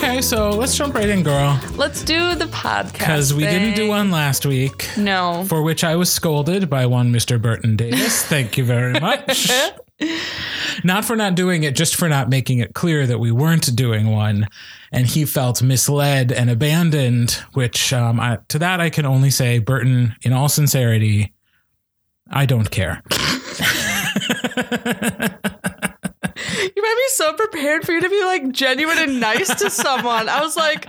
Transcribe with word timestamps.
Okay, 0.00 0.20
so 0.20 0.50
let's 0.50 0.76
jump 0.76 0.94
right 0.94 1.08
in, 1.08 1.24
girl. 1.24 1.60
Let's 1.74 2.04
do 2.04 2.36
the 2.36 2.44
podcast. 2.44 2.92
Because 2.92 3.34
we 3.34 3.42
didn't 3.42 3.74
do 3.74 3.88
one 3.88 4.12
last 4.12 4.46
week, 4.46 4.88
No. 4.96 5.44
for 5.48 5.60
which 5.60 5.82
I 5.82 5.96
was 5.96 6.08
scolded 6.12 6.70
by 6.70 6.86
one 6.86 7.12
Mr. 7.12 7.42
Burton 7.42 7.74
Davis. 7.74 8.22
Thank 8.24 8.56
you 8.56 8.64
very 8.64 8.92
much. 9.00 9.50
not 10.84 11.04
for 11.04 11.16
not 11.16 11.34
doing 11.34 11.64
it, 11.64 11.74
just 11.74 11.96
for 11.96 12.08
not 12.08 12.28
making 12.28 12.60
it 12.60 12.74
clear 12.74 13.08
that 13.08 13.18
we 13.18 13.32
weren't 13.32 13.74
doing 13.74 14.12
one. 14.12 14.46
And 14.92 15.04
he 15.04 15.24
felt 15.24 15.62
misled 15.62 16.30
and 16.30 16.48
abandoned, 16.48 17.32
which 17.54 17.92
um, 17.92 18.20
I, 18.20 18.38
to 18.50 18.60
that 18.60 18.80
I 18.80 18.90
can 18.90 19.04
only 19.04 19.30
say, 19.30 19.58
Burton, 19.58 20.14
in 20.22 20.32
all 20.32 20.48
sincerity, 20.48 21.32
I 22.30 22.46
don't 22.46 22.70
care. 22.70 23.02
You 26.76 26.82
might 26.82 26.96
be 26.96 27.08
so 27.08 27.32
prepared 27.34 27.84
for 27.84 27.92
you 27.92 28.00
to 28.00 28.08
be 28.08 28.24
like 28.24 28.50
genuine 28.52 28.98
and 28.98 29.20
nice 29.20 29.54
to 29.56 29.70
someone. 29.70 30.28
I 30.28 30.40
was 30.40 30.56
like, 30.56 30.86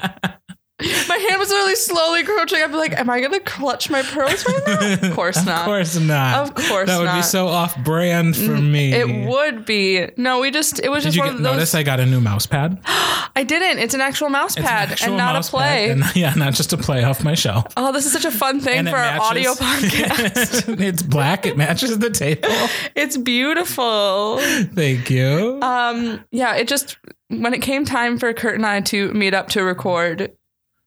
my 0.81 1.17
hand 1.29 1.39
was 1.39 1.49
literally 1.49 1.75
slowly 1.75 2.23
crouching. 2.23 2.61
I'd 2.61 2.67
be 2.71 2.77
like, 2.77 2.97
am 2.97 3.09
I 3.09 3.19
gonna 3.21 3.39
clutch 3.39 3.89
my 3.89 4.01
pearls 4.01 4.45
right 4.47 4.61
now? 4.67 5.07
Of 5.09 5.13
course 5.15 5.45
not. 5.45 5.59
Of 5.61 5.65
course 5.65 5.99
not. 5.99 6.35
Of 6.47 6.55
course 6.55 6.87
not. 6.87 6.87
That 6.87 6.99
would 7.13 7.17
be 7.17 7.21
so 7.23 7.47
off 7.47 7.77
brand 7.83 8.35
for 8.37 8.51
me. 8.57 8.93
It 8.93 9.27
would 9.27 9.65
be. 9.65 10.07
No, 10.17 10.39
we 10.39 10.51
just 10.51 10.79
it 10.83 10.89
was 10.89 11.03
Did 11.03 11.09
just 11.13 11.17
you 11.17 11.21
one 11.23 11.29
get, 11.31 11.35
of 11.37 11.43
those. 11.43 11.53
notice 11.53 11.75
I 11.75 11.83
got 11.83 11.99
a 11.99 12.05
new 12.05 12.21
mouse 12.21 12.45
pad? 12.45 12.79
I 12.85 13.43
didn't. 13.45 13.79
It's 13.79 13.93
an 13.93 14.01
actual 14.01 14.29
mouse 14.29 14.51
It's 14.51 14.59
an 14.59 14.63
pad 14.65 14.91
actual 14.91 15.07
and 15.09 15.17
not 15.17 15.35
a 15.35 15.49
play. 15.49 15.87
pad 15.89 15.97
and- 15.97 16.03
yeah, 16.15 16.33
not 16.35 16.53
just 16.53 16.73
a 16.73 16.77
play 16.77 17.03
off 17.03 17.23
my 17.23 17.33
shelf. 17.35 17.65
oh, 17.77 17.91
this 17.91 18.05
is 18.05 18.11
such 18.13 18.25
a 18.25 18.31
fun 18.31 18.59
thing 18.59 18.79
And 18.79 18.87
it 18.87 18.91
for 18.91 18.97
our 18.97 19.19
audio 19.21 19.53
podcast. 19.55 20.79
it's 20.81 21.01
black. 21.03 21.45
It 21.45 21.57
matches 21.57 21.97
the 21.99 22.09
table. 22.09 22.47
it's 22.95 23.17
beautiful. 23.17 24.37
Thank 24.73 25.09
you. 25.09 25.59
Um, 25.61 26.23
yeah, 26.31 26.55
it 26.55 26.67
just 26.67 26.97
when 27.29 27.53
it 27.53 27.61
came 27.61 27.85
time 27.85 28.17
for 28.17 28.33
Kurt 28.33 28.55
and 28.55 28.65
I 28.65 28.81
to 28.81 29.13
meet 29.13 29.33
up 29.33 29.49
to 29.49 29.63
record, 29.63 30.31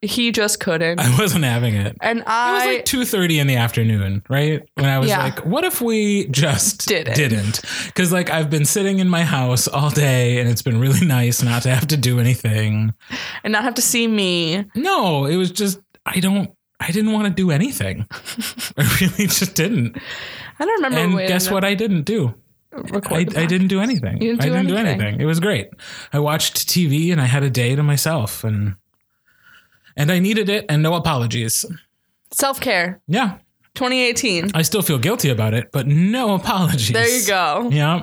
he 0.02 0.32
just 0.32 0.58
couldn't. 0.60 0.98
I 1.00 1.16
wasn't 1.18 1.44
having 1.44 1.74
it. 1.74 1.96
and 2.00 2.22
I. 2.26 2.50
It 2.50 2.54
was 2.66 2.74
like 2.76 2.84
two 2.84 3.04
thirty 3.04 3.38
in 3.38 3.46
the 3.46 3.56
afternoon, 3.56 4.22
right? 4.28 4.62
When 4.74 4.86
I 4.86 4.98
was 4.98 5.08
Yeah. 5.08 5.22
like, 5.22 5.46
"What 5.46 5.64
if 5.64 5.80
we 5.80 6.26
just 6.28 6.86
Didn't. 6.88 7.14
didn't?" 7.14 7.60
Because 7.86 8.12
like 8.12 8.28
I've 8.30 8.50
been 8.50 8.64
sitting 8.64 8.98
in 8.98 9.08
my 9.08 9.22
house 9.24 9.68
all 9.68 9.90
day, 9.90 10.38
and 10.40 10.48
it's 10.50 10.62
been 10.62 10.80
really 10.80 11.06
nice 11.06 11.42
not 11.42 11.62
to 11.62 11.74
have 11.74 11.86
to 11.88 11.96
do 11.96 12.18
anything. 12.20 12.92
and 13.44 13.52
not 13.52 13.62
have 13.64 13.74
to 13.74 13.82
see 13.82 14.06
me. 14.08 14.64
No, 14.74 15.24
it 15.26 15.36
was 15.36 15.50
just 15.50 15.80
I 16.04 16.20
don't. 16.20 16.50
I 16.80 16.90
didn't 16.90 17.12
want 17.12 17.28
to 17.28 17.32
do 17.32 17.52
anything. 17.52 18.06
I 18.76 18.98
really 19.00 19.28
just 19.28 19.54
didn't. 19.54 19.96
I 20.58 20.64
don't 20.64 20.82
remember. 20.82 21.20
And 21.20 21.28
guess 21.28 21.48
what? 21.48 21.64
I 21.64 21.74
didn't 21.74 22.02
do. 22.02 22.34
I, 22.74 23.18
I 23.36 23.46
didn't 23.46 23.68
do 23.68 23.80
anything. 23.80 24.18
Didn't 24.18 24.40
I 24.40 24.44
didn't 24.46 24.66
do 24.66 24.76
anything. 24.76 25.00
anything. 25.02 25.20
It 25.20 25.26
was 25.26 25.38
great. 25.40 25.68
I 26.12 26.18
watched 26.18 26.66
TV 26.68 27.12
and 27.12 27.20
I 27.20 27.26
had 27.26 27.42
a 27.42 27.50
day 27.50 27.76
to 27.76 27.82
myself 27.82 28.42
and 28.44 28.76
and 29.96 30.10
I 30.12 30.18
needed 30.18 30.48
it 30.48 30.66
and 30.68 30.82
no 30.82 30.94
apologies. 30.94 31.64
Self 32.30 32.60
care, 32.60 33.00
Yeah. 33.06 33.38
2018. 33.74 34.50
I 34.54 34.62
still 34.62 34.82
feel 34.82 34.98
guilty 34.98 35.30
about 35.30 35.54
it, 35.54 35.70
but 35.72 35.86
no 35.86 36.34
apologies. 36.34 36.92
There 36.92 37.08
you 37.08 37.26
go. 37.26 37.70
Yeah. 37.72 38.02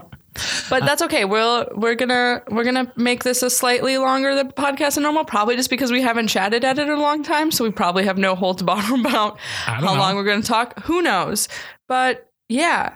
But 0.69 0.83
that's 0.85 1.01
okay. 1.03 1.25
We'll 1.25 1.67
we're 1.75 1.95
gonna 1.95 2.41
we're 2.49 2.63
gonna 2.63 2.91
make 2.95 3.23
this 3.23 3.43
a 3.43 3.49
slightly 3.49 3.97
longer 3.97 4.33
the 4.35 4.45
podcast 4.45 4.95
than 4.95 5.03
normal, 5.03 5.25
probably 5.25 5.55
just 5.55 5.69
because 5.69 5.91
we 5.91 6.01
haven't 6.01 6.27
chatted 6.27 6.63
at 6.65 6.79
it 6.79 6.83
in 6.83 6.89
a 6.89 6.99
long 6.99 7.23
time. 7.23 7.51
So 7.51 7.63
we 7.63 7.71
probably 7.71 8.03
have 8.05 8.17
no 8.17 8.35
holds 8.35 8.63
barred 8.69 8.99
about 8.99 9.39
how 9.39 9.81
know. 9.81 9.93
long 9.99 10.15
we're 10.15 10.23
gonna 10.23 10.41
talk. 10.41 10.79
Who 10.85 11.01
knows? 11.01 11.47
But 11.87 12.29
yeah. 12.47 12.95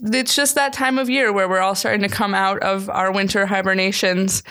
It's 0.00 0.34
just 0.34 0.56
that 0.56 0.72
time 0.72 0.98
of 0.98 1.08
year 1.08 1.32
where 1.32 1.48
we're 1.48 1.60
all 1.60 1.76
starting 1.76 2.02
to 2.02 2.08
come 2.14 2.34
out 2.34 2.58
of 2.62 2.90
our 2.90 3.12
winter 3.12 3.46
hibernations. 3.46 4.42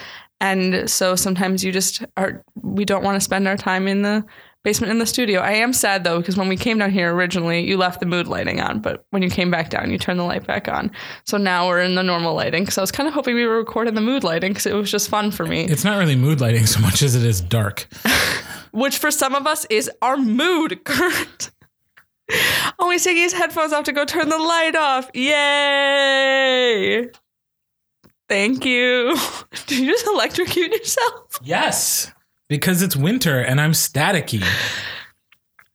And 0.44 0.90
so 0.90 1.16
sometimes 1.16 1.64
you 1.64 1.72
just 1.72 2.04
are 2.18 2.44
we 2.62 2.84
don't 2.84 3.02
want 3.02 3.16
to 3.16 3.22
spend 3.22 3.48
our 3.48 3.56
time 3.56 3.88
in 3.88 4.02
the 4.02 4.26
basement 4.64 4.92
in 4.92 5.00
the 5.00 5.06
studio. 5.06 5.40
I 5.40 5.54
am 5.54 5.72
sad 5.72 6.04
though, 6.04 6.20
because 6.20 6.36
when 6.36 6.50
we 6.50 6.58
came 6.58 6.80
down 6.80 6.92
here 6.92 7.16
originally, 7.16 7.66
you 7.66 7.78
left 7.78 8.02
the 8.02 8.06
mood 8.06 8.28
lighting 8.28 8.60
on, 8.60 8.82
but 8.82 9.06
when 9.12 9.22
you 9.22 9.30
came 9.30 9.50
back 9.50 9.70
down, 9.70 9.90
you 9.90 9.98
turned 9.98 10.20
the 10.20 10.26
light 10.26 10.46
back 10.46 10.68
on. 10.68 10.92
So 11.24 11.38
now 11.38 11.70
we're 11.70 11.80
in 11.80 11.96
the 11.96 12.04
normal 12.04 12.34
lighting. 12.36 12.64
Because 12.64 12.78
I 12.78 12.82
was 12.82 12.92
kind 12.92 13.08
of 13.08 13.14
hoping 13.14 13.36
we 13.36 13.46
were 13.46 13.58
recording 13.58 13.94
the 13.94 14.02
mood 14.02 14.26
lighting 14.26 14.52
because 14.52 14.66
it 14.66 14.74
was 14.74 14.92
just 14.92 15.08
fun 15.08 15.32
for 15.32 15.46
me. 15.46 15.64
It's 15.64 15.86
not 15.86 15.98
really 15.98 16.18
mood 16.18 16.42
lighting 16.42 16.66
so 16.66 16.82
much 16.82 17.02
as 17.02 17.16
it 17.16 17.24
is 17.24 17.40
dark. 17.40 17.88
Which 18.72 18.98
for 18.98 19.12
some 19.12 19.36
of 19.36 19.48
us 19.48 19.64
is 19.70 19.90
our 20.02 20.18
mood, 20.18 20.84
Kurt. 20.86 21.52
Oh, 22.80 22.90
he's 22.90 23.06
taking 23.06 23.24
his 23.24 23.32
headphones 23.32 23.72
off 23.72 23.86
to 23.86 23.94
go 23.94 24.04
turn 24.04 24.28
the 24.28 24.38
light 24.38 24.76
off. 24.76 25.10
Yay! 25.14 27.10
Thank 28.30 28.66
you. 28.66 29.16
Did 29.68 29.80
you 29.80 29.92
just 29.92 30.08
electrocute 30.08 30.72
yourself? 30.72 31.40
Yes. 31.44 32.12
Because 32.50 32.82
it's 32.82 32.96
winter 32.96 33.40
and 33.40 33.60
I'm 33.60 33.72
staticky. 33.72 34.44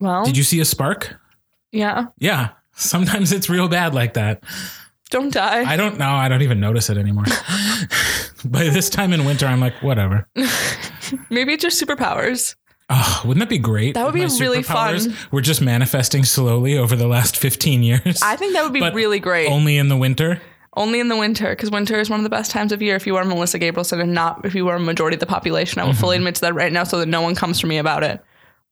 Well, 0.00 0.24
Did 0.24 0.36
you 0.36 0.42
see 0.44 0.60
a 0.60 0.64
spark? 0.64 1.16
yeah. 1.72 2.06
Yeah. 2.18 2.50
Sometimes 2.72 3.32
it's 3.32 3.50
real 3.50 3.66
bad 3.66 3.92
like 3.92 4.14
that. 4.14 4.44
Don't 5.10 5.32
die. 5.32 5.68
I 5.68 5.76
don't 5.76 5.98
know. 5.98 6.10
I 6.10 6.28
don't 6.28 6.42
even 6.42 6.60
notice 6.60 6.90
it 6.90 6.96
anymore. 6.96 7.24
By 8.44 8.64
this 8.68 8.88
time 8.88 9.12
in 9.12 9.24
winter, 9.24 9.46
I'm 9.46 9.58
like, 9.58 9.82
whatever. 9.82 10.28
Maybe 11.30 11.54
it's 11.54 11.64
your 11.64 11.72
superpowers. 11.72 12.54
Oh, 12.90 13.22
wouldn't 13.24 13.40
that 13.40 13.48
be 13.50 13.58
great? 13.58 13.94
That 13.94 14.04
would 14.04 14.14
be 14.14 14.24
really 14.40 14.62
fun. 14.62 15.14
We're 15.32 15.40
just 15.40 15.60
manifesting 15.60 16.24
slowly 16.24 16.78
over 16.78 16.94
the 16.94 17.08
last 17.08 17.36
15 17.36 17.82
years. 17.82 18.22
I 18.22 18.36
think 18.36 18.52
that 18.54 18.62
would 18.62 18.72
be 18.72 18.80
really 18.80 19.18
great. 19.18 19.50
Only 19.50 19.76
in 19.76 19.88
the 19.88 19.96
winter. 19.96 20.40
Only 20.78 21.00
in 21.00 21.08
the 21.08 21.16
winter, 21.16 21.50
because 21.50 21.70
winter 21.70 21.98
is 21.98 22.08
one 22.08 22.20
of 22.20 22.24
the 22.24 22.30
best 22.30 22.50
times 22.52 22.70
of 22.72 22.80
year 22.80 22.94
if 22.94 23.04
you 23.06 23.16
are 23.16 23.24
Melissa 23.24 23.58
Gabrielson 23.58 24.00
and 24.00 24.14
not 24.14 24.44
if 24.44 24.54
you 24.54 24.68
are 24.68 24.76
a 24.76 24.80
majority 24.80 25.16
of 25.16 25.20
the 25.20 25.26
population. 25.26 25.80
I 25.80 25.84
will 25.84 25.92
fully 25.92 26.16
admit 26.16 26.36
to 26.36 26.40
that 26.42 26.54
right 26.54 26.72
now 26.72 26.84
so 26.84 26.98
that 27.00 27.06
no 27.06 27.20
one 27.20 27.34
comes 27.34 27.58
for 27.60 27.66
me 27.66 27.78
about 27.78 28.04
it. 28.04 28.22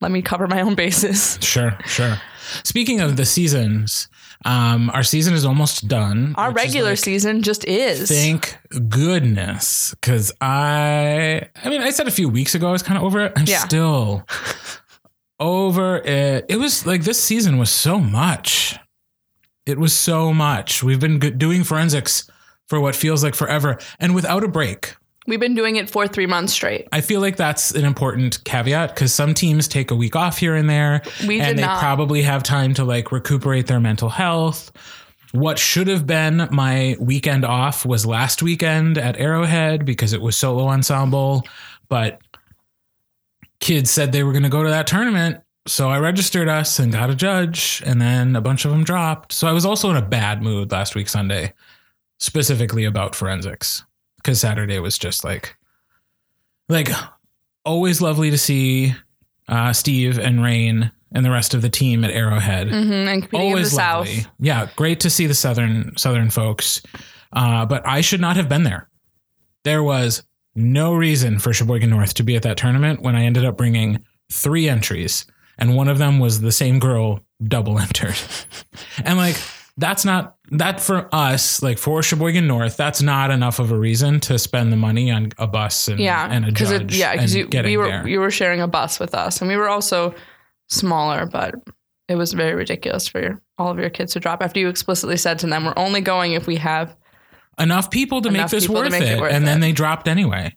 Let 0.00 0.10
me 0.12 0.22
cover 0.22 0.46
my 0.46 0.60
own 0.60 0.74
bases. 0.76 1.38
Sure, 1.42 1.76
sure. 1.84 2.20
Speaking 2.62 3.00
of 3.00 3.16
the 3.16 3.24
seasons, 3.24 4.08
um, 4.44 4.88
our 4.90 5.02
season 5.02 5.34
is 5.34 5.44
almost 5.44 5.88
done. 5.88 6.34
Our 6.36 6.52
regular 6.52 6.90
like, 6.90 6.98
season 6.98 7.42
just 7.42 7.64
is. 7.64 8.08
Thank 8.08 8.56
goodness, 8.88 9.94
because 10.00 10.32
I, 10.40 11.48
I 11.64 11.68
mean, 11.70 11.82
I 11.82 11.90
said 11.90 12.06
a 12.06 12.12
few 12.12 12.28
weeks 12.28 12.54
ago 12.54 12.68
I 12.68 12.72
was 12.72 12.82
kind 12.84 12.98
of 12.98 13.02
over 13.04 13.20
it. 13.24 13.32
I'm 13.34 13.46
Yeah. 13.46 13.58
still 13.58 14.24
over 15.40 15.96
it. 15.98 16.46
It 16.48 16.56
was 16.58 16.86
like 16.86 17.02
this 17.02 17.20
season 17.20 17.58
was 17.58 17.70
so 17.70 17.98
much. 17.98 18.78
It 19.66 19.78
was 19.78 19.92
so 19.92 20.32
much. 20.32 20.82
We've 20.82 21.00
been 21.00 21.18
doing 21.18 21.64
forensics 21.64 22.30
for 22.68 22.80
what 22.80 22.94
feels 22.96 23.22
like 23.22 23.34
forever, 23.34 23.78
and 24.00 24.14
without 24.14 24.42
a 24.44 24.48
break. 24.48 24.94
We've 25.28 25.40
been 25.40 25.56
doing 25.56 25.74
it 25.76 25.90
for 25.90 26.06
three 26.06 26.26
months 26.26 26.52
straight. 26.52 26.86
I 26.92 27.00
feel 27.00 27.20
like 27.20 27.36
that's 27.36 27.72
an 27.72 27.84
important 27.84 28.44
caveat 28.44 28.94
because 28.94 29.12
some 29.12 29.34
teams 29.34 29.66
take 29.66 29.90
a 29.90 29.96
week 29.96 30.14
off 30.14 30.38
here 30.38 30.54
and 30.54 30.70
there, 30.70 31.02
We 31.26 31.40
and 31.40 31.58
they 31.58 31.62
not. 31.62 31.80
probably 31.80 32.22
have 32.22 32.44
time 32.44 32.74
to 32.74 32.84
like 32.84 33.10
recuperate 33.10 33.66
their 33.66 33.80
mental 33.80 34.08
health. 34.08 34.70
What 35.32 35.58
should 35.58 35.88
have 35.88 36.06
been 36.06 36.48
my 36.52 36.96
weekend 37.00 37.44
off 37.44 37.84
was 37.84 38.06
last 38.06 38.40
weekend 38.40 38.98
at 38.98 39.18
Arrowhead 39.18 39.84
because 39.84 40.12
it 40.12 40.22
was 40.22 40.36
solo 40.36 40.68
ensemble, 40.68 41.44
but 41.88 42.20
kids 43.58 43.90
said 43.90 44.12
they 44.12 44.22
were 44.22 44.32
going 44.32 44.44
to 44.44 44.48
go 44.48 44.62
to 44.62 44.70
that 44.70 44.86
tournament. 44.86 45.40
So 45.66 45.88
I 45.88 45.98
registered 45.98 46.48
us 46.48 46.78
and 46.78 46.92
got 46.92 47.10
a 47.10 47.14
judge, 47.14 47.82
and 47.84 48.00
then 48.00 48.36
a 48.36 48.40
bunch 48.40 48.64
of 48.64 48.70
them 48.70 48.84
dropped. 48.84 49.32
So 49.32 49.48
I 49.48 49.52
was 49.52 49.64
also 49.66 49.90
in 49.90 49.96
a 49.96 50.02
bad 50.02 50.42
mood 50.42 50.70
last 50.70 50.94
week, 50.94 51.08
Sunday, 51.08 51.52
specifically 52.18 52.84
about 52.84 53.14
forensics, 53.14 53.84
because 54.16 54.40
Saturday 54.40 54.78
was 54.78 54.96
just 54.96 55.24
like, 55.24 55.56
like 56.68 56.88
always 57.64 58.00
lovely 58.00 58.30
to 58.30 58.38
see 58.38 58.94
uh, 59.48 59.72
Steve 59.72 60.18
and 60.18 60.42
Rain 60.42 60.92
and 61.12 61.24
the 61.24 61.30
rest 61.30 61.54
of 61.54 61.62
the 61.62 61.68
team 61.70 62.04
at 62.04 62.10
Arrowhead. 62.10 62.68
hmm 62.68 63.04
the 63.04 63.28
Always 63.34 63.72
South. 63.72 64.06
lovely. 64.06 64.26
Yeah, 64.38 64.68
great 64.76 65.00
to 65.00 65.10
see 65.10 65.26
the 65.26 65.34
southern 65.34 65.96
southern 65.96 66.30
folks. 66.30 66.82
Uh, 67.32 67.66
but 67.66 67.86
I 67.86 68.00
should 68.00 68.20
not 68.20 68.36
have 68.36 68.48
been 68.48 68.62
there. 68.62 68.88
There 69.64 69.82
was 69.82 70.22
no 70.54 70.94
reason 70.94 71.38
for 71.38 71.52
Sheboygan 71.52 71.90
North 71.90 72.14
to 72.14 72.22
be 72.22 72.36
at 72.36 72.42
that 72.42 72.56
tournament 72.56 73.02
when 73.02 73.16
I 73.16 73.24
ended 73.24 73.44
up 73.44 73.56
bringing 73.56 74.04
three 74.32 74.68
entries, 74.68 75.26
and 75.58 75.74
one 75.76 75.88
of 75.88 75.98
them 75.98 76.18
was 76.18 76.40
the 76.40 76.52
same 76.52 76.78
girl 76.78 77.20
double 77.42 77.78
entered. 77.78 78.16
and 79.04 79.16
like 79.18 79.36
that's 79.78 80.04
not 80.04 80.36
that 80.52 80.80
for 80.80 81.08
us, 81.14 81.62
like 81.62 81.76
for 81.78 82.02
Sheboygan 82.02 82.46
North, 82.46 82.76
that's 82.78 83.02
not 83.02 83.30
enough 83.30 83.58
of 83.58 83.70
a 83.70 83.78
reason 83.78 84.20
to 84.20 84.38
spend 84.38 84.72
the 84.72 84.76
money 84.76 85.10
on 85.10 85.32
a 85.38 85.46
bus 85.46 85.88
and, 85.88 86.00
Yeah, 86.00 86.28
and 86.30 86.46
a 86.46 86.50
judge. 86.52 86.96
yeah, 86.96 87.12
because 87.12 87.34
you 87.34 87.48
we 87.52 87.76
were 87.76 87.86
there. 87.88 88.08
you 88.08 88.20
were 88.20 88.30
sharing 88.30 88.60
a 88.60 88.68
bus 88.68 88.98
with 88.98 89.14
us, 89.14 89.40
and 89.40 89.48
we 89.48 89.56
were 89.56 89.68
also 89.68 90.14
smaller, 90.68 91.26
but 91.26 91.54
it 92.08 92.16
was 92.16 92.32
very 92.32 92.54
ridiculous 92.54 93.06
for 93.08 93.20
your, 93.20 93.42
all 93.58 93.70
of 93.70 93.78
your 93.78 93.90
kids 93.90 94.12
to 94.14 94.20
drop 94.20 94.42
after 94.42 94.60
you 94.60 94.68
explicitly 94.68 95.16
said 95.16 95.38
to 95.40 95.46
them, 95.46 95.64
"We're 95.64 95.74
only 95.76 96.00
going 96.00 96.32
if 96.32 96.46
we 96.46 96.56
have." 96.56 96.96
enough 97.58 97.90
people 97.90 98.20
to 98.20 98.28
Enough 98.28 98.52
make 98.52 98.60
this 98.60 98.68
worth 98.68 98.90
make 98.92 99.00
it 99.00 99.12
it, 99.12 99.18
worth 99.18 99.32
and 99.32 99.46
then 99.46 99.60
they 99.60 99.72
dropped 99.72 100.08
anyway. 100.08 100.54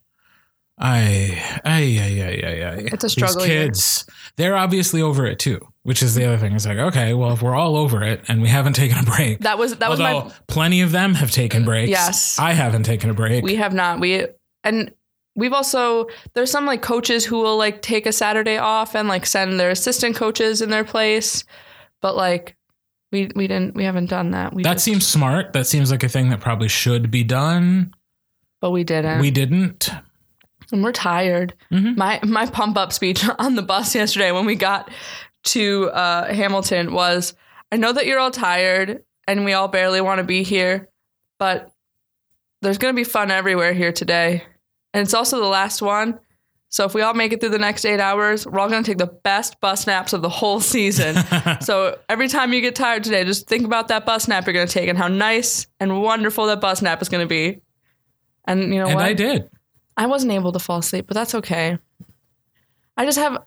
I, 0.80 1.60
I, 1.66 1.82
I, 1.82 1.82
I, 1.82 2.70
I. 2.70 2.74
It's 2.94 3.04
a 3.04 3.10
struggle 3.10 3.42
These 3.42 3.46
here. 3.50 3.66
kids, 3.66 4.06
they're 4.38 4.56
obviously 4.56 5.02
over 5.02 5.26
it 5.26 5.38
too, 5.38 5.60
which 5.84 6.02
is 6.02 6.16
the 6.16 6.26
other 6.26 6.38
thing. 6.38 6.54
It's 6.54 6.66
like, 6.66 6.78
okay, 6.78 7.14
well, 7.14 7.34
if 7.34 7.42
we're 7.42 7.56
all 7.56 7.76
over 7.76 8.02
it 8.04 8.22
and 8.30 8.42
we 8.42 8.48
haven't 8.48 8.74
taken 8.74 8.98
a 8.98 9.04
break, 9.04 9.40
That 9.42 9.58
was 9.58 9.76
that 9.78 9.90
was 9.90 10.00
my 10.00 10.32
plenty 10.48 10.82
of 10.82 10.92
them 10.92 11.16
have 11.16 11.32
taken 11.32 11.66
breaks. 11.66 11.90
Yes. 11.90 12.40
I 12.40 12.54
haven't 12.54 12.84
taken 12.84 13.10
a 13.10 13.14
break. 13.14 13.44
We 13.44 13.56
have 13.56 13.74
not. 13.74 14.00
We 14.00 14.26
and 14.64 14.94
we've 15.36 15.52
also 15.54 16.08
there's 16.34 16.50
some 16.52 16.66
like 16.66 16.82
coaches 16.82 17.26
who 17.26 17.40
will 17.40 17.58
like 17.58 17.82
take 17.82 18.06
a 18.06 18.14
Saturday 18.14 18.58
off 18.58 18.96
and 18.96 19.08
like 19.10 19.26
send 19.26 19.60
their 19.60 19.72
assistant 19.72 20.16
coaches 20.16 20.62
in 20.62 20.70
their 20.70 20.86
place, 20.86 21.44
but 22.02 22.16
like 22.16 22.56
we 23.12 23.30
we 23.36 23.48
didn't 23.48 23.76
we 23.76 23.84
haven't 23.84 24.10
done 24.10 24.32
that. 24.32 24.54
We 24.54 24.64
That 24.64 24.74
just- 24.74 24.86
seems 24.86 25.06
smart. 25.06 25.52
That 25.52 25.68
seems 25.68 25.92
like 25.92 26.04
a 26.04 26.10
thing 26.10 26.30
that 26.30 26.40
probably 26.40 26.70
should 26.70 27.12
be 27.12 27.26
done. 27.26 27.94
but 28.62 28.72
we 28.72 28.86
didn't. 28.86 29.20
We 29.20 29.32
didn't. 29.32 29.90
And 30.72 30.84
we're 30.84 30.92
tired. 30.92 31.54
Mhm. 31.72 31.98
My 31.98 32.20
my 32.24 32.46
pump 32.46 32.78
up 32.78 32.94
speech 32.94 33.24
on 33.40 33.56
the 33.56 33.62
bus 33.62 33.96
yesterday 33.96 34.32
when 34.32 34.46
we 34.46 34.56
got 34.56 34.90
to 35.46 35.90
uh, 35.92 36.34
Hamilton 36.34 36.94
was, 36.94 37.34
I 37.72 37.78
know 37.78 37.94
that 37.94 38.06
you're 38.06 38.20
all 38.20 38.32
tired 38.32 39.04
and 39.28 39.46
we 39.46 39.54
all 39.54 39.68
barely 39.68 40.02
want 40.02 40.18
to 40.20 40.24
be 40.24 40.44
here, 40.44 40.90
but 41.38 41.72
there's 42.62 42.78
gonna 42.78 42.94
be 42.94 43.04
fun 43.06 43.32
everywhere 43.32 43.74
here 43.74 43.92
today, 43.94 44.44
and 44.94 45.02
it's 45.02 45.14
also 45.14 45.40
the 45.40 45.48
last 45.48 45.82
one. 45.82 46.20
So 46.72 46.86
if 46.86 46.94
we 46.94 47.02
all 47.02 47.16
make 47.16 47.34
it 47.34 47.40
through 47.40 47.50
the 47.50 47.58
next 47.58 47.84
eight 47.84 48.00
hours, 48.00 48.46
we're 48.46 48.60
all 48.60 48.70
gonna 48.70 48.84
take 48.84 48.98
the 49.00 49.08
best 49.08 49.60
bus 49.60 49.88
naps 49.88 50.14
of 50.14 50.22
the 50.22 50.30
whole 50.30 50.60
season. 50.60 51.16
so 51.62 51.98
every 52.10 52.28
time 52.28 52.54
you 52.54 52.62
get 52.62 52.76
tired 52.76 53.04
today, 53.04 53.24
just 53.24 53.48
think 53.48 53.66
about 53.66 53.88
that 53.88 54.06
bus 54.06 54.28
nap 54.28 54.46
you're 54.46 54.54
gonna 54.54 54.68
take 54.68 54.88
and 54.90 54.98
how 54.98 55.08
nice 55.08 55.68
and 55.80 56.02
wonderful 56.02 56.46
that 56.48 56.60
bus 56.62 56.82
nap 56.82 57.02
is 57.02 57.10
gonna 57.10 57.26
be. 57.26 57.62
And 58.46 58.74
you 58.74 58.80
know 58.80 58.88
and 58.88 58.96
what? 58.96 59.06
I 59.06 59.14
did. 59.14 59.50
I 60.00 60.06
wasn't 60.06 60.32
able 60.32 60.54
to 60.54 60.60
fall 60.60 60.80
asleep, 60.80 61.08
but 61.08 61.14
that's 61.14 61.36
okay. 61.36 61.78
I 62.96 63.04
just 63.06 63.18
have, 63.18 63.44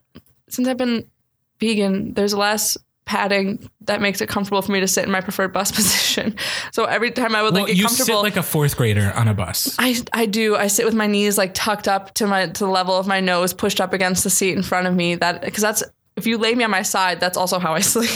since 0.51 0.69
I've 0.69 0.77
been 0.77 1.11
vegan, 1.59 2.13
there's 2.13 2.35
less 2.35 2.77
padding 3.07 3.71
that 3.87 4.03
makes 4.03 4.21
it 4.21 4.29
comfortable 4.29 4.61
for 4.61 4.71
me 4.71 4.79
to 4.81 4.87
sit 4.87 5.05
in 5.05 5.11
my 5.11 5.23
preferred 5.23 5.55
bus 5.55 5.73
position. 5.75 6.37
So 6.71 6.85
every 6.85 7.11
time 7.11 7.35
I 7.35 7.43
would 7.43 7.55
Well, 7.55 7.63
like 7.63 7.69
get 7.69 7.77
you 7.79 7.89
sit 7.89 7.97
comfortable, 7.97 8.23
like 8.23 8.37
a 8.37 8.43
fourth 8.43 8.77
grader 8.77 9.13
on 9.17 9.29
a 9.29 9.35
bus. 9.35 9.75
I 9.79 9.97
I 10.13 10.27
do. 10.27 10.55
I 10.55 10.67
sit 10.67 10.85
with 10.85 10.95
my 10.95 11.07
knees 11.07 11.39
like 11.39 11.55
tucked 11.55 11.89
up 11.89 12.13
to 12.15 12.27
my 12.27 12.47
to 12.49 12.65
the 12.65 12.71
level 12.71 12.97
of 12.99 13.07
my 13.07 13.21
nose, 13.21 13.55
pushed 13.55 13.81
up 13.81 13.95
against 13.95 14.23
the 14.23 14.31
seat 14.31 14.55
in 14.55 14.63
front 14.63 14.87
of 14.87 14.95
me. 14.95 15.15
That 15.15 15.41
because 15.41 15.63
that's 15.63 15.83
if 16.17 16.27
you 16.27 16.37
lay 16.37 16.55
me 16.55 16.65
on 16.65 16.71
my 16.71 16.83
side, 16.83 17.19
that's 17.19 17.39
also 17.39 17.59
how 17.59 17.73
I 17.73 17.81
sleep. 17.95 18.11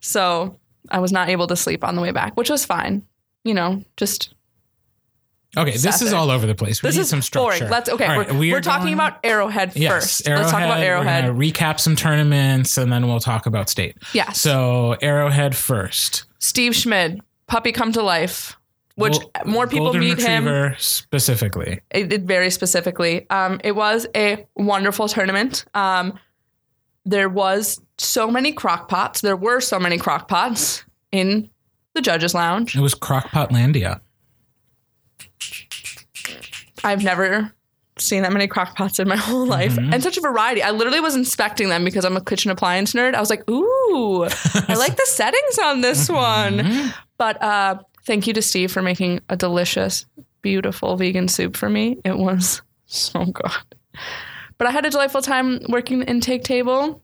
So 0.00 0.58
I 0.90 1.00
was 1.00 1.12
not 1.12 1.28
able 1.28 1.46
to 1.48 1.56
sleep 1.56 1.84
on 1.84 1.94
the 1.94 2.00
way 2.00 2.10
back, 2.10 2.38
which 2.38 2.48
was 2.48 2.64
fine. 2.64 3.02
You 3.44 3.52
know, 3.52 3.84
just 3.98 4.34
Okay, 5.56 5.72
this 5.76 6.00
is 6.00 6.12
all 6.12 6.30
over 6.30 6.46
the 6.46 6.54
place. 6.54 6.82
We 6.82 6.88
this 6.88 6.96
need 6.96 7.02
is 7.02 7.08
some 7.08 7.22
structure. 7.22 7.58
boring. 7.58 7.70
Let's 7.70 7.88
okay. 7.90 8.06
All 8.06 8.16
we're 8.18 8.22
right, 8.24 8.34
we 8.34 8.52
we're 8.52 8.60
talking 8.60 8.84
going- 8.84 8.94
about 8.94 9.18
Arrowhead 9.24 9.72
yes, 9.74 9.92
first. 9.92 10.28
Arrowhead. 10.28 10.44
Let's 10.44 10.52
talk 10.52 10.62
about 10.62 10.80
Arrowhead. 10.80 11.24
Recap 11.34 11.80
some 11.80 11.96
tournaments 11.96 12.78
and 12.78 12.92
then 12.92 13.08
we'll 13.08 13.18
talk 13.20 13.46
about 13.46 13.68
state. 13.68 13.96
Yes. 14.12 14.40
So 14.40 14.96
Arrowhead 15.02 15.56
first. 15.56 16.24
Steve 16.38 16.74
Schmid, 16.76 17.20
puppy 17.48 17.72
come 17.72 17.90
to 17.92 18.02
life, 18.02 18.56
which 18.94 19.16
more 19.44 19.66
people 19.66 19.92
meet 19.92 20.18
him. 20.18 20.74
Specifically. 20.78 21.80
It 21.90 22.08
did 22.08 22.28
very 22.28 22.50
specifically. 22.50 23.28
Um, 23.30 23.60
it 23.64 23.72
was 23.72 24.06
a 24.14 24.46
wonderful 24.54 25.08
tournament. 25.08 25.64
Um, 25.74 26.18
there 27.04 27.28
was 27.28 27.80
so 27.98 28.30
many 28.30 28.52
crock 28.52 28.88
pots. 28.88 29.20
There 29.20 29.36
were 29.36 29.60
so 29.60 29.80
many 29.80 29.98
crock 29.98 30.28
pots 30.28 30.84
in 31.10 31.50
the 31.94 32.02
judges' 32.02 32.34
lounge. 32.34 32.76
It 32.76 32.80
was 32.80 32.94
Crockpotlandia. 32.94 34.00
I've 36.84 37.02
never 37.04 37.52
seen 37.98 38.22
that 38.22 38.32
many 38.32 38.46
crock 38.46 38.76
pots 38.76 38.98
in 38.98 39.08
my 39.08 39.16
whole 39.26 39.46
life 39.46 39.76
Mm-hmm. 39.76 39.92
and 39.92 40.02
such 40.02 40.16
a 40.16 40.20
variety. 40.20 40.62
I 40.62 40.70
literally 40.70 41.00
was 41.00 41.14
inspecting 41.14 41.68
them 41.68 41.84
because 41.84 42.04
I'm 42.04 42.16
a 42.16 42.24
kitchen 42.24 42.50
appliance 42.50 42.92
nerd. 42.94 43.14
I 43.14 43.20
was 43.20 43.28
like, 43.30 43.48
ooh, 43.50 44.24
I 44.24 44.74
like 44.74 44.96
the 44.96 45.04
settings 45.06 45.58
on 45.58 45.80
this 45.82 46.08
Mm-hmm. 46.08 46.14
one. 46.78 46.94
But 47.18 47.42
uh, 47.42 47.78
thank 48.06 48.26
you 48.26 48.32
to 48.34 48.42
Steve 48.42 48.72
for 48.72 48.80
making 48.82 49.20
a 49.28 49.36
delicious, 49.36 50.06
beautiful 50.40 50.96
vegan 50.96 51.28
soup 51.28 51.56
for 51.56 51.68
me. 51.68 51.98
It 52.04 52.16
was 52.16 52.62
so 52.86 53.24
good. 53.26 53.50
But 54.56 54.66
I 54.66 54.70
had 54.70 54.86
a 54.86 54.90
delightful 54.90 55.22
time 55.22 55.60
working 55.68 55.98
the 56.00 56.06
intake 56.08 56.44
table 56.44 57.02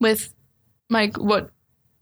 with 0.00 0.32
my 0.88 1.10
what 1.18 1.50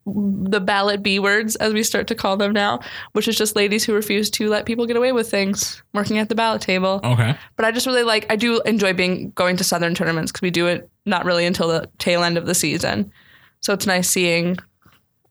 the 0.07 0.61
ballot 0.61 1.03
B 1.03 1.19
words, 1.19 1.57
as 1.57 1.73
we 1.73 1.83
start 1.83 2.07
to 2.07 2.15
call 2.15 2.37
them 2.37 2.53
now, 2.53 2.81
which 3.13 3.27
is 3.27 3.37
just 3.37 3.57
ladies 3.57 3.85
who 3.85 3.93
refuse 3.93 4.31
to 4.31 4.49
let 4.49 4.65
people 4.65 4.87
get 4.87 4.97
away 4.97 5.13
with 5.13 5.29
things 5.29 5.83
working 5.93 6.19
at 6.19 6.29
the 6.29 6.35
ballot 6.35 6.63
table. 6.63 7.01
Okay. 7.03 7.37
But 7.57 7.65
I 7.65 7.73
just 7.73 7.87
really 7.87 8.05
like 8.05 8.27
I 8.31 8.37
do 8.37 8.61
enjoy 8.63 8.93
being 8.93 9.31
going 9.31 9.57
to 9.57 9.65
southern 9.65 9.95
tournaments 9.95 10.31
because 10.31 10.43
we 10.43 10.51
do 10.51 10.69
it 10.69 10.89
not 11.07 11.25
really 11.25 11.45
until 11.45 11.69
the 11.69 11.91
tail 11.99 12.23
end 12.23 12.39
of 12.39 12.47
the 12.47 12.55
season. 12.55 13.11
So 13.61 13.73
it's 13.73 13.87
nice 13.87 14.09
seeing 14.09 14.59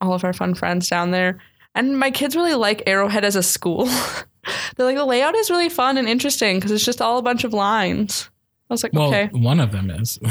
all 0.01 0.13
of 0.13 0.23
our 0.25 0.33
fun 0.33 0.53
friends 0.55 0.89
down 0.89 1.11
there. 1.11 1.39
And 1.73 1.97
my 1.97 2.11
kids 2.11 2.35
really 2.35 2.53
like 2.53 2.83
Arrowhead 2.85 3.23
as 3.23 3.35
a 3.35 3.43
school. 3.43 3.85
They're 4.75 4.85
like 4.85 4.97
the 4.97 5.05
layout 5.05 5.35
is 5.35 5.49
really 5.49 5.69
fun 5.69 5.97
and 5.97 6.07
interesting 6.07 6.57
because 6.57 6.71
it's 6.71 6.85
just 6.85 7.01
all 7.01 7.17
a 7.17 7.23
bunch 7.23 7.43
of 7.43 7.53
lines. 7.53 8.29
I 8.69 8.73
was 8.73 8.83
like, 8.83 8.93
Well, 8.93 9.09
okay, 9.09 9.29
one 9.31 9.59
of 9.59 9.71
them 9.71 9.89
is. 9.91 10.17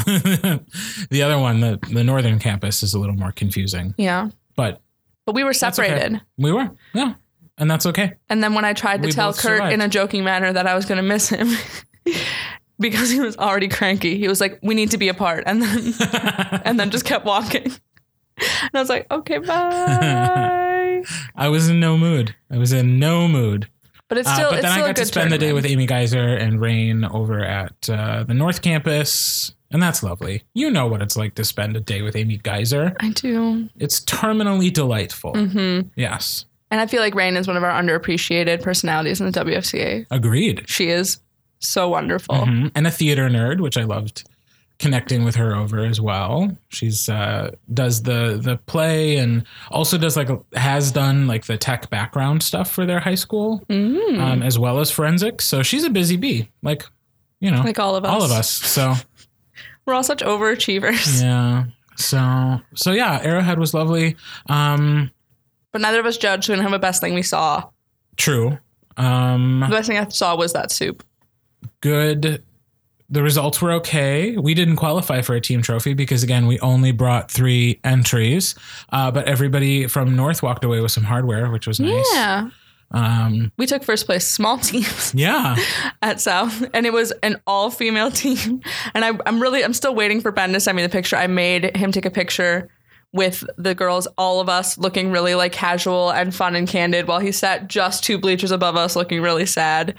the 1.11 1.23
other 1.25 1.39
one, 1.39 1.61
the, 1.61 1.79
the 1.93 2.03
northern 2.05 2.39
campus, 2.39 2.83
is 2.83 2.95
a 2.95 2.99
little 2.99 3.15
more 3.17 3.33
confusing. 3.33 3.95
yeah. 3.97 4.31
But 4.57 4.81
But 5.27 5.35
we 5.35 5.45
were 5.45 5.53
that's 5.53 5.79
okay. 5.79 5.89
separated. 5.89 6.21
We 6.39 6.53
were. 6.53 6.71
Yeah. 6.95 7.15
And 7.59 7.71
that's 7.71 7.87
okay. 7.87 8.15
And 8.29 8.43
then 8.43 8.55
when 8.55 8.65
I 8.65 8.73
tried 8.73 9.03
to 9.03 9.07
We 9.07 9.13
tell 9.13 9.33
Kurt 9.33 9.59
survived. 9.59 9.73
in 9.75 9.81
a 9.81 9.89
joking 9.89 10.25
manner 10.25 10.53
that 10.53 10.67
I 10.67 10.75
was 10.75 10.85
going 10.87 10.97
to 10.97 11.03
miss 11.03 11.29
him 11.29 11.49
because 12.81 13.11
he 13.11 13.21
was 13.21 13.37
already 13.37 13.69
cranky, 13.69 14.19
he 14.19 14.27
was 14.27 14.41
like, 14.41 14.59
"We 14.63 14.75
need 14.75 14.91
to 14.91 14.99
be 14.99 15.09
apart," 15.09 15.45
and 15.47 15.63
then 15.63 15.95
and 16.65 16.81
then 16.81 16.91
just 16.91 17.05
kept 17.05 17.25
walking. 17.25 17.67
And 18.37 18.71
I 18.75 18.81
was 18.81 18.89
like, 18.89 19.07
"Okay, 19.11 19.39
bye." 19.39 21.05
I 21.37 21.49
was 21.49 21.69
in 21.69 21.79
no 21.79 21.97
mood. 21.97 22.35
I 22.51 22.59
was 22.59 22.73
in 22.73 22.99
no 22.99 23.29
mood. 23.29 23.69
But 24.09 24.19
it's 24.19 24.29
Uh, 24.29 24.35
still 24.35 24.51
but 24.51 24.59
it's 24.59 24.63
then 24.63 24.73
I 24.73 24.75
still 24.75 24.85
a 24.85 24.89
got 24.89 24.97
to 24.97 25.05
spend 25.07 25.33
the 25.33 25.39
day 25.39 25.53
with 25.53 25.65
Amy 25.67 25.87
Geyser 25.87 26.37
and 26.37 26.61
Rain 26.61 27.05
over 27.05 27.43
at 27.45 27.89
uh, 27.89 28.25
the 28.25 28.35
North 28.35 28.61
Campus, 28.63 29.53
and 29.71 29.83
that's 29.83 30.03
lovely. 30.03 30.43
You 30.53 30.71
know 30.71 30.87
what 30.87 31.01
it's 31.03 31.17
like 31.17 31.35
to 31.37 31.45
spend 31.45 31.77
a 31.77 31.81
day 31.81 32.03
with 32.03 32.15
Amy 32.15 32.37
Geyser. 32.37 32.95
I 33.01 33.11
do, 33.11 33.69
It's 33.79 34.01
terminally 34.01 34.73
delightful. 34.73 35.33
Mm-hmm. 35.33 35.89
Yes, 35.97 36.45
and 36.71 36.81
I 36.81 36.87
feel 36.87 37.01
like 37.01 37.15
Rain 37.15 37.37
is 37.37 37.47
one 37.49 37.57
of 37.57 37.65
our 37.65 37.71
underappreciated 37.83 38.63
personalities 38.63 39.21
in 39.21 39.31
the 39.31 39.33
WFCA. 39.45 40.07
agreed. 40.11 40.69
She 40.69 40.89
is 40.91 41.21
so 41.61 41.89
wonderful. 41.89 42.35
Mhm. 42.35 42.73
And 42.75 42.87
a 42.87 42.91
theater 42.91 43.29
nerd, 43.31 43.61
which 43.61 43.79
I 43.79 43.85
loved 43.85 44.25
connecting 44.79 45.25
with 45.25 45.37
her 45.37 45.55
over 45.55 45.85
as 45.85 46.01
well. 46.01 46.51
She's 46.69 47.09
uh, 47.09 47.53
does 47.73 48.03
the 48.03 48.39
the 48.43 48.57
play 48.67 49.17
and 49.17 49.45
also 49.71 49.97
does 49.99 50.17
like 50.17 50.29
has 50.55 50.91
done 50.93 51.27
like 51.27 51.47
the 51.47 51.57
tech 51.57 51.89
background 51.91 52.43
stuff 52.43 52.71
for 52.71 52.85
their 52.87 53.01
high 53.01 53.15
school, 53.15 53.63
Mm. 53.69 54.19
um, 54.21 54.43
as 54.43 54.59
well 54.59 54.81
as 54.81 54.91
forensics. 54.91 55.45
So 55.45 55.63
she's 55.63 55.85
a 55.85 55.91
busy 55.91 56.17
bee, 56.17 56.49
like 56.63 56.85
you 57.41 57.51
know, 57.51 57.63
Like 57.63 57.79
all 57.79 57.95
of 57.97 58.05
us. 58.05 58.11
all 58.11 58.23
of 58.23 58.31
us. 58.31 58.51
So 58.51 58.95
We're 59.87 59.95
all 59.95 60.03
such 60.03 60.23
overachievers. 60.23 61.23
yeah. 61.23 61.65
So 61.97 62.61
so 62.75 62.91
yeah, 62.93 63.21
Arrowhead 63.23 63.59
was 63.59 63.75
lovely. 63.75 64.17
Um, 64.49 65.11
But 65.73 65.81
neither 65.83 66.01
of 66.01 66.07
us 66.07 66.17
judged. 66.17 66.49
We 66.49 66.55
didn't 66.55 66.65
have 66.65 66.73
a 66.75 66.79
best 66.79 67.01
thing 67.01 67.15
we 67.15 67.23
saw. 67.23 67.69
true. 68.17 68.59
Um, 68.97 69.61
The 69.61 69.69
best 69.77 69.89
thing 69.89 69.99
I 69.99 70.09
saw 70.09 70.37
was 70.37 70.53
that 70.53 70.71
soup. 70.73 71.05
good. 71.81 72.43
The 73.15 73.23
results 73.23 73.63
were 73.63 73.71
okay. 73.75 74.37
We 74.37 74.55
didn't 74.55 74.75
qualify 74.75 75.23
for 75.23 75.37
a 75.37 75.41
team 75.41 75.63
trophy 75.63 75.95
because, 75.95 76.25
again, 76.25 76.49
we 76.49 76.59
only 76.59 76.91
brought 76.91 77.31
three 77.31 77.79
entries. 77.85 78.57
Uh, 78.91 79.13
but 79.13 79.29
everybody 79.29 79.87
from 79.87 80.17
North 80.17 80.43
walked 80.43 80.65
away 80.65 80.81
with 80.81 80.91
some 80.91 81.05
hardware, 81.05 81.49
which 81.51 81.69
was 81.69 81.79
nice. 81.79 82.05
Yeah. 82.13 82.51
Um, 82.91 83.53
We 83.57 83.67
took 83.67 83.85
first 83.85 84.07
place, 84.07 84.27
small 84.27 84.59
teams. 84.71 85.13
yeah. 85.15 85.55
at 86.03 86.21
South, 86.21 86.65
and 86.75 86.87
it 86.87 86.93
was 86.93 87.13
an 87.23 87.41
all 87.47 87.71
female 87.71 88.11
team. 88.23 88.61
And 88.95 89.05
I, 89.05 89.13
I'm 89.27 89.41
really, 89.41 89.63
I'm 89.65 89.75
still 89.75 89.95
waiting 89.95 90.21
for 90.21 90.33
Ben 90.33 90.53
to 90.53 90.59
send 90.59 90.75
me 90.75 90.83
the 90.83 90.89
picture. 90.89 91.15
I 91.15 91.29
made 91.29 91.77
him 91.77 91.93
take 91.93 92.07
a 92.07 92.11
picture 92.11 92.69
with 93.13 93.45
the 93.57 93.77
girls, 93.77 94.09
all 94.19 94.41
of 94.41 94.49
us 94.49 94.77
looking 94.77 95.13
really 95.13 95.37
like 95.37 95.53
casual 95.53 96.11
and 96.11 96.35
fun 96.35 96.57
and 96.57 96.67
candid, 96.67 97.07
while 97.07 97.21
he 97.21 97.31
sat 97.31 97.69
just 97.69 98.03
two 98.03 98.19
bleachers 98.19 98.51
above 98.51 98.75
us, 98.75 98.97
looking 98.97 99.23
really 99.23 99.47
sad, 99.47 99.95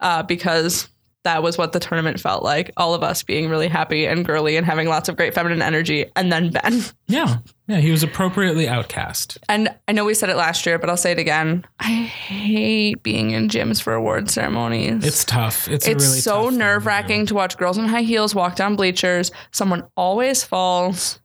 uh, 0.00 0.22
because 0.22 0.86
that 1.24 1.42
was 1.42 1.58
what 1.58 1.72
the 1.72 1.80
tournament 1.80 2.20
felt 2.20 2.42
like. 2.42 2.70
All 2.76 2.94
of 2.94 3.02
us 3.02 3.22
being 3.22 3.50
really 3.50 3.68
happy 3.68 4.06
and 4.06 4.24
girly 4.24 4.56
and 4.56 4.64
having 4.64 4.88
lots 4.88 5.08
of 5.08 5.16
great 5.16 5.34
feminine 5.34 5.60
energy, 5.60 6.06
and 6.16 6.32
then 6.32 6.50
Ben. 6.50 6.82
Yeah. 7.10 7.38
Yeah. 7.66 7.78
He 7.78 7.90
was 7.90 8.02
appropriately 8.02 8.68
outcast. 8.68 9.38
And 9.48 9.74
I 9.88 9.92
know 9.92 10.04
we 10.04 10.12
said 10.12 10.28
it 10.28 10.36
last 10.36 10.66
year, 10.66 10.78
but 10.78 10.90
I'll 10.90 10.96
say 10.96 11.12
it 11.12 11.18
again. 11.18 11.64
I 11.80 11.86
hate 11.86 13.02
being 13.02 13.30
in 13.30 13.48
gyms 13.48 13.80
for 13.80 13.94
award 13.94 14.30
ceremonies. 14.30 15.06
It's 15.06 15.24
tough. 15.24 15.68
It's, 15.68 15.88
it's 15.88 16.04
really 16.04 16.20
so 16.20 16.34
tough 16.34 16.42
thing 16.50 16.52
to 16.52 16.58
nerve 16.58 16.86
wracking 16.86 17.26
to 17.26 17.34
watch 17.34 17.56
girls 17.56 17.78
in 17.78 17.86
high 17.86 18.02
heels 18.02 18.34
walk 18.34 18.56
down 18.56 18.76
bleachers. 18.76 19.30
Someone 19.52 19.84
always 19.96 20.44
falls, 20.44 21.18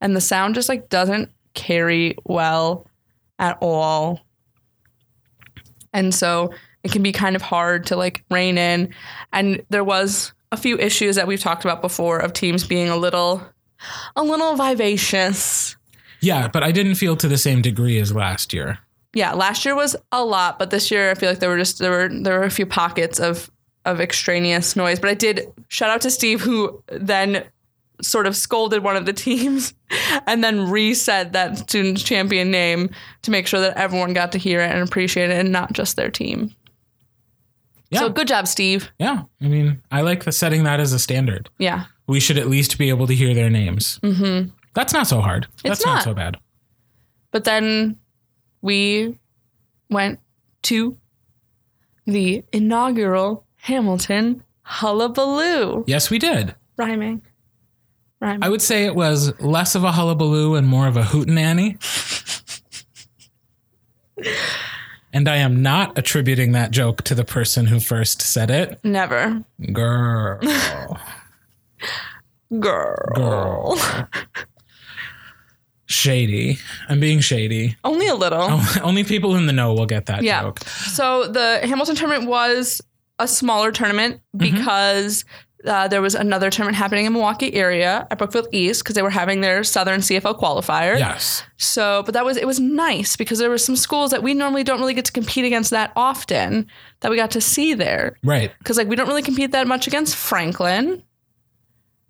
and 0.00 0.16
the 0.16 0.20
sound 0.20 0.56
just 0.56 0.68
like 0.68 0.88
doesn't 0.88 1.30
carry 1.54 2.16
well 2.24 2.88
at 3.38 3.56
all. 3.60 4.20
And 5.92 6.12
so 6.12 6.50
it 6.84 6.92
can 6.92 7.02
be 7.02 7.12
kind 7.12 7.34
of 7.34 7.42
hard 7.42 7.86
to 7.86 7.96
like 7.96 8.22
rein 8.30 8.58
in. 8.58 8.94
And 9.32 9.64
there 9.70 9.84
was 9.84 10.32
a 10.52 10.56
few 10.56 10.78
issues 10.78 11.16
that 11.16 11.26
we've 11.26 11.40
talked 11.40 11.64
about 11.64 11.82
before 11.82 12.18
of 12.18 12.32
teams 12.32 12.64
being 12.64 12.88
a 12.88 12.96
little, 12.96 13.42
a 14.14 14.22
little 14.22 14.54
vivacious. 14.54 15.76
Yeah. 16.20 16.48
But 16.48 16.62
I 16.62 16.70
didn't 16.70 16.94
feel 16.94 17.16
to 17.16 17.26
the 17.26 17.38
same 17.38 17.62
degree 17.62 17.98
as 17.98 18.14
last 18.14 18.52
year. 18.52 18.78
Yeah, 19.14 19.32
last 19.32 19.64
year 19.64 19.76
was 19.76 19.94
a 20.10 20.24
lot, 20.24 20.58
but 20.58 20.70
this 20.70 20.90
year 20.90 21.12
I 21.12 21.14
feel 21.14 21.30
like 21.30 21.38
there 21.38 21.48
were 21.48 21.58
just 21.58 21.78
there 21.78 21.90
were 21.90 22.08
there 22.08 22.40
were 22.40 22.44
a 22.44 22.50
few 22.50 22.66
pockets 22.66 23.20
of 23.20 23.48
of 23.84 24.00
extraneous 24.00 24.74
noise. 24.74 24.98
But 24.98 25.10
I 25.10 25.14
did 25.14 25.52
shout 25.68 25.90
out 25.90 26.00
to 26.00 26.10
Steve, 26.10 26.40
who 26.40 26.82
then 26.88 27.44
sort 28.02 28.26
of 28.26 28.36
scolded 28.36 28.82
one 28.82 28.96
of 28.96 29.06
the 29.06 29.12
teams 29.12 29.72
and 30.26 30.42
then 30.42 30.68
reset 30.68 31.32
that 31.32 31.58
student 31.58 31.98
champion 31.98 32.50
name 32.50 32.90
to 33.22 33.30
make 33.30 33.46
sure 33.46 33.60
that 33.60 33.76
everyone 33.76 34.12
got 34.12 34.32
to 34.32 34.38
hear 34.38 34.60
it 34.60 34.70
and 34.70 34.82
appreciate 34.82 35.30
it 35.30 35.38
and 35.38 35.52
not 35.52 35.72
just 35.72 35.96
their 35.96 36.10
team. 36.10 36.52
Yeah. 37.94 38.00
So 38.00 38.10
good 38.10 38.28
job, 38.28 38.48
Steve. 38.48 38.90
Yeah. 38.98 39.22
I 39.40 39.48
mean, 39.48 39.80
I 39.90 40.02
like 40.02 40.24
the 40.24 40.32
setting 40.32 40.64
that 40.64 40.80
as 40.80 40.92
a 40.92 40.98
standard. 40.98 41.48
Yeah. 41.58 41.84
We 42.06 42.20
should 42.20 42.38
at 42.38 42.48
least 42.48 42.76
be 42.76 42.88
able 42.88 43.06
to 43.06 43.14
hear 43.14 43.34
their 43.34 43.48
names. 43.48 43.98
Mm-hmm. 44.02 44.50
That's 44.74 44.92
not 44.92 45.06
so 45.06 45.20
hard. 45.20 45.46
That's 45.62 45.86
not 45.86 45.94
not. 45.94 46.04
so 46.04 46.12
bad. 46.14 46.36
But 47.30 47.44
then 47.44 47.96
we 48.62 49.18
went 49.90 50.18
to 50.62 50.96
the 52.06 52.42
inaugural 52.52 53.46
Hamilton 53.56 54.42
Hullabaloo. 54.62 55.84
Yes, 55.86 56.10
we 56.10 56.18
did. 56.18 56.54
Rhyming. 56.76 57.22
Rhyming. 58.20 58.42
I 58.42 58.48
would 58.48 58.62
say 58.62 58.84
it 58.86 58.94
was 58.94 59.38
less 59.40 59.74
of 59.74 59.84
a 59.84 59.92
hullabaloo 59.92 60.54
and 60.56 60.66
more 60.66 60.88
of 60.88 60.96
a 60.96 61.02
hootenanny. 61.02 61.78
and 65.14 65.28
I 65.28 65.36
am 65.36 65.62
not 65.62 65.96
attributing 65.96 66.52
that 66.52 66.72
joke 66.72 67.02
to 67.04 67.14
the 67.14 67.24
person 67.24 67.66
who 67.66 67.80
first 67.80 68.20
said 68.20 68.50
it. 68.50 68.78
Never. 68.84 69.42
Girl. 69.72 70.40
Girl. 72.60 72.96
Girl. 73.14 73.78
shady. 75.86 76.58
I'm 76.88 77.00
being 77.00 77.20
shady. 77.20 77.76
Only 77.84 78.08
a 78.08 78.14
little. 78.14 78.60
Only 78.82 79.04
people 79.04 79.36
in 79.36 79.46
the 79.46 79.52
know 79.52 79.72
will 79.74 79.86
get 79.86 80.06
that 80.06 80.22
Yeah. 80.22 80.42
joke. 80.42 80.60
So 80.60 81.26
the 81.28 81.60
Hamilton 81.62 81.96
tournament 81.96 82.28
was 82.28 82.80
a 83.18 83.28
smaller 83.28 83.70
tournament 83.72 84.20
Mm-hmm. 84.36 84.56
Uh, 85.66 85.88
there 85.88 86.02
was 86.02 86.14
another 86.14 86.50
tournament 86.50 86.76
happening 86.76 87.06
in 87.06 87.12
Milwaukee 87.12 87.54
area 87.54 88.06
at 88.10 88.18
Brookfield 88.18 88.48
East 88.52 88.82
because 88.82 88.94
they 88.94 89.02
were 89.02 89.10
having 89.10 89.40
their 89.40 89.64
Southern 89.64 90.00
CFL 90.00 90.38
qualifier. 90.38 90.98
Yes. 90.98 91.42
So, 91.56 92.02
but 92.04 92.12
that 92.14 92.24
was 92.24 92.36
it 92.36 92.46
was 92.46 92.60
nice 92.60 93.16
because 93.16 93.38
there 93.38 93.48
were 93.50 93.58
some 93.58 93.76
schools 93.76 94.10
that 94.10 94.22
we 94.22 94.34
normally 94.34 94.62
don't 94.64 94.78
really 94.78 94.94
get 94.94 95.04
to 95.06 95.12
compete 95.12 95.44
against 95.44 95.70
that 95.70 95.92
often 95.96 96.66
that 97.00 97.10
we 97.10 97.16
got 97.16 97.30
to 97.32 97.40
see 97.40 97.72
there 97.74 98.16
Right. 98.22 98.52
because 98.58 98.76
like 98.76 98.88
we 98.88 98.96
don't 98.96 99.08
really 99.08 99.22
compete 99.22 99.52
that 99.52 99.66
much 99.66 99.86
against 99.86 100.16
Franklin. 100.16 101.02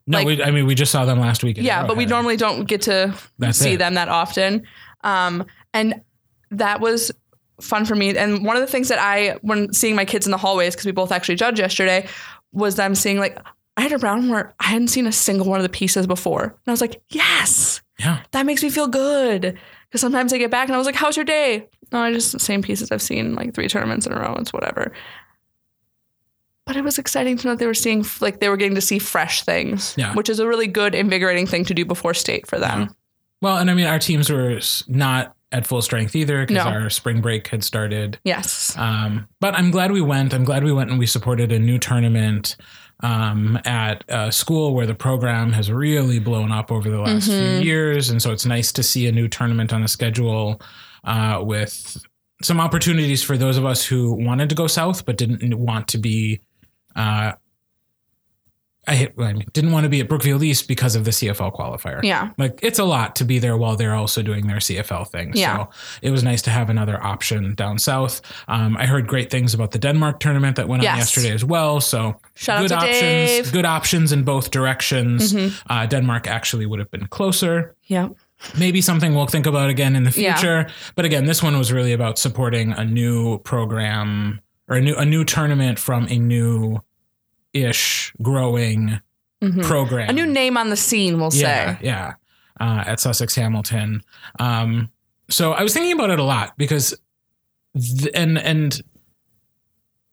No, 0.06 0.18
Like- 0.18 0.26
we, 0.26 0.42
I 0.42 0.50
mean, 0.50 0.66
we 0.66 0.74
just 0.74 0.92
saw 0.92 1.04
them 1.04 1.18
last 1.20 1.42
week. 1.42 1.56
Yeah, 1.58 1.86
but 1.86 1.96
we 1.96 2.06
normally 2.06 2.36
don't 2.36 2.64
get 2.66 2.82
to 2.82 3.14
That's 3.38 3.56
see 3.58 3.74
it. 3.74 3.78
them 3.78 3.94
that 3.94 4.08
often. 4.08 4.64
Um, 5.02 5.46
and 5.72 6.02
that 6.50 6.80
was 6.80 7.10
fun 7.60 7.84
for 7.86 7.94
me. 7.94 8.14
And 8.16 8.44
one 8.44 8.56
of 8.56 8.60
the 8.60 8.66
things 8.66 8.88
that 8.88 8.98
I, 8.98 9.38
when 9.42 9.72
seeing 9.72 9.94
my 9.96 10.04
kids 10.04 10.26
in 10.26 10.32
the 10.32 10.36
hallways, 10.36 10.74
because 10.74 10.86
we 10.86 10.92
both 10.92 11.12
actually 11.12 11.36
judged 11.36 11.58
yesterday, 11.58 12.06
was 12.54 12.76
them 12.76 12.94
seeing 12.94 13.18
like, 13.18 13.38
I 13.76 13.82
had 13.82 13.92
a 13.92 13.98
round 13.98 14.30
where 14.30 14.54
I 14.60 14.66
hadn't 14.68 14.88
seen 14.88 15.06
a 15.06 15.12
single 15.12 15.46
one 15.46 15.58
of 15.58 15.64
the 15.64 15.68
pieces 15.68 16.06
before. 16.06 16.42
And 16.44 16.52
I 16.66 16.70
was 16.70 16.80
like, 16.80 17.02
yes, 17.10 17.82
Yeah. 17.98 18.20
that 18.30 18.46
makes 18.46 18.62
me 18.62 18.70
feel 18.70 18.86
good. 18.88 19.58
Because 19.88 20.00
sometimes 20.00 20.32
I 20.32 20.38
get 20.38 20.50
back 20.50 20.68
and 20.68 20.74
I 20.74 20.78
was 20.78 20.86
like, 20.86 20.94
how's 20.94 21.16
your 21.16 21.24
day? 21.24 21.68
No, 21.92 22.00
I 22.00 22.12
just 22.12 22.32
the 22.32 22.38
same 22.38 22.62
pieces 22.62 22.90
I've 22.90 23.02
seen 23.02 23.34
like 23.34 23.52
three 23.54 23.68
tournaments 23.68 24.06
in 24.06 24.12
a 24.12 24.18
row. 24.20 24.36
It's 24.38 24.52
whatever. 24.52 24.92
But 26.66 26.76
it 26.76 26.84
was 26.84 26.98
exciting 26.98 27.36
to 27.38 27.46
know 27.48 27.54
they 27.56 27.66
were 27.66 27.74
seeing 27.74 28.04
like 28.20 28.40
they 28.40 28.48
were 28.48 28.56
getting 28.56 28.74
to 28.76 28.80
see 28.80 28.98
fresh 28.98 29.42
things, 29.42 29.94
Yeah. 29.98 30.14
which 30.14 30.28
is 30.30 30.38
a 30.38 30.48
really 30.48 30.66
good, 30.66 30.94
invigorating 30.94 31.46
thing 31.46 31.64
to 31.66 31.74
do 31.74 31.84
before 31.84 32.14
state 32.14 32.46
for 32.46 32.58
them. 32.58 32.94
Well, 33.42 33.58
and 33.58 33.70
I 33.70 33.74
mean, 33.74 33.86
our 33.86 33.98
teams 33.98 34.30
were 34.30 34.58
not 34.88 35.36
at 35.54 35.66
full 35.66 35.80
strength 35.82 36.14
either 36.16 36.44
because 36.44 36.64
No. 36.64 36.70
our 36.70 36.90
spring 36.90 37.20
break 37.20 37.46
had 37.48 37.62
started. 37.64 38.18
Yes. 38.24 38.74
Um, 38.76 39.28
but 39.40 39.54
I'm 39.54 39.70
glad 39.70 39.92
we 39.92 40.00
went. 40.00 40.34
I'm 40.34 40.44
glad 40.44 40.64
we 40.64 40.72
went 40.72 40.90
and 40.90 40.98
we 40.98 41.06
supported 41.06 41.52
a 41.52 41.58
new 41.58 41.78
tournament 41.78 42.56
um, 43.00 43.58
at 43.64 44.04
a 44.08 44.30
school 44.32 44.74
where 44.74 44.86
the 44.86 44.94
program 44.94 45.52
has 45.52 45.70
really 45.70 46.18
blown 46.18 46.50
up 46.52 46.70
over 46.72 46.90
the 46.90 47.00
last 47.00 47.28
Mm-hmm. 47.28 47.60
few 47.60 47.66
years. 47.66 48.10
And 48.10 48.20
so 48.20 48.32
it's 48.32 48.46
nice 48.46 48.72
to 48.72 48.82
see 48.82 49.06
a 49.06 49.12
new 49.12 49.28
tournament 49.28 49.72
on 49.72 49.82
the 49.82 49.88
schedule 49.88 50.60
uh, 51.04 51.40
with 51.42 51.96
some 52.42 52.60
opportunities 52.60 53.22
for 53.22 53.36
those 53.36 53.56
of 53.56 53.64
us 53.64 53.84
who 53.84 54.12
wanted 54.12 54.48
to 54.48 54.54
go 54.54 54.66
south 54.66 55.04
but 55.06 55.16
didn't 55.16 55.54
want 55.58 55.88
to 55.88 55.98
be. 55.98 56.40
Uh, 56.96 57.32
I, 58.86 58.94
hit, 58.94 59.14
I 59.18 59.32
didn't 59.52 59.72
want 59.72 59.84
to 59.84 59.88
be 59.90 60.00
at 60.00 60.08
Brookfield 60.08 60.42
East 60.42 60.68
because 60.68 60.94
of 60.96 61.04
the 61.04 61.10
CFL 61.10 61.54
qualifier. 61.54 62.02
Yeah. 62.02 62.30
Like 62.38 62.60
it's 62.62 62.78
a 62.78 62.84
lot 62.84 63.16
to 63.16 63.24
be 63.24 63.38
there 63.38 63.56
while 63.56 63.76
they're 63.76 63.94
also 63.94 64.22
doing 64.22 64.46
their 64.46 64.58
CFL 64.58 65.08
thing. 65.08 65.32
Yeah. 65.34 65.56
So 65.64 65.70
it 66.02 66.10
was 66.10 66.22
nice 66.22 66.42
to 66.42 66.50
have 66.50 66.70
another 66.70 67.02
option 67.02 67.54
down 67.54 67.78
south. 67.78 68.20
Um, 68.48 68.76
I 68.76 68.86
heard 68.86 69.06
great 69.06 69.30
things 69.30 69.54
about 69.54 69.70
the 69.70 69.78
Denmark 69.78 70.20
tournament 70.20 70.56
that 70.56 70.68
went 70.68 70.80
on 70.80 70.96
yesterday 70.96 71.30
as 71.32 71.44
well. 71.44 71.80
So 71.80 72.20
Shout 72.34 72.58
out 72.58 72.62
good 72.62 72.72
options. 72.72 73.00
Dave. 73.00 73.52
Good 73.52 73.64
options 73.66 74.12
in 74.12 74.22
both 74.24 74.50
directions. 74.50 75.32
Mm-hmm. 75.32 75.72
Uh, 75.72 75.86
Denmark 75.86 76.26
actually 76.26 76.66
would 76.66 76.78
have 76.78 76.90
been 76.90 77.06
closer. 77.06 77.74
Yeah. 77.84 78.08
Maybe 78.58 78.80
something 78.82 79.14
we'll 79.14 79.26
think 79.26 79.46
about 79.46 79.70
again 79.70 79.96
in 79.96 80.04
the 80.04 80.10
Yeah. 80.10 80.34
future. 80.36 80.66
But 80.96 81.04
again, 81.04 81.24
this 81.24 81.42
one 81.42 81.56
was 81.58 81.72
really 81.72 81.92
about 81.92 82.18
supporting 82.18 82.72
a 82.72 82.84
new 82.84 83.38
program 83.38 84.40
or 84.68 84.76
a 84.76 84.80
new 84.80 84.94
a 84.96 85.04
new 85.04 85.24
tournament 85.24 85.78
from 85.78 86.06
a 86.10 86.18
new 86.18 86.78
ish 87.54 88.12
growing 88.20 89.00
program. 89.62 90.08
Mm-hmm. 90.08 90.10
A 90.10 90.12
new 90.12 90.26
name 90.26 90.56
on 90.56 90.70
the 90.70 90.76
scene, 90.76 91.18
we'll 91.18 91.30
Yeah, 91.34 91.76
say. 91.76 91.86
yeah. 91.86 92.14
Uh, 92.60 92.84
at 92.86 93.00
Sussex 93.00 93.34
Hamilton. 93.34 94.02
Um, 94.38 94.90
so 95.28 95.52
I 95.52 95.62
was 95.62 95.72
thinking 95.74 95.92
about 95.92 96.10
it 96.10 96.18
a 96.18 96.22
lot 96.24 96.56
because, 96.56 96.94
th- 97.76 98.10
and 98.14 98.38
and 98.38 98.80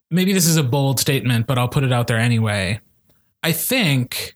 maybe 0.09 0.33
this 0.33 0.47
is 0.47 0.57
a 0.57 0.63
bold 0.63 0.99
statement, 0.99 1.45
but 1.47 1.57
I'll 1.57 1.67
put 1.69 1.83
it 1.83 1.91
out 1.93 2.07
there 2.07 2.17
anyway. 2.17 2.79
I 3.43 3.51
think 3.51 4.35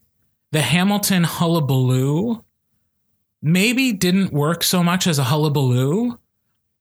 the 0.52 0.62
Hamilton 0.62 1.24
hullabaloo 1.24 2.44
maybe 3.42 3.92
didn't 3.92 4.32
work 4.34 4.64
so 4.64 4.84
much 4.84 5.08
as 5.08 5.20
a 5.20 5.24
hullabaloo, 5.26 6.18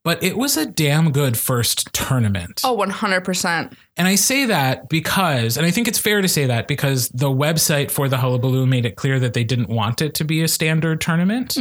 but 0.05 0.23
it 0.23 0.37
was 0.37 0.57
a 0.57 0.65
damn 0.67 1.11
good 1.11 1.37
first 1.37 1.93
tournament. 1.93 2.61
Oh, 2.63 2.77
100%. 2.77 3.75
And 3.97 4.07
I 4.09 4.15
say 4.17 4.45
that 4.47 4.89
because, 4.89 5.57
and 5.57 5.65
I 5.67 5.71
think 5.71 5.89
it's 5.89 5.99
fair 5.99 6.21
to 6.21 6.29
say 6.29 6.47
that 6.47 6.69
because 6.69 7.09
the 7.09 7.31
website 7.31 7.91
for 7.91 8.09
the 8.09 8.19
Hullabaloo 8.19 8.67
made 8.67 8.85
it 8.87 8.97
clear 8.97 9.19
that 9.21 9.35
they 9.35 9.45
didn't 9.45 9.69
want 9.69 10.03
it 10.03 10.15
to 10.17 10.25
be 10.25 10.43
a 10.43 10.49
standard 10.49 11.01
tournament. 11.01 11.57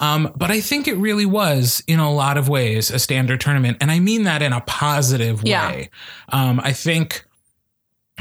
Um, 0.00 0.32
but 0.36 0.50
I 0.50 0.60
think 0.60 0.88
it 0.88 0.96
really 0.96 1.26
was, 1.26 1.82
in 1.86 2.00
a 2.00 2.10
lot 2.12 2.38
of 2.38 2.48
ways, 2.48 2.90
a 2.90 2.98
standard 2.98 3.40
tournament. 3.40 3.76
And 3.80 3.90
I 3.90 4.00
mean 4.00 4.22
that 4.24 4.40
in 4.42 4.52
a 4.52 4.60
positive 4.62 5.42
Yeah. 5.44 5.68
way. 5.70 5.90
Um, 6.30 6.60
I 6.64 6.72
think 6.72 7.24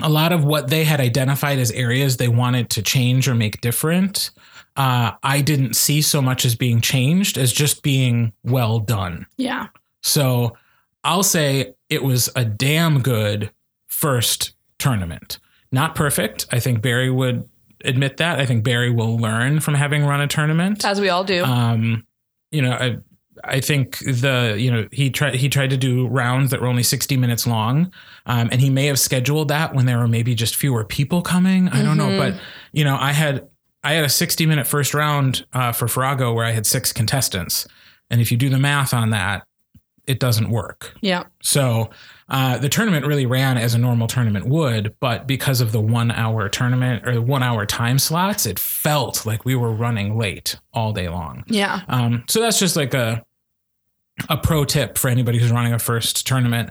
a 0.01 0.09
lot 0.09 0.33
of 0.33 0.43
what 0.43 0.69
they 0.69 0.83
had 0.83 0.99
identified 0.99 1.59
as 1.59 1.69
areas 1.71 2.17
they 2.17 2.27
wanted 2.27 2.69
to 2.71 2.81
change 2.81 3.27
or 3.27 3.35
make 3.35 3.61
different, 3.61 4.31
uh, 4.75 5.11
I 5.21 5.41
didn't 5.41 5.75
see 5.75 6.01
so 6.01 6.21
much 6.21 6.45
as 6.45 6.55
being 6.55 6.81
changed 6.81 7.37
as 7.37 7.51
just 7.53 7.83
being 7.83 8.33
well 8.43 8.79
done. 8.79 9.27
Yeah. 9.37 9.67
So 10.01 10.57
I'll 11.03 11.23
say 11.23 11.75
it 11.89 12.03
was 12.03 12.29
a 12.35 12.43
damn 12.43 13.01
good 13.01 13.51
first 13.87 14.55
tournament. 14.79 15.39
Not 15.71 15.95
perfect. 15.95 16.47
I 16.51 16.59
think 16.59 16.81
Barry 16.81 17.09
would 17.09 17.49
admit 17.85 18.17
that. 18.17 18.39
I 18.39 18.45
think 18.45 18.63
Barry 18.63 18.91
will 18.91 19.17
learn 19.17 19.59
from 19.59 19.73
having 19.75 20.05
run 20.05 20.21
a 20.21 20.27
tournament. 20.27 20.85
As 20.85 20.99
we 20.99 21.09
all 21.09 21.23
do. 21.23 21.43
Um, 21.43 22.05
you 22.51 22.61
know, 22.61 22.71
I 22.71 22.97
I 23.43 23.59
think 23.59 23.99
the 23.99 24.55
you 24.57 24.71
know 24.71 24.87
he 24.91 25.09
tried 25.09 25.35
he 25.35 25.49
tried 25.49 25.71
to 25.71 25.77
do 25.77 26.07
rounds 26.07 26.51
that 26.51 26.61
were 26.61 26.67
only 26.67 26.83
sixty 26.83 27.17
minutes 27.17 27.47
long, 27.47 27.91
um, 28.25 28.49
and 28.51 28.61
he 28.61 28.69
may 28.69 28.85
have 28.85 28.99
scheduled 28.99 29.47
that 29.49 29.73
when 29.73 29.85
there 29.85 29.97
were 29.97 30.07
maybe 30.07 30.35
just 30.35 30.55
fewer 30.55 30.85
people 30.85 31.21
coming. 31.21 31.67
I 31.69 31.81
don't 31.81 31.97
know, 31.97 32.17
but 32.17 32.35
you 32.71 32.83
know, 32.83 32.95
I 32.99 33.11
had 33.11 33.47
I 33.83 33.93
had 33.93 34.05
a 34.05 34.09
sixty 34.09 34.45
minute 34.45 34.67
first 34.67 34.93
round 34.93 35.45
uh, 35.53 35.71
for 35.71 35.87
Farrago 35.87 36.33
where 36.33 36.45
I 36.45 36.51
had 36.51 36.65
six 36.65 36.93
contestants, 36.93 37.67
and 38.09 38.21
if 38.21 38.31
you 38.31 38.37
do 38.37 38.49
the 38.49 38.59
math 38.59 38.93
on 38.93 39.09
that, 39.11 39.45
it 40.07 40.19
doesn't 40.19 40.49
work. 40.49 40.93
yeah. 41.01 41.23
So 41.41 41.89
uh, 42.29 42.57
the 42.57 42.69
tournament 42.69 43.05
really 43.05 43.25
ran 43.25 43.57
as 43.57 43.73
a 43.73 43.77
normal 43.77 44.07
tournament 44.07 44.47
would, 44.47 44.95
but 44.99 45.27
because 45.27 45.61
of 45.61 45.71
the 45.71 45.79
one 45.79 46.11
hour 46.11 46.49
tournament 46.49 47.07
or 47.07 47.13
the 47.13 47.21
one 47.21 47.43
hour 47.43 47.65
time 47.65 47.99
slots, 47.99 48.45
it 48.45 48.57
felt 48.59 49.25
like 49.25 49.45
we 49.45 49.55
were 49.55 49.71
running 49.71 50.17
late 50.17 50.57
all 50.73 50.93
day 50.93 51.07
long. 51.09 51.43
Yeah. 51.47 51.81
Um, 51.87 52.23
so 52.27 52.41
that's 52.41 52.59
just 52.59 52.75
like 52.75 52.93
a 52.93 53.23
a 54.29 54.37
pro 54.37 54.63
tip 54.63 54.97
for 54.97 55.09
anybody 55.09 55.39
who's 55.39 55.51
running 55.51 55.73
a 55.73 55.79
first 55.79 56.25
tournament. 56.27 56.69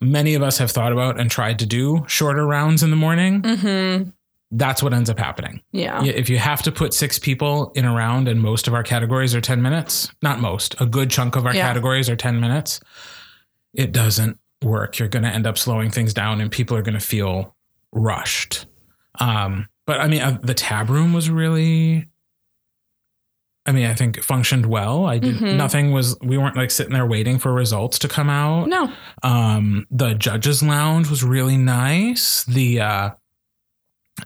Many 0.00 0.34
of 0.34 0.42
us 0.42 0.58
have 0.58 0.70
thought 0.70 0.92
about 0.92 1.20
and 1.20 1.30
tried 1.30 1.58
to 1.60 1.66
do 1.66 2.04
shorter 2.08 2.46
rounds 2.46 2.82
in 2.82 2.90
the 2.90 2.96
morning. 2.96 3.42
Mm-hmm. 3.42 4.10
That's 4.54 4.82
what 4.82 4.92
ends 4.92 5.08
up 5.08 5.18
happening. 5.18 5.62
Yeah. 5.72 6.04
If 6.04 6.28
you 6.28 6.36
have 6.38 6.62
to 6.64 6.70
put 6.72 6.92
six 6.92 7.18
people 7.18 7.72
in 7.74 7.86
a 7.86 7.92
round 7.94 8.28
and 8.28 8.38
most 8.40 8.68
of 8.68 8.74
our 8.74 8.82
categories 8.82 9.34
are 9.34 9.40
10 9.40 9.62
minutes, 9.62 10.12
not 10.20 10.40
most, 10.40 10.78
a 10.80 10.84
good 10.86 11.10
chunk 11.10 11.36
of 11.36 11.46
our 11.46 11.54
Yeah. 11.54 11.66
categories 11.66 12.10
are 12.10 12.16
10 12.16 12.38
minutes, 12.38 12.78
it 13.72 13.92
doesn't 13.92 14.38
work. 14.62 14.98
You're 14.98 15.08
going 15.08 15.22
to 15.22 15.30
end 15.30 15.46
up 15.46 15.56
slowing 15.56 15.90
things 15.90 16.12
down 16.12 16.40
and 16.42 16.50
people 16.50 16.76
are 16.76 16.82
going 16.82 16.98
to 16.98 17.04
feel 17.04 17.56
rushed. 17.92 18.66
Um, 19.20 19.68
but 19.86 20.00
I 20.00 20.08
mean, 20.08 20.20
uh, 20.20 20.38
the 20.42 20.54
tab 20.54 20.90
room 20.90 21.12
was 21.14 21.30
really 21.30 22.08
I 23.64 23.70
mean, 23.70 23.86
I 23.86 23.94
think 23.94 24.18
it 24.18 24.24
functioned 24.24 24.66
well. 24.66 25.06
I 25.06 25.18
did 25.18 25.36
Mhm. 25.36 25.54
nothing 25.56 25.92
was 25.92 26.18
we 26.20 26.36
weren't 26.36 26.56
like 26.56 26.72
sitting 26.72 26.92
there 26.92 27.06
waiting 27.06 27.38
for 27.38 27.52
results 27.52 27.96
to 28.00 28.08
come 28.08 28.28
out. 28.28 28.66
No. 28.68 28.90
Um, 29.22 29.86
the 29.88 30.14
judges 30.14 30.64
lounge 30.64 31.08
was 31.08 31.22
really 31.22 31.56
nice. 31.56 32.42
The 32.42 32.80
uh, 32.80 33.10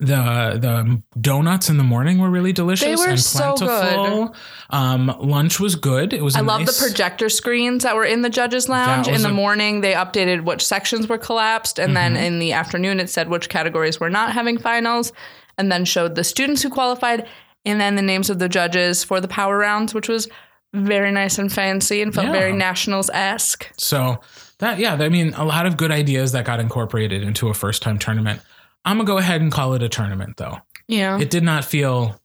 the 0.01 0.59
the 0.61 1.03
donuts 1.21 1.69
in 1.69 1.77
the 1.79 1.85
morning 1.85 2.19
were 2.19 2.31
really 2.31 2.53
delicious 2.53 2.87
They 2.87 2.97
were 2.97 3.11
and 3.11 3.21
so 3.21 3.55
plentiful. 3.55 4.35
Um, 4.71 5.15
lunch 5.21 5.59
was 5.61 5.75
good. 5.75 6.13
It 6.13 6.23
was. 6.23 6.37
I 6.37 6.41
I 6.41 6.43
love 6.43 6.67
the 6.67 6.77
projector 6.79 7.29
screens 7.29 7.83
that 7.83 7.97
were 7.97 8.05
in 8.05 8.23
the 8.23 8.31
judges 8.31 8.69
lounge. 8.69 9.09
In 9.09 9.23
the 9.23 9.29
a- 9.31 9.33
morning, 9.33 9.81
they 9.81 9.93
updated 9.95 10.45
which 10.45 10.65
sections 10.65 11.09
were 11.09 11.19
collapsed, 11.19 11.79
and 11.79 11.97
then 11.97 12.17
in 12.17 12.39
the 12.39 12.53
afternoon, 12.53 13.01
it 13.01 13.09
said 13.11 13.29
which 13.29 13.49
categories 13.49 13.99
were 14.01 14.11
not 14.11 14.33
having 14.33 14.59
finals, 14.59 15.13
and 15.59 15.71
then 15.71 15.85
showed 15.85 16.15
the 16.15 16.25
students 16.25 16.63
who 16.63 16.71
qualified, 16.71 17.27
and 17.65 17.81
then 17.81 17.97
the 17.97 18.03
names 18.03 18.31
of 18.31 18.39
the 18.39 18.49
judges 18.49 19.03
for 19.05 19.21
the 19.21 19.29
power 19.29 19.57
rounds, 19.59 19.95
which 19.95 20.09
was 20.09 20.29
very 20.75 21.11
nice 21.11 21.39
and 21.39 21.51
fancy 21.53 22.03
and 22.03 22.13
felt 22.15 22.27
Yeah. 22.27 22.33
very 22.33 22.53
nationals 22.53 23.09
esque. 23.15 23.71
So 23.79 24.21
that 24.59 24.79
yeah, 24.79 24.95
I 24.95 25.09
mean, 25.09 25.33
a 25.35 25.45
lot 25.45 25.65
of 25.65 25.77
good 25.77 25.91
ideas 25.91 26.33
that 26.33 26.45
got 26.45 26.61
incorporated 26.61 27.23
into 27.23 27.49
a 27.49 27.55
first 27.55 27.83
time 27.83 27.99
tournament. 27.99 28.41
I'm 28.87 28.97
gonna 28.97 29.07
go 29.07 29.19
ahead 29.19 29.43
and 29.43 29.53
call 29.53 29.75
it 29.75 29.83
a 29.83 29.89
tournament 29.89 30.39
though. 30.39 30.59
Yeah. 30.89 31.19
it 31.19 31.31
did 31.31 31.43
not 31.43 31.65
feel 31.65 32.19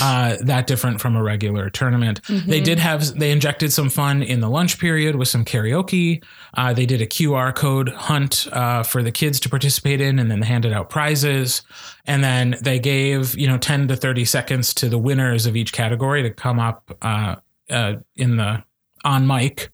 uh, 0.00 0.36
that 0.40 0.66
different 0.66 0.98
from 1.00 1.14
a 1.14 1.22
regular 1.22 1.68
tournament. 1.68 2.22
They 2.26 2.60
did 2.60 2.78
have 2.78 3.18
they 3.18 3.30
injected 3.30 3.70
some 3.70 3.90
fun 3.90 4.22
in 4.22 4.40
the 4.40 4.48
lunch 4.48 4.78
period 4.78 5.16
with 5.16 5.28
some 5.28 5.44
karaoke. 5.44 6.24
Uh, 6.54 6.72
they 6.72 6.86
did 6.86 7.02
a 7.02 7.06
QR 7.06 7.54
code 7.54 7.90
hunt 7.90 8.48
uh, 8.52 8.82
for 8.82 9.02
the 9.02 9.12
kids 9.12 9.38
to 9.40 9.50
participate 9.50 10.00
in, 10.00 10.18
and 10.18 10.30
then 10.30 10.40
they 10.40 10.46
handed 10.46 10.72
out 10.72 10.88
prizes. 10.88 11.60
And 12.06 12.24
then 12.24 12.56
they 12.62 12.78
gave 12.78 13.36
you 13.36 13.46
know 13.46 13.58
ten 13.58 13.86
to 13.88 13.96
thirty 13.96 14.24
seconds 14.24 14.72
to 14.74 14.88
the 14.88 14.98
winners 14.98 15.44
of 15.44 15.54
each 15.54 15.74
category 15.74 16.22
to 16.22 16.30
come 16.30 16.58
up 16.58 16.96
uh, 17.02 17.36
uh, 17.68 17.96
in 18.16 18.36
the 18.38 18.64
on 19.04 19.26
mic. 19.26 19.70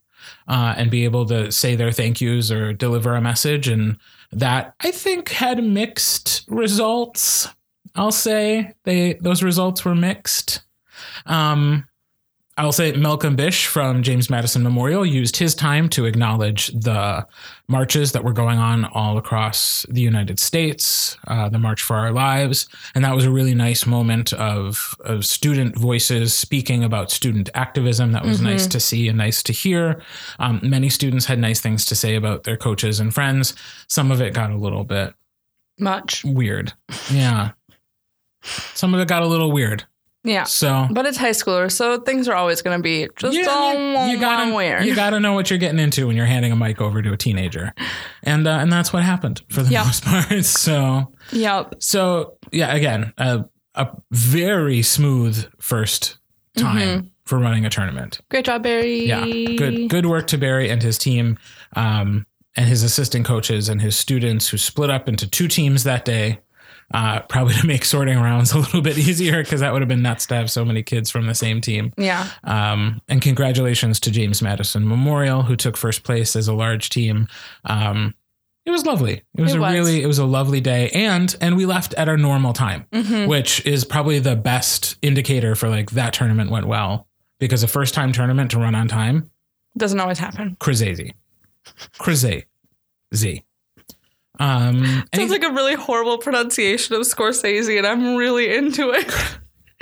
Uh, 0.46 0.74
and 0.76 0.90
be 0.90 1.04
able 1.04 1.24
to 1.24 1.50
say 1.50 1.76
their 1.76 1.92
thank 1.92 2.20
yous 2.20 2.50
or 2.50 2.72
deliver 2.74 3.14
a 3.14 3.20
message. 3.20 3.68
And 3.68 3.96
that 4.32 4.74
I 4.80 4.90
think 4.90 5.30
had 5.30 5.62
mixed 5.62 6.44
results. 6.48 7.48
I'll 7.94 8.12
say 8.12 8.74
they 8.84 9.14
those 9.14 9.42
results 9.42 9.84
were 9.84 9.94
mixed. 9.94 10.62
Um, 11.26 11.86
I'll 12.56 12.72
say 12.72 12.92
Malcolm 12.92 13.36
Bish 13.36 13.66
from 13.66 14.02
James 14.02 14.28
Madison 14.28 14.62
Memorial 14.62 15.06
used 15.06 15.36
his 15.36 15.54
time 15.54 15.88
to 15.90 16.04
acknowledge 16.04 16.68
the 16.68 17.26
marches 17.70 18.12
that 18.12 18.24
were 18.24 18.32
going 18.32 18.58
on 18.58 18.84
all 18.86 19.16
across 19.16 19.86
the 19.88 20.00
United 20.00 20.40
States, 20.40 21.16
uh, 21.28 21.48
the 21.48 21.58
March 21.58 21.82
for 21.82 21.96
Our 21.96 22.10
Lives, 22.10 22.68
and 22.94 23.04
that 23.04 23.14
was 23.14 23.24
a 23.24 23.30
really 23.30 23.54
nice 23.54 23.86
moment 23.86 24.32
of 24.34 24.94
of 25.04 25.24
student 25.24 25.78
voices 25.78 26.34
speaking 26.34 26.82
about 26.84 27.10
student 27.10 27.48
activism. 27.54 28.12
That 28.12 28.24
was 28.24 28.40
nice 28.40 28.66
to 28.66 28.80
see 28.80 29.08
and 29.08 29.16
nice 29.16 29.42
to 29.44 29.52
hear. 29.52 30.02
Um, 30.38 30.60
many 30.62 30.88
students 30.88 31.26
had 31.26 31.38
nice 31.38 31.60
things 31.60 31.84
to 31.86 31.94
say 31.94 32.16
about 32.16 32.42
their 32.44 32.56
coaches 32.56 33.00
and 33.00 33.14
friends. 33.14 33.54
Some 33.88 34.10
of 34.10 34.20
it 34.20 34.34
got 34.34 34.50
a 34.50 34.56
little 34.56 34.84
bit 34.84 35.14
Much. 35.78 36.24
weird. 36.24 36.72
Yeah. 37.10 37.52
Some 38.42 38.94
of 38.94 39.00
it 39.00 39.08
got 39.08 39.22
a 39.22 39.26
little 39.26 39.52
weird. 39.52 39.84
Yeah. 40.22 40.44
So 40.44 40.86
But 40.90 41.06
it's 41.06 41.16
high 41.16 41.30
schooler, 41.30 41.72
so 41.72 41.98
things 42.00 42.28
are 42.28 42.34
always 42.34 42.60
going 42.62 42.78
to 42.78 42.82
be 42.82 43.08
just 43.16 43.34
Yeah, 43.36 43.46
all 43.48 44.06
you, 44.06 44.12
you 44.14 44.20
gotta 44.20 44.54
weird. 44.54 44.84
you 44.84 44.94
gotta 44.94 45.18
know 45.18 45.32
what 45.32 45.48
you're 45.48 45.58
getting 45.58 45.78
into 45.78 46.06
when 46.06 46.16
you're 46.16 46.26
handing 46.26 46.52
a 46.52 46.56
mic 46.56 46.80
over 46.80 47.00
to 47.00 47.12
a 47.12 47.16
teenager, 47.16 47.72
and 48.22 48.46
uh, 48.46 48.50
and 48.60 48.70
that's 48.70 48.92
what 48.92 49.02
happened 49.02 49.40
for 49.48 49.62
the 49.62 49.70
Yeah. 49.70 49.84
most 49.84 50.04
part. 50.04 50.44
So 50.44 51.12
yep. 51.32 51.74
so 51.78 52.36
yeah, 52.52 52.74
again, 52.74 53.12
a 53.16 53.44
a 53.74 53.88
very 54.10 54.82
smooth 54.82 55.46
first 55.58 56.18
time 56.56 56.76
Mm-hmm. 56.76 57.06
for 57.24 57.38
running 57.38 57.64
a 57.64 57.70
tournament. 57.70 58.20
Great 58.30 58.44
job, 58.44 58.62
Barry. 58.62 59.06
Yeah, 59.06 59.24
good 59.24 59.88
good 59.88 60.04
work 60.06 60.26
to 60.28 60.36
Barry 60.38 60.68
and 60.68 60.82
his 60.82 60.98
team, 60.98 61.38
um, 61.76 62.26
and 62.56 62.68
his 62.68 62.82
assistant 62.82 63.24
coaches 63.24 63.68
and 63.70 63.80
his 63.80 63.96
students 63.96 64.48
who 64.48 64.58
split 64.58 64.90
up 64.90 65.08
into 65.08 65.26
two 65.26 65.48
teams 65.48 65.84
that 65.84 66.04
day. 66.04 66.40
Uh, 66.92 67.20
probably 67.22 67.54
to 67.60 67.66
make 67.66 67.84
sorting 67.84 68.18
rounds 68.18 68.52
a 68.52 68.58
little 68.58 68.80
bit 68.82 68.98
easier 68.98 69.42
because 69.44 69.60
that 69.60 69.72
would 69.72 69.80
have 69.80 69.88
been 69.88 70.02
nuts 70.02 70.26
to 70.26 70.34
have 70.34 70.50
so 70.50 70.64
many 70.64 70.82
kids 70.82 71.08
from 71.10 71.26
the 71.26 71.34
same 71.34 71.60
team. 71.60 71.92
Yeah. 71.96 72.28
Um, 72.42 73.00
and 73.08 73.22
congratulations 73.22 74.00
to 74.00 74.10
James 74.10 74.42
Madison 74.42 74.88
Memorial, 74.88 75.42
who 75.42 75.54
took 75.54 75.76
first 75.76 76.02
place 76.02 76.34
as 76.34 76.48
a 76.48 76.52
large 76.52 76.90
team. 76.90 77.28
Um, 77.64 78.14
it 78.66 78.72
was 78.72 78.84
lovely. 78.84 79.22
It 79.36 79.40
was 79.40 79.54
It 79.54 79.58
a 79.58 79.60
was. 79.60 79.72
really, 79.72 80.02
it 80.02 80.06
was 80.06 80.18
a 80.18 80.24
lovely 80.26 80.60
day, 80.60 80.90
and 80.90 81.34
and 81.40 81.56
we 81.56 81.64
left 81.64 81.94
at 81.94 82.08
our 82.08 82.16
normal 82.18 82.52
time, 82.52 82.86
Mhm. 82.92 83.26
which 83.28 83.64
is 83.64 83.84
probably 83.84 84.18
the 84.18 84.36
best 84.36 84.96
indicator 85.00 85.54
for 85.54 85.68
like 85.68 85.92
that 85.92 86.12
tournament 86.12 86.50
went 86.50 86.66
well 86.66 87.06
because 87.38 87.62
a 87.62 87.68
first 87.68 87.94
time 87.94 88.12
tournament 88.12 88.50
to 88.50 88.58
run 88.58 88.74
on 88.74 88.86
time, 88.88 89.30
Doesn't 89.78 89.98
always 89.98 90.18
happen. 90.18 90.56
crazy, 90.60 91.14
crazy, 91.98 92.44
z. 93.14 93.44
Um, 94.40 95.04
Sounds 95.14 95.30
like 95.30 95.44
a 95.44 95.50
really 95.52 95.74
horrible 95.74 96.18
pronunciation 96.18 96.96
of 96.96 97.02
Scorsese, 97.02 97.76
and 97.78 97.86
I'm 97.86 98.16
really 98.16 98.52
into 98.52 98.90
it. 98.90 99.12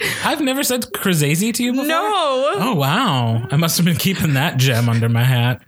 I've 0.25 0.41
never 0.41 0.63
said 0.63 0.93
crazy 0.93 1.53
to 1.53 1.65
you 1.65 1.73
before. 1.73 1.87
no. 1.87 2.53
Oh 2.59 2.75
wow! 2.77 3.47
I 3.51 3.57
must 3.57 3.77
have 3.79 3.87
been 3.87 3.97
keeping 3.97 4.35
that 4.35 4.57
gem 4.57 4.89
under 4.89 5.09
my 5.09 5.25
hat. 5.25 5.63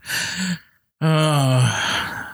Uh, 1.01 2.30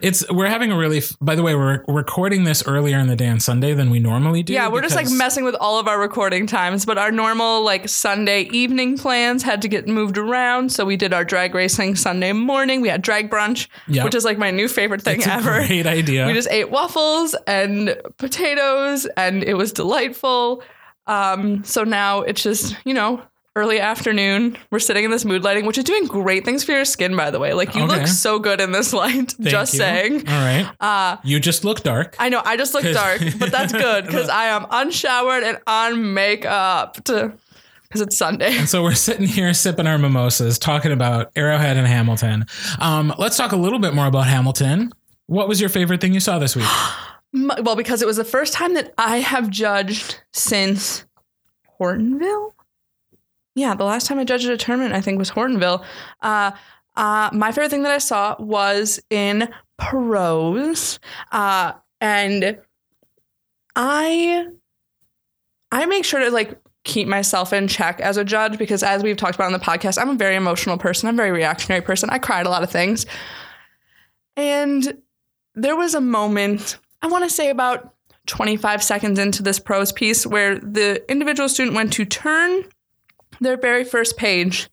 it's 0.00 0.28
we're 0.30 0.46
having 0.48 0.70
a 0.72 0.76
really. 0.76 1.02
By 1.20 1.34
the 1.34 1.42
way, 1.42 1.54
we're 1.54 1.82
recording 1.88 2.44
this 2.44 2.62
earlier 2.66 2.98
in 2.98 3.06
the 3.08 3.16
day 3.16 3.28
on 3.28 3.40
Sunday 3.40 3.74
than 3.74 3.90
we 3.90 3.98
normally 3.98 4.42
do. 4.42 4.52
Yeah, 4.52 4.68
we're 4.68 4.82
just 4.82 4.94
like 4.96 5.10
messing 5.10 5.44
with 5.44 5.54
all 5.56 5.78
of 5.78 5.88
our 5.88 5.98
recording 6.00 6.46
times, 6.46 6.84
but 6.86 6.98
our 6.98 7.10
normal 7.10 7.62
like 7.62 7.88
Sunday 7.88 8.42
evening 8.52 8.96
plans 8.98 9.42
had 9.42 9.62
to 9.62 9.68
get 9.68 9.88
moved 9.88 10.18
around. 10.18 10.70
So 10.72 10.84
we 10.84 10.96
did 10.96 11.12
our 11.12 11.24
drag 11.24 11.54
racing 11.54 11.96
Sunday 11.96 12.32
morning. 12.32 12.80
We 12.80 12.88
had 12.88 13.02
drag 13.02 13.30
brunch, 13.30 13.68
Yep. 13.88 14.04
which 14.04 14.14
is 14.14 14.24
like 14.24 14.38
my 14.38 14.50
new 14.50 14.68
favorite 14.68 15.02
thing 15.02 15.18
It's 15.18 15.26
ever. 15.26 15.64
great 15.66 15.86
idea. 15.86 16.26
We 16.26 16.32
just 16.32 16.48
ate 16.50 16.70
waffles 16.70 17.34
and 17.46 17.96
potatoes, 18.18 19.06
and 19.16 19.42
it 19.42 19.54
was 19.54 19.72
delightful. 19.72 20.62
Um, 21.06 21.64
so 21.64 21.84
now 21.84 22.20
it's 22.20 22.42
just 22.42 22.76
you 22.84 22.94
know 22.94 23.22
early 23.58 23.80
afternoon. 23.80 24.56
We're 24.70 24.78
sitting 24.78 25.04
in 25.04 25.10
this 25.10 25.24
mood 25.24 25.42
lighting, 25.44 25.66
which 25.66 25.76
is 25.78 25.84
doing 25.84 26.06
great 26.06 26.44
things 26.44 26.64
for 26.64 26.72
your 26.72 26.84
skin, 26.84 27.16
by 27.16 27.30
the 27.30 27.38
way. 27.38 27.52
Like 27.54 27.74
you 27.74 27.82
Okay. 27.82 27.98
look 27.98 28.06
so 28.06 28.38
good 28.38 28.60
in 28.60 28.72
this 28.72 28.92
light. 29.02 29.32
Thank 29.32 29.48
just 29.50 29.72
you. 29.74 29.78
saying. 29.78 30.14
All 30.28 30.34
right. 30.34 30.70
Uh, 30.80 31.16
you 31.24 31.40
just 31.40 31.64
look 31.64 31.82
dark. 31.82 32.16
I 32.18 32.28
know 32.28 32.40
I 32.44 32.56
just 32.56 32.72
look 32.74 32.84
dark, 32.84 33.20
but 33.38 33.50
that's 33.50 33.72
good 33.86 34.06
because 34.06 34.28
I 34.28 34.44
am 34.46 34.66
unshowered 34.70 35.42
and 35.42 35.58
on 35.66 36.14
makeup 36.14 36.94
because 36.96 37.32
it's 38.00 38.16
Sunday. 38.16 38.56
And 38.56 38.68
so 38.68 38.82
we're 38.82 38.94
sitting 38.94 39.26
here 39.26 39.52
sipping 39.54 39.86
our 39.86 39.98
mimosas, 39.98 40.58
talking 40.58 40.92
about 40.92 41.30
Arrowhead 41.36 41.76
and 41.76 41.86
Hamilton. 41.86 42.46
Um, 42.78 43.12
let's 43.18 43.36
talk 43.36 43.52
a 43.52 43.56
little 43.56 43.78
bit 43.80 43.94
more 43.94 44.06
about 44.06 44.26
Hamilton. 44.26 44.92
What 45.26 45.48
was 45.48 45.60
your 45.60 45.68
favorite 45.70 46.00
thing 46.00 46.14
you 46.14 46.20
saw 46.20 46.38
this 46.38 46.54
week? 46.56 46.66
Well, 47.34 47.76
because 47.76 48.00
it 48.00 48.06
was 48.06 48.16
the 48.16 48.24
first 48.24 48.54
time 48.54 48.72
that 48.72 48.94
I 48.96 49.18
have 49.18 49.50
judged 49.50 50.18
since 50.32 51.04
Hortonville. 51.78 52.52
Yeah, 53.58 53.74
the 53.74 53.84
last 53.84 54.06
time 54.06 54.20
I 54.20 54.24
judged 54.24 54.48
a 54.48 54.56
tournament, 54.56 54.94
I 54.94 55.00
think 55.00 55.18
was 55.18 55.32
Hortonville. 55.32 55.84
Uh, 56.22 56.52
uh, 56.96 57.28
my 57.32 57.50
favorite 57.50 57.70
thing 57.70 57.82
that 57.82 57.90
I 57.90 57.98
saw 57.98 58.36
was 58.38 59.00
in 59.10 59.48
prose, 59.78 61.00
uh, 61.32 61.72
and 62.00 62.58
I, 63.74 64.46
I 65.72 65.86
make 65.86 66.04
sure 66.04 66.20
to 66.20 66.30
like 66.30 66.56
keep 66.84 67.08
myself 67.08 67.52
in 67.52 67.66
check 67.66 68.00
as 68.00 68.16
a 68.16 68.24
judge 68.24 68.58
because, 68.58 68.84
as 68.84 69.02
we've 69.02 69.16
talked 69.16 69.34
about 69.34 69.46
on 69.46 69.52
the 69.52 69.58
podcast, 69.58 70.00
I'm 70.00 70.10
a 70.10 70.14
very 70.14 70.36
emotional 70.36 70.78
person. 70.78 71.08
I'm 71.08 71.16
a 71.16 71.16
very 71.16 71.32
reactionary 71.32 71.82
person. 71.82 72.10
I 72.10 72.18
cried 72.18 72.46
a 72.46 72.50
lot 72.50 72.62
of 72.62 72.70
things, 72.70 73.06
and 74.36 75.02
there 75.56 75.74
was 75.74 75.94
a 75.96 76.00
moment 76.00 76.78
I 77.02 77.08
want 77.08 77.24
to 77.24 77.30
say 77.30 77.50
about 77.50 77.92
25 78.26 78.84
seconds 78.84 79.18
into 79.18 79.42
this 79.42 79.58
prose 79.58 79.90
piece 79.90 80.24
where 80.24 80.60
the 80.60 81.04
individual 81.10 81.48
student 81.48 81.74
went 81.74 81.92
to 81.94 82.04
turn 82.04 82.64
their 83.40 83.56
very 83.56 83.84
first 83.84 84.16
page 84.16 84.68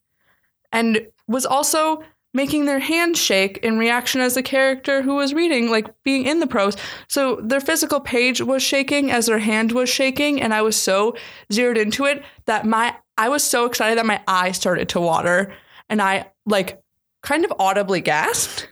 and 0.72 1.08
was 1.28 1.46
also 1.46 2.04
making 2.34 2.66
their 2.66 2.80
hand 2.80 3.16
shake 3.16 3.58
in 3.60 3.78
reaction 3.78 4.20
as 4.20 4.36
the 4.36 4.44
character 4.44 5.02
who 5.02 5.16
was 5.16 5.34
reading, 5.34 5.72
like 5.72 5.88
being 6.04 6.26
in 6.26 6.42
the 6.42 6.48
prose. 6.48 6.76
So 7.08 7.38
their 7.38 7.62
physical 7.62 8.02
page 8.02 8.42
was 8.42 8.62
shaking 8.62 9.10
as 9.10 9.28
their 9.28 9.40
hand 9.40 9.72
was 9.72 9.90
shaking, 9.90 10.42
and 10.42 10.54
I 10.54 10.62
was 10.62 10.76
so 10.76 11.16
zeroed 11.52 11.78
into 11.78 12.04
it 12.04 12.24
that 12.46 12.66
my 12.66 12.96
I 13.18 13.30
was 13.30 13.44
so 13.44 13.66
excited 13.66 13.98
that 13.98 14.06
my 14.06 14.22
eye 14.28 14.52
started 14.52 14.90
to 14.90 15.00
water 15.00 15.54
and 15.90 16.02
I 16.02 16.30
like 16.46 16.84
kind 17.24 17.46
of 17.46 17.54
audibly 17.58 18.02
gasped. 18.02 18.70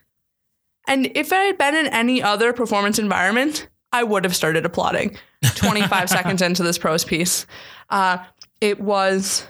And 0.85 1.09
if 1.15 1.31
I 1.31 1.43
had 1.43 1.57
been 1.57 1.75
in 1.75 1.87
any 1.87 2.21
other 2.21 2.51
performance 2.51 2.99
environment, 2.99 3.69
I 3.93 4.03
would 4.03 4.25
have 4.25 4.35
started 4.35 4.65
applauding 4.65 5.17
25 5.55 6.09
seconds 6.09 6.41
into 6.41 6.63
this 6.63 6.77
prose 6.77 7.05
piece. 7.05 7.45
Uh, 7.89 8.17
it 8.59 8.81
was 8.81 9.47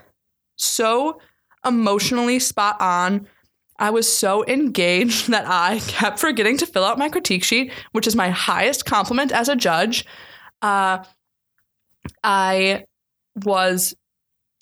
so 0.56 1.20
emotionally 1.66 2.40
spot 2.40 2.80
on. 2.80 3.28
I 3.80 3.90
was 3.90 4.12
so 4.12 4.46
engaged 4.46 5.28
that 5.32 5.46
I 5.48 5.80
kept 5.80 6.20
forgetting 6.20 6.58
to 6.58 6.66
fill 6.66 6.84
out 6.84 6.98
my 6.98 7.10
critique 7.10 7.44
sheet, 7.44 7.72
which 7.92 8.08
is 8.08 8.16
my 8.16 8.30
highest 8.30 8.86
compliment 8.86 9.32
as 9.32 9.50
a 9.50 9.56
judge. 9.56 10.06
Uh, 10.62 11.04
I 12.24 12.86
was, 13.36 13.96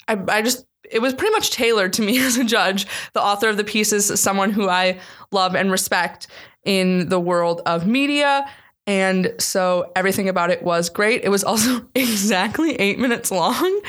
I, 0.07 0.17
I 0.27 0.41
just 0.41 0.65
it 0.91 1.01
was 1.01 1.13
pretty 1.13 1.31
much 1.31 1.51
tailored 1.51 1.93
to 1.93 2.01
me 2.01 2.19
as 2.23 2.37
a 2.37 2.43
judge. 2.43 2.85
The 3.13 3.21
author 3.21 3.49
of 3.49 3.57
the 3.57 3.63
piece 3.63 3.91
is 3.93 4.19
someone 4.19 4.51
who 4.51 4.69
I 4.69 4.99
love 5.31 5.55
and 5.55 5.71
respect 5.71 6.27
in 6.65 7.09
the 7.09 7.19
world 7.19 7.61
of 7.65 7.87
media. 7.87 8.45
And 8.87 9.33
so 9.39 9.91
everything 9.95 10.27
about 10.27 10.49
it 10.49 10.63
was 10.63 10.89
great. 10.89 11.23
It 11.23 11.29
was 11.29 11.43
also 11.43 11.85
exactly 11.95 12.75
eight 12.75 12.99
minutes 12.99 13.31
long, 13.31 13.81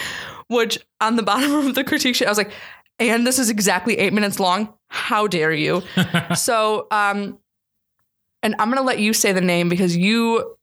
which 0.52 0.78
on 1.00 1.16
the 1.16 1.22
bottom 1.32 1.52
of 1.52 1.74
the 1.74 1.84
critique 1.84 2.14
sheet, 2.14 2.26
I 2.26 2.30
was 2.30 2.38
like, 2.38 2.52
and 2.98 3.26
this 3.26 3.38
is 3.38 3.50
exactly 3.50 3.98
eight 3.98 4.12
minutes 4.12 4.38
long. 4.38 4.72
How 4.88 5.26
dare 5.26 5.52
you? 5.52 5.82
so, 6.36 6.86
um, 6.90 7.38
and 8.42 8.54
I'm 8.58 8.68
gonna 8.68 8.82
let 8.82 8.98
you 8.98 9.12
say 9.12 9.32
the 9.32 9.40
name 9.40 9.68
because 9.68 9.96
you 9.96 10.56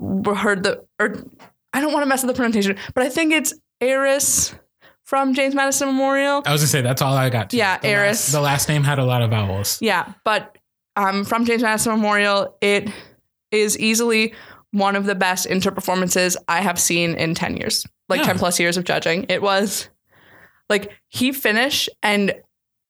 heard 0.00 0.62
the, 0.62 0.84
or 0.98 1.24
I 1.72 1.80
don't 1.80 1.92
want 1.92 2.02
to 2.02 2.06
mess 2.06 2.22
with 2.22 2.28
the 2.28 2.36
pronunciation, 2.36 2.76
but 2.94 3.02
I 3.02 3.08
think 3.08 3.32
it's 3.32 3.54
Eris 3.80 4.54
from 5.04 5.34
James 5.34 5.54
Madison 5.54 5.88
Memorial. 5.88 6.42
I 6.46 6.52
was 6.52 6.60
gonna 6.62 6.68
say 6.68 6.80
that's 6.80 7.02
all 7.02 7.14
I 7.14 7.30
got. 7.30 7.52
Yeah, 7.52 7.78
the 7.78 7.88
Eris. 7.88 8.26
Last, 8.26 8.32
the 8.32 8.40
last 8.40 8.68
name 8.68 8.84
had 8.84 8.98
a 8.98 9.04
lot 9.04 9.22
of 9.22 9.30
vowels. 9.30 9.78
Yeah, 9.80 10.12
but 10.24 10.56
um, 10.96 11.24
from 11.24 11.44
James 11.44 11.62
Madison 11.62 11.92
Memorial, 11.92 12.56
it 12.60 12.90
is 13.50 13.78
easily 13.78 14.34
one 14.74 14.96
of 14.96 15.06
the 15.06 15.14
best 15.14 15.46
inter 15.46 15.70
performances 15.70 16.36
I 16.48 16.60
have 16.60 16.78
seen 16.78 17.14
in 17.14 17.34
10 17.34 17.56
years, 17.56 17.86
like 18.08 18.20
Yeah. 18.20 18.26
10 18.26 18.38
plus 18.38 18.58
years 18.60 18.76
of 18.76 18.84
judging. 18.84 19.24
It 19.28 19.40
was 19.40 19.88
like 20.68 20.92
he 21.08 21.32
finished 21.32 21.88
and 22.02 22.34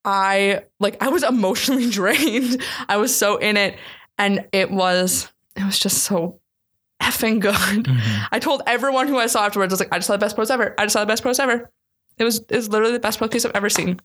I 0.04 0.62
like 0.80 1.02
I 1.02 1.08
was 1.08 1.22
emotionally 1.22 1.88
drained. 1.98 2.62
I 2.88 2.96
was 2.96 3.14
so 3.16 3.36
in 3.36 3.56
it 3.56 3.76
and 4.18 4.46
it 4.52 4.70
was 4.70 5.30
it 5.56 5.64
was 5.64 5.78
just 5.78 6.04
so 6.04 6.40
effing 7.02 7.40
good. 7.40 7.54
Mhm. 7.54 8.26
I 8.32 8.38
told 8.38 8.62
everyone 8.66 9.08
who 9.08 9.18
I 9.18 9.26
saw 9.26 9.44
afterwards, 9.44 9.72
I 9.72 9.74
was 9.74 9.80
like, 9.80 9.92
I 9.92 9.98
just 9.98 10.06
saw 10.06 10.14
the 10.14 10.18
best 10.18 10.36
pose 10.36 10.50
ever. 10.50 10.74
I 10.78 10.84
just 10.84 10.94
saw 10.94 11.00
the 11.00 11.06
best 11.06 11.22
pose 11.22 11.38
ever. 11.38 11.70
It 12.18 12.24
was 12.24 12.38
it 12.48 12.56
was 12.56 12.68
literally 12.70 12.92
the 12.94 12.98
best 13.00 13.18
pose 13.18 13.28
piece 13.28 13.44
I've 13.44 13.52
ever 13.54 13.68
seen. 13.68 14.00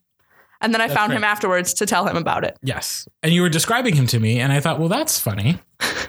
And 0.62 0.74
then 0.74 0.82
I 0.82 0.88
That's 0.88 0.98
found 0.98 1.10
great. 1.12 1.18
him 1.18 1.24
afterwards 1.24 1.74
to 1.76 1.86
tell 1.86 2.06
him 2.06 2.18
about 2.18 2.44
it. 2.44 2.58
Yes. 2.62 3.08
And 3.24 3.32
you 3.32 3.42
were 3.42 3.48
describing 3.50 3.96
him 3.96 4.08
to 4.08 4.20
me, 4.20 4.42
and 4.42 4.52
I 4.52 4.60
thought, 4.60 4.78
well, 4.78 4.90
that's 4.90 5.18
funny. 5.18 5.58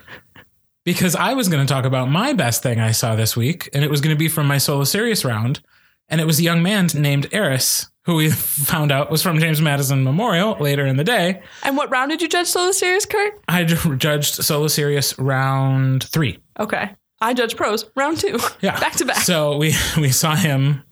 because 0.91 1.15
I 1.15 1.35
was 1.35 1.49
going 1.49 1.65
to 1.65 1.73
talk 1.73 1.85
about 1.85 2.11
my 2.11 2.33
best 2.33 2.65
thing 2.65 2.81
I 2.81 2.91
saw 2.91 3.15
this 3.15 3.37
week, 3.37 3.69
and 3.73 3.85
it 3.85 3.91
was 3.91 4.01
going 4.01 4.13
to 4.15 4.19
be 4.19 4.27
from 4.27 4.49
my 4.49 4.59
solo 4.59 4.83
serious 4.83 5.25
round. 5.25 5.61
And 6.09 6.21
it 6.21 6.27
was 6.27 6.41
a 6.41 6.43
young 6.43 6.65
man 6.65 6.89
named 6.93 7.29
Eris, 7.31 7.87
who 8.07 8.17
we 8.17 8.31
found 8.33 8.91
out 8.91 9.09
was 9.09 9.23
from 9.23 9.39
James 9.39 9.61
Madison 9.61 10.03
Memorial 10.03 10.57
later 10.59 10.85
in 10.85 10.97
the 10.97 11.05
day. 11.05 11.43
And 11.63 11.77
what 11.77 11.91
round 11.91 12.11
did 12.11 12.21
you 12.21 12.29
judge 12.29 12.49
solo 12.49 12.73
serious, 12.73 13.07
Kurt? 13.07 13.41
I 13.47 13.63
judged 13.63 14.35
solo 14.35 14.67
serious 14.67 15.17
round 15.17 16.03
three. 16.03 16.39
Okay. 16.59 16.91
I 17.21 17.35
judge 17.35 17.55
prose 17.55 17.89
round 17.95 18.19
two. 18.19 18.39
Yeah. 18.61 18.81
Back 18.81 18.95
to 18.95 19.05
back. 19.05 19.19
So 19.19 19.59
we 19.59 19.75
we 19.97 20.11
saw 20.11 20.35
him 20.35 20.83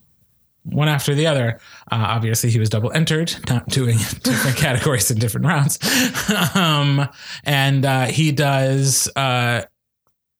one 0.62 0.86
after 0.86 1.12
the 1.12 1.26
other. 1.26 1.58
Uh, 1.90 2.04
obviously, 2.08 2.50
he 2.50 2.60
was 2.60 2.68
double 2.68 2.92
entered, 2.92 3.34
not 3.48 3.66
doing 3.68 3.96
different 4.22 4.56
categories 4.56 5.10
in 5.10 5.18
different 5.18 5.46
rounds. 5.46 5.80
um, 6.54 7.08
and 7.42 7.84
uh, 7.84 8.04
he 8.06 8.30
does 8.30 9.08
uh, 9.16 9.62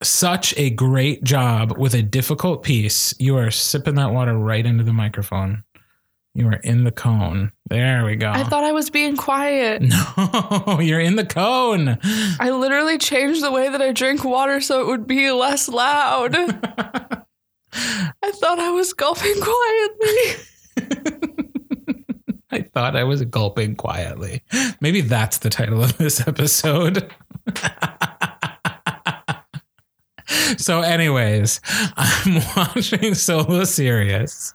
such 0.03 0.55
a 0.57 0.71
great 0.71 1.25
job 1.25 1.77
with 1.77 1.95
a 1.95 2.03
difficult 2.03 2.63
piece. 2.63 3.15
You 3.19 3.37
are 3.37 3.51
sipping 3.51 3.97
that 3.97 4.13
water 4.13 4.37
right 4.37 4.65
into 4.65 4.85
the 4.85 4.93
microphone. 4.93 5.65
You 6.35 6.47
are 6.49 6.61
in 6.63 6.85
the 6.85 6.93
cone. 6.93 7.51
There 7.69 8.05
we 8.05 8.15
go. 8.15 8.31
I 8.31 8.45
thought 8.45 8.63
I 8.63 8.71
was 8.71 8.91
being 8.91 9.17
quiet. 9.17 9.83
no, 10.17 10.79
you're 10.81 11.01
in 11.01 11.17
the 11.17 11.27
cone. 11.27 11.99
I 12.39 12.51
literally 12.51 12.97
changed 12.99 13.43
the 13.43 13.51
way 13.51 13.69
that 13.69 13.83
I 13.83 13.93
drink 13.93 14.23
water 14.25 14.61
so 14.61 14.81
it 14.81 14.87
would 14.87 15.07
be 15.07 15.31
less 15.33 15.69
loud. 15.69 16.37
I 17.73 18.31
thought 18.33 18.59
I 18.61 18.71
was 18.71 18.93
gulping 18.93 19.35
quietly. 19.41 20.35
I 22.51 22.63
thought 22.63 22.97
I 22.97 23.05
was 23.05 23.25
gulping 23.25 23.75
quietly. 23.75 24.43
Maybe 24.81 25.01
that's 25.01 25.39
the 25.39 25.51
title 25.51 25.83
of 25.83 25.99
this 25.99 26.27
episode. 26.27 27.13
So, 30.57 30.81
anyways, 30.81 31.61
I'm 31.97 32.43
watching 32.57 33.15
Solo 33.15 33.65
Serious. 33.65 34.55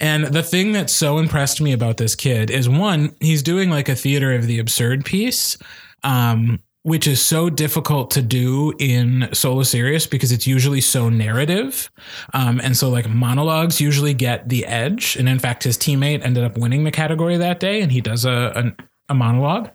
And 0.00 0.26
the 0.26 0.42
thing 0.42 0.72
that 0.72 0.90
so 0.90 1.18
impressed 1.18 1.60
me 1.60 1.72
about 1.72 1.96
this 1.96 2.14
kid 2.14 2.50
is 2.50 2.68
one, 2.68 3.14
he's 3.20 3.42
doing 3.42 3.70
like 3.70 3.88
a 3.88 3.94
theater 3.94 4.32
of 4.32 4.46
the 4.46 4.58
absurd 4.58 5.04
piece. 5.04 5.58
Um, 6.02 6.60
which 6.84 7.06
is 7.06 7.20
so 7.20 7.48
difficult 7.48 8.10
to 8.10 8.20
do 8.20 8.74
in 8.78 9.26
solo 9.32 9.62
serious 9.62 10.06
because 10.06 10.30
it's 10.30 10.46
usually 10.46 10.82
so 10.82 11.08
narrative. 11.08 11.90
Um, 12.34 12.60
and 12.62 12.76
so 12.76 12.90
like 12.90 13.08
monologues 13.08 13.80
usually 13.80 14.12
get 14.12 14.50
the 14.50 14.66
edge. 14.66 15.16
And 15.16 15.26
in 15.26 15.38
fact, 15.38 15.64
his 15.64 15.78
teammate 15.78 16.22
ended 16.22 16.44
up 16.44 16.58
winning 16.58 16.84
the 16.84 16.90
category 16.90 17.38
that 17.38 17.58
day 17.58 17.80
and 17.80 17.90
he 17.90 18.02
does 18.02 18.26
a, 18.26 18.52
a, 18.54 18.84
a 19.08 19.14
monologue. 19.14 19.70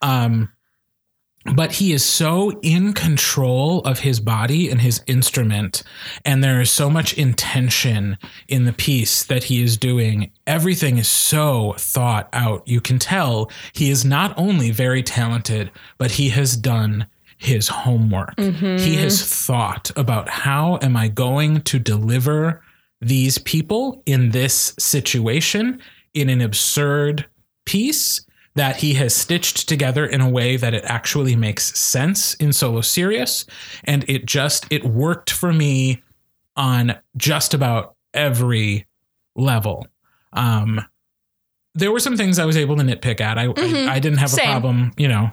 Um, 0.00 0.50
but 1.54 1.72
he 1.72 1.92
is 1.92 2.04
so 2.04 2.50
in 2.62 2.92
control 2.92 3.80
of 3.80 4.00
his 4.00 4.20
body 4.20 4.70
and 4.70 4.80
his 4.80 5.02
instrument. 5.06 5.82
And 6.24 6.42
there 6.42 6.60
is 6.60 6.70
so 6.70 6.90
much 6.90 7.14
intention 7.14 8.18
in 8.48 8.64
the 8.64 8.72
piece 8.72 9.22
that 9.24 9.44
he 9.44 9.62
is 9.62 9.76
doing. 9.76 10.32
Everything 10.46 10.98
is 10.98 11.08
so 11.08 11.74
thought 11.78 12.28
out. 12.32 12.66
You 12.66 12.80
can 12.80 12.98
tell 12.98 13.50
he 13.72 13.90
is 13.90 14.04
not 14.04 14.36
only 14.36 14.70
very 14.70 15.02
talented, 15.02 15.70
but 15.98 16.12
he 16.12 16.30
has 16.30 16.56
done 16.56 17.06
his 17.38 17.68
homework. 17.68 18.36
Mm-hmm. 18.36 18.78
He 18.78 18.96
has 18.96 19.22
thought 19.22 19.90
about 19.96 20.28
how 20.28 20.78
am 20.82 20.96
I 20.96 21.08
going 21.08 21.60
to 21.62 21.78
deliver 21.78 22.62
these 23.00 23.38
people 23.38 24.02
in 24.06 24.30
this 24.30 24.74
situation 24.78 25.80
in 26.14 26.30
an 26.30 26.40
absurd 26.40 27.26
piece 27.66 28.25
that 28.56 28.76
he 28.76 28.94
has 28.94 29.14
stitched 29.14 29.68
together 29.68 30.04
in 30.04 30.20
a 30.20 30.28
way 30.28 30.56
that 30.56 30.74
it 30.74 30.84
actually 30.86 31.36
makes 31.36 31.78
sense 31.78 32.34
in 32.34 32.52
solo 32.52 32.80
serious 32.80 33.46
and 33.84 34.04
it 34.08 34.26
just 34.26 34.66
it 34.70 34.84
worked 34.84 35.30
for 35.30 35.52
me 35.52 36.02
on 36.56 36.96
just 37.16 37.54
about 37.54 37.94
every 38.12 38.86
level. 39.34 39.86
Um 40.32 40.80
there 41.74 41.92
were 41.92 42.00
some 42.00 42.16
things 42.16 42.38
i 42.38 42.44
was 42.46 42.56
able 42.56 42.74
to 42.76 42.82
nitpick 42.82 43.20
at. 43.20 43.38
I 43.38 43.46
Mhm. 43.48 43.88
I, 43.88 43.96
I 43.96 43.98
didn't 43.98 44.18
have 44.18 44.30
Same. 44.30 44.48
a 44.48 44.52
problem 44.52 44.92
you 44.96 45.08
know 45.08 45.30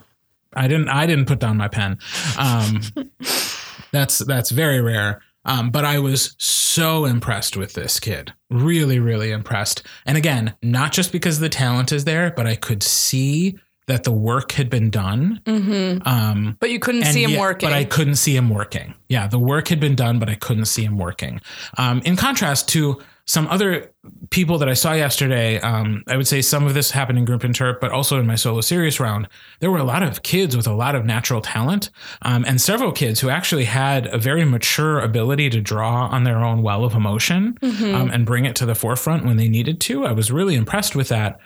i 0.54 0.68
didn't 0.68 0.90
i 0.90 1.06
didn't 1.06 1.26
put 1.26 1.40
down 1.40 1.58
my 1.58 1.68
pen. 1.70 1.98
Um 2.38 2.82
that's 3.92 4.20
that's 4.20 4.52
very 4.52 4.82
rare 4.82 5.22
um, 5.46 5.70
but 5.72 5.86
I 5.86 6.00
was 6.00 6.36
so 6.40 7.06
impressed 7.06 7.56
with 7.58 7.74
this 7.74 8.00
kid. 8.00 8.34
Really, 8.50 9.00
really 9.00 9.32
impressed. 9.32 9.84
And 10.06 10.18
again, 10.18 10.56
not 10.62 10.92
just 10.92 11.12
because 11.12 11.40
the 11.40 11.50
talent 11.50 11.92
is 11.92 12.06
there, 12.06 12.32
but 12.36 12.48
I 12.48 12.56
could 12.56 12.84
see 12.84 13.58
that 13.88 14.06
the 14.06 14.12
work 14.14 14.54
had 14.54 14.70
been 14.70 14.90
done. 14.90 15.42
Mm-hmm. 15.46 16.08
Um, 16.08 16.56
But 16.62 16.70
you 16.70 16.80
couldn't 16.80 17.04
see 17.04 17.22
him 17.24 17.32
yet- 17.32 17.40
working. 17.42 17.68
But 17.70 17.76
I 17.76 17.84
couldn't 17.84 18.16
see 18.16 18.34
him 18.36 18.50
working. 18.50 18.94
Yeah, 19.10 19.28
the 19.28 19.40
work 19.40 19.68
had 19.68 19.80
been 19.82 19.96
done, 19.96 20.20
but 20.20 20.30
I 20.30 20.36
couldn't 20.36 20.66
see 20.66 20.86
him 20.86 20.98
working. 20.98 21.42
Um, 21.78 22.02
in 22.06 22.16
contrast 22.16 22.70
to 22.70 23.02
some 23.26 23.48
other 23.48 23.90
people 24.32 24.58
that 24.58 24.68
I 24.68 24.74
saw 24.74 24.92
yesterday, 24.92 25.58
um, 25.62 26.04
I 26.08 26.18
would 26.18 26.28
say 26.28 26.42
some 26.42 26.68
of 26.68 26.74
this 26.74 26.92
happened 26.92 27.18
in 27.18 27.24
group 27.24 27.44
interp, 27.44 27.80
but 27.80 27.92
also 27.92 28.20
in 28.20 28.28
my 28.28 28.36
solo 28.36 28.60
serious 28.60 29.00
round. 29.00 29.30
There 29.62 29.72
were 29.72 29.78
a 29.78 29.86
lot 29.86 30.04
of 30.04 30.24
kids 30.24 30.58
with 30.58 30.68
a 30.68 30.74
lot 30.74 30.94
of 30.94 31.06
natural 31.06 31.40
talent, 31.40 31.90
um, 32.24 32.44
and 32.46 32.60
several 32.60 32.92
kids 32.92 33.22
who 33.22 33.30
actually 33.30 33.64
had 33.64 34.08
a 34.08 34.18
very 34.18 34.44
mature 34.44 35.00
ability 35.00 35.50
to 35.52 35.62
draw 35.62 36.08
on 36.08 36.26
their 36.26 36.40
own 36.44 36.64
well 36.64 36.84
of 36.84 36.96
emotion 36.96 37.58
Mhm. 37.62 37.94
um, 37.96 38.10
and 38.12 38.26
bring 38.26 38.44
it 38.44 38.58
to 38.58 38.66
the 38.66 38.76
forefront 38.76 39.24
when 39.26 39.38
they 39.38 39.48
needed 39.48 39.80
to. 39.82 40.06
I 40.06 40.12
was 40.12 40.30
really 40.30 40.56
impressed 40.56 40.94
with 40.94 41.08
that, 41.08 41.40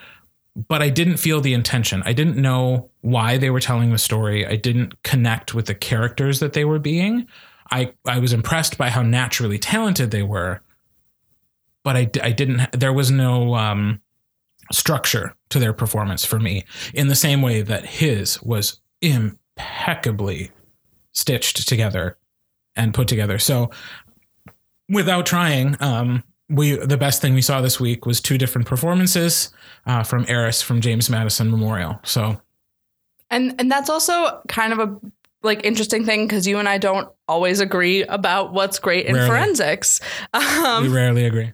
but 0.67 0.81
I 0.81 0.89
didn't 0.89 1.17
feel 1.17 1.41
the 1.41 1.53
intention. 1.53 2.01
I 2.07 2.13
didn't 2.13 2.37
know 2.37 2.89
why 3.01 3.37
they 3.37 3.51
were 3.51 3.59
telling 3.59 3.91
the 3.91 3.99
story. 3.99 4.47
I 4.47 4.55
didn't 4.55 4.95
connect 5.03 5.53
with 5.53 5.67
the 5.67 5.75
characters 5.75 6.39
that 6.39 6.53
they 6.53 6.65
were 6.65 6.79
being. 6.79 7.27
I, 7.69 7.91
I 8.07 8.17
was 8.17 8.33
impressed 8.33 8.79
by 8.79 8.89
how 8.89 9.03
naturally 9.03 9.59
talented 9.59 10.09
they 10.09 10.23
were, 10.23 10.61
but 11.87 11.95
I, 11.95 12.09
I 12.21 12.31
didn't, 12.33 12.69
there 12.73 12.91
was 12.91 13.11
no 13.11 13.55
um, 13.55 14.01
structure 14.73 15.33
to 15.47 15.57
their 15.57 15.71
performance 15.71 16.25
for 16.25 16.37
me 16.37 16.65
in 16.93 17.07
the 17.07 17.15
same 17.15 17.41
way 17.41 17.61
that 17.61 17.85
his 17.85 18.41
was 18.41 18.81
impeccably 19.01 20.51
stitched 21.13 21.65
together 21.65 22.17
and 22.75 22.93
put 22.93 23.07
together. 23.07 23.39
So 23.39 23.69
without 24.89 25.25
trying, 25.25 25.77
um, 25.79 26.25
we 26.49 26.75
the 26.75 26.97
best 26.97 27.21
thing 27.21 27.33
we 27.33 27.41
saw 27.41 27.61
this 27.61 27.79
week 27.79 28.05
was 28.05 28.19
two 28.19 28.37
different 28.37 28.67
performances 28.67 29.53
uh, 29.85 30.03
from 30.03 30.25
Eris 30.27 30.61
from 30.61 30.81
James 30.81 31.09
Madison 31.09 31.49
Memorial. 31.49 32.01
So 32.03 32.41
and 33.29 33.55
and 33.59 33.71
that's 33.71 33.89
also 33.89 34.41
kind 34.49 34.73
of 34.73 34.79
a 34.79 34.99
like 35.43 35.65
interesting 35.65 36.05
thing 36.05 36.25
because 36.27 36.47
you 36.47 36.57
and 36.59 36.67
I 36.67 36.77
don't 36.77 37.09
always 37.27 37.59
agree 37.59 38.03
about 38.03 38.53
what's 38.53 38.79
great 38.79 39.05
in 39.05 39.15
Rarely. 39.15 39.29
forensics. 39.29 39.99
we 40.33 40.39
Um, 40.39 40.93
rarely 40.93 41.25
agree. 41.25 41.51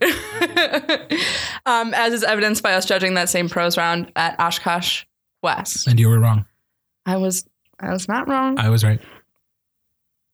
um, 1.66 1.92
as 1.94 2.12
is 2.12 2.24
evidenced 2.24 2.62
by 2.62 2.74
us 2.74 2.86
judging 2.86 3.14
that 3.14 3.28
same 3.28 3.48
prose 3.48 3.76
round 3.76 4.10
at 4.16 4.38
Oshkosh 4.40 5.04
West. 5.42 5.86
And 5.86 5.98
you 6.00 6.08
were 6.08 6.18
wrong. 6.18 6.46
I 7.06 7.16
was 7.16 7.46
I 7.80 7.90
was 7.92 8.08
not 8.08 8.28
wrong. 8.28 8.58
I 8.58 8.68
was 8.70 8.84
right. 8.84 9.00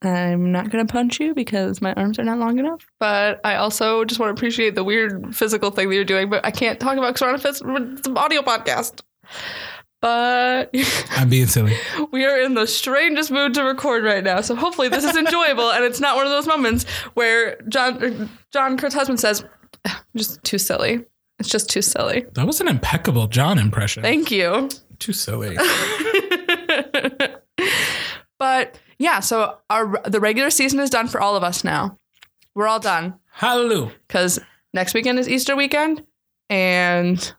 I'm 0.02 0.50
not 0.50 0.70
going 0.70 0.86
to 0.86 0.90
punch 0.90 1.20
you 1.20 1.34
because 1.34 1.82
my 1.82 1.92
arms 1.92 2.18
are 2.18 2.24
not 2.24 2.38
long 2.38 2.58
enough. 2.58 2.86
But 2.98 3.40
I 3.44 3.56
also 3.56 4.04
just 4.06 4.18
want 4.18 4.34
to 4.34 4.38
appreciate 4.40 4.74
the 4.74 4.84
weird 4.84 5.36
physical 5.36 5.70
thing 5.70 5.88
that 5.90 5.94
you're 5.94 6.04
doing, 6.04 6.30
but 6.30 6.44
I 6.46 6.50
can't 6.50 6.80
talk 6.80 6.96
about 6.96 7.14
because 7.14 7.20
we're 7.20 7.28
on 7.28 7.34
a 7.34 7.38
phys- 7.84 7.98
it's 7.98 8.08
an 8.08 8.16
audio 8.16 8.40
podcast. 8.40 9.02
But 10.00 10.74
I'm 11.10 11.28
being 11.28 11.46
silly. 11.46 11.76
we 12.10 12.24
are 12.24 12.40
in 12.40 12.54
the 12.54 12.66
strangest 12.66 13.30
mood 13.30 13.52
to 13.54 13.62
record 13.62 14.02
right 14.02 14.24
now. 14.24 14.40
So 14.40 14.54
hopefully 14.56 14.88
this 14.88 15.04
is 15.04 15.16
enjoyable 15.16 15.70
and 15.70 15.84
it's 15.84 16.00
not 16.00 16.16
one 16.16 16.24
of 16.24 16.32
those 16.32 16.46
moments 16.46 16.84
where 17.14 17.60
John 17.68 18.30
John 18.50 18.78
Kurt's 18.78 18.94
husband 18.94 19.20
says, 19.20 19.44
just 20.16 20.42
too 20.42 20.58
silly. 20.58 21.04
It's 21.38 21.48
just 21.48 21.68
too 21.70 21.82
silly. 21.82 22.26
That 22.34 22.46
was 22.46 22.60
an 22.60 22.68
impeccable 22.68 23.26
John 23.26 23.58
impression. 23.58 24.02
Thank 24.02 24.30
you. 24.30 24.68
Too 24.98 25.12
silly. 25.12 25.56
but 28.38 28.78
yeah, 28.98 29.20
so 29.20 29.58
our 29.68 30.00
the 30.02 30.20
regular 30.20 30.50
season 30.50 30.80
is 30.80 30.90
done 30.90 31.08
for 31.08 31.20
all 31.20 31.36
of 31.36 31.42
us 31.42 31.64
now. 31.64 31.98
We're 32.54 32.66
all 32.66 32.80
done 32.80 33.14
Hallelujah. 33.32 33.92
because 34.06 34.38
next 34.74 34.92
weekend 34.94 35.18
is 35.18 35.28
Easter 35.28 35.56
weekend 35.56 36.04
and 36.48 37.32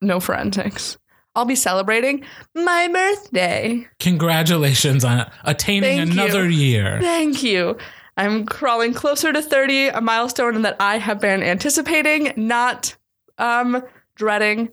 no 0.00 0.18
forensics. 0.18 0.98
I'll 1.34 1.44
be 1.44 1.56
celebrating 1.56 2.24
my 2.54 2.88
birthday. 2.88 3.88
Congratulations 3.98 5.04
on 5.04 5.30
attaining 5.44 5.98
Thank 5.98 6.12
another 6.12 6.48
year. 6.48 7.00
Thank 7.00 7.42
you. 7.42 7.76
I'm 8.16 8.46
crawling 8.46 8.94
closer 8.94 9.32
to 9.32 9.42
30, 9.42 9.88
a 9.88 10.00
milestone 10.00 10.62
that 10.62 10.76
I 10.78 10.98
have 10.98 11.20
been 11.20 11.42
anticipating, 11.42 12.32
not 12.36 12.96
um 13.38 13.82
dreading. 14.14 14.70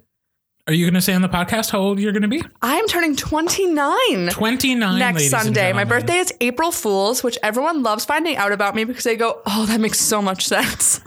Are 0.68 0.74
you 0.74 0.86
going 0.86 0.94
to 0.94 1.02
say 1.02 1.14
on 1.14 1.24
the 1.24 1.30
podcast 1.30 1.72
how 1.72 1.80
old 1.80 2.00
you're 2.00 2.12
going 2.12 2.22
to 2.22 2.28
be? 2.28 2.44
I 2.62 2.76
am 2.76 2.88
turning 2.88 3.16
29. 3.16 4.30
29 4.30 5.00
next 5.00 5.30
Sunday. 5.30 5.74
My 5.74 5.84
birthday 5.84 6.18
is 6.18 6.32
April 6.40 6.72
Fools, 6.72 7.24
which 7.24 7.40
everyone 7.42 7.82
loves 7.82 8.06
finding 8.06 8.38
out 8.38 8.52
about 8.52 8.76
me 8.76 8.84
because 8.84 9.04
they 9.04 9.16
go, 9.16 9.42
"Oh, 9.48 9.66
that 9.66 9.80
makes 9.80 10.00
so 10.00 10.22
much 10.22 10.46
sense." 10.46 11.02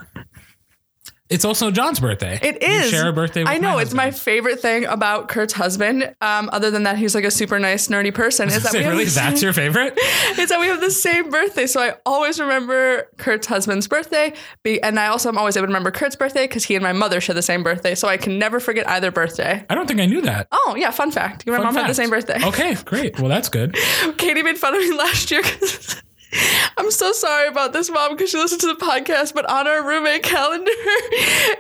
It's 1.30 1.46
also 1.46 1.70
John's 1.70 2.00
birthday. 2.00 2.38
It 2.42 2.62
is. 2.62 2.92
You 2.92 2.98
share 2.98 3.08
a 3.08 3.12
birthday 3.12 3.40
with 3.44 3.48
I 3.48 3.56
know 3.56 3.76
my 3.76 3.82
it's 3.82 3.94
my 3.94 4.10
favorite 4.10 4.60
thing 4.60 4.84
about 4.84 5.28
Kurt's 5.28 5.54
husband. 5.54 6.14
Um, 6.20 6.50
other 6.52 6.70
than 6.70 6.82
that, 6.82 6.98
he's 6.98 7.14
like 7.14 7.24
a 7.24 7.30
super 7.30 7.58
nice, 7.58 7.88
nerdy 7.88 8.12
person. 8.12 8.48
Is 8.48 8.62
that 8.62 8.72
Say, 8.72 8.80
we 8.80 8.84
have 8.84 8.92
really? 8.92 9.04
That's 9.06 9.42
your 9.42 9.54
favorite? 9.54 9.98
It's 10.37 10.50
that 10.50 10.60
we 10.60 10.66
have 10.66 10.80
the 10.80 10.90
same 10.90 11.30
birthday, 11.30 11.66
so 11.66 11.80
I 11.80 11.94
always 12.04 12.38
remember 12.38 13.08
Kurt's 13.16 13.46
husband's 13.46 13.88
birthday. 13.88 14.34
And 14.82 14.98
I 14.98 15.06
also 15.06 15.28
am 15.30 15.38
always 15.38 15.56
able 15.56 15.66
to 15.66 15.68
remember 15.68 15.90
Kurt's 15.90 16.16
birthday 16.16 16.46
because 16.46 16.64
he 16.64 16.74
and 16.74 16.82
my 16.82 16.92
mother 16.92 17.20
share 17.20 17.34
the 17.34 17.40
same 17.42 17.62
birthday, 17.62 17.94
so 17.94 18.08
I 18.08 18.18
can 18.18 18.38
never 18.38 18.60
forget 18.60 18.87
either 18.88 19.10
birthday. 19.10 19.64
I 19.70 19.74
don't 19.74 19.87
think 19.87 20.00
I 20.00 20.06
knew 20.06 20.20
that. 20.22 20.48
Oh 20.52 20.74
yeah, 20.76 20.90
fun 20.90 21.10
fact. 21.10 21.44
You 21.46 21.54
and 21.54 21.62
my 21.62 21.68
Fun 21.68 21.74
mom 21.74 21.84
had 21.84 21.90
the 21.90 21.94
same 21.94 22.10
birthday. 22.10 22.44
Okay, 22.44 22.74
great. 22.84 23.18
Well, 23.18 23.28
that's 23.28 23.48
good. 23.48 23.74
Katie 24.18 24.42
made 24.42 24.58
fun 24.58 24.74
of 24.74 24.80
me 24.80 24.92
last 24.94 25.30
year 25.30 25.42
because 25.42 26.02
I'm 26.77 26.90
so 26.90 27.12
sorry 27.12 27.49
about 27.49 27.73
this, 27.73 27.90
mom, 27.90 28.12
because 28.12 28.31
she 28.31 28.38
listened 28.38 28.61
to 28.62 28.66
the 28.68 28.75
podcast. 28.75 29.35
But 29.35 29.49
on 29.51 29.66
our 29.66 29.87
roommate 29.87 30.23
calendar, 30.23 30.70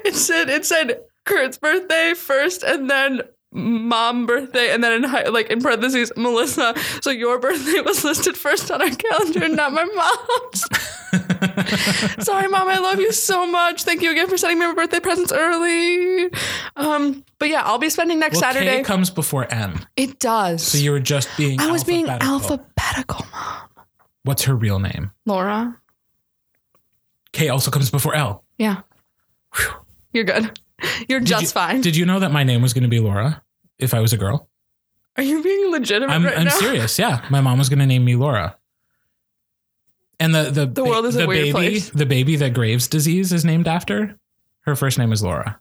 it 0.04 0.14
said 0.14 0.48
it 0.48 0.64
said 0.64 1.00
Kurt's 1.24 1.58
birthday 1.58 2.14
first, 2.14 2.62
and 2.62 2.90
then 2.90 3.22
mom 3.52 4.26
birthday, 4.26 4.72
and 4.72 4.82
then 4.82 4.92
in 4.92 5.04
hi- 5.04 5.28
like 5.28 5.48
in 5.50 5.60
parentheses 5.60 6.12
Melissa. 6.16 6.74
So 7.02 7.10
your 7.10 7.38
birthday 7.38 7.80
was 7.80 8.04
listed 8.04 8.36
first 8.36 8.70
on 8.70 8.82
our 8.82 8.90
calendar, 8.90 9.48
not 9.48 9.72
my 9.72 9.84
mom's. 9.84 10.64
sorry, 12.24 12.48
mom. 12.48 12.68
I 12.68 12.78
love 12.78 12.98
you 12.98 13.12
so 13.12 13.46
much. 13.46 13.84
Thank 13.84 14.02
you 14.02 14.10
again 14.10 14.28
for 14.28 14.36
sending 14.36 14.58
me 14.58 14.66
my 14.66 14.74
birthday 14.74 15.00
presents 15.00 15.32
early. 15.32 16.30
Um, 16.76 17.24
but 17.38 17.48
yeah, 17.48 17.62
I'll 17.64 17.78
be 17.78 17.90
spending 17.90 18.18
next 18.18 18.40
Well, 18.40 18.52
Saturday. 18.52 18.78
K 18.78 18.82
comes 18.82 19.10
before 19.10 19.46
M. 19.52 19.80
it 19.96 20.18
does. 20.18 20.62
So 20.62 20.78
you 20.78 20.90
were 20.90 21.00
just 21.00 21.28
being 21.36 21.60
I 21.60 21.70
was 21.70 21.84
being 21.84 22.08
alphabetical, 22.08 23.24
mom. 23.32 23.68
What's 24.24 24.42
her 24.44 24.54
real 24.54 24.78
name? 24.78 25.12
Laura. 25.26 25.78
K 27.32 27.48
also 27.48 27.70
comes 27.70 27.90
before 27.90 28.14
L. 28.14 28.44
Yeah. 28.58 28.82
You're 30.12 30.24
good. 30.24 30.58
You're 31.08 31.20
Did 31.20 31.28
just 31.28 31.42
you- 31.42 31.48
fine. 31.48 31.80
Did 31.80 31.96
you 31.96 32.04
know 32.06 32.18
that 32.20 32.32
my 32.32 32.42
name 32.44 32.62
was 32.62 32.72
going 32.74 32.82
to 32.84 32.88
be 32.88 33.00
Laura 33.00 33.42
if 33.78 33.94
I 33.94 34.00
was 34.00 34.12
a 34.12 34.16
girl? 34.16 34.48
Are 35.16 35.22
you 35.22 35.42
being 35.42 35.70
legitimate 35.70 36.12
I'm, 36.12 36.24
right 36.24 36.36
I'm 36.38 36.50
serious. 36.50 36.98
Yeah, 36.98 37.24
my 37.30 37.40
mom 37.40 37.58
was 37.58 37.68
going 37.68 37.78
to 37.78 37.86
name 37.86 38.04
me 38.04 38.16
Laura. 38.16 38.56
And 40.20 40.34
the 40.34 40.50
the 40.50 40.66
The 40.66 40.84
world 40.84 41.06
is 41.06 41.16
a 41.16 41.20
the 41.20 41.26
weird 41.26 41.40
baby 41.46 41.52
place. 41.52 41.90
the 41.90 42.06
baby 42.06 42.36
that 42.36 42.54
Graves' 42.54 42.88
disease 42.88 43.32
is 43.32 43.44
named 43.44 43.68
after. 43.68 44.18
Her 44.60 44.74
first 44.76 44.98
name 44.98 45.12
is 45.12 45.22
Laura. 45.22 45.60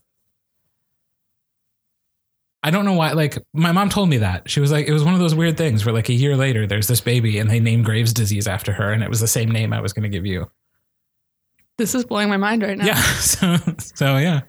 I 2.63 2.71
don't 2.71 2.85
know 2.85 2.93
why. 2.93 3.11
Like 3.11 3.37
my 3.53 3.71
mom 3.73 3.89
told 3.89 4.09
me 4.09 4.17
that 4.17 4.49
she 4.49 4.61
was 4.61 4.71
like, 4.71 4.87
it 4.87 4.93
was 4.93 5.03
one 5.03 5.13
of 5.13 5.19
those 5.19 5.35
weird 5.35 5.57
things 5.57 5.85
where 5.85 5.93
like 5.93 6.09
a 6.09 6.13
year 6.13 6.37
later, 6.37 6.65
there's 6.65 6.87
this 6.87 7.01
baby 7.01 7.37
and 7.37 7.49
they 7.49 7.59
named 7.59 7.83
Graves' 7.83 8.13
disease 8.13 8.47
after 8.47 8.71
her, 8.71 8.91
and 8.91 9.03
it 9.03 9.09
was 9.09 9.19
the 9.19 9.27
same 9.27 9.51
name 9.51 9.73
I 9.73 9.81
was 9.81 9.91
going 9.91 10.03
to 10.03 10.09
give 10.09 10.25
you. 10.25 10.49
This 11.77 11.93
is 11.93 12.05
blowing 12.05 12.29
my 12.29 12.37
mind 12.37 12.63
right 12.63 12.77
now. 12.77 12.85
Yeah. 12.85 13.01
So 13.19 13.57
so 13.77 14.17
yeah. 14.17 14.41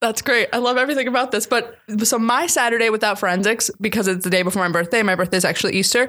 That's 0.00 0.20
great. 0.20 0.48
I 0.52 0.58
love 0.58 0.76
everything 0.76 1.08
about 1.08 1.30
this. 1.30 1.46
But 1.46 1.78
so 2.02 2.18
my 2.18 2.46
Saturday 2.46 2.90
without 2.90 3.18
forensics, 3.18 3.70
because 3.80 4.08
it's 4.08 4.24
the 4.24 4.30
day 4.30 4.42
before 4.42 4.62
my 4.62 4.70
birthday, 4.70 5.02
my 5.02 5.14
birthday 5.14 5.38
is 5.38 5.44
actually 5.44 5.74
Easter. 5.74 6.08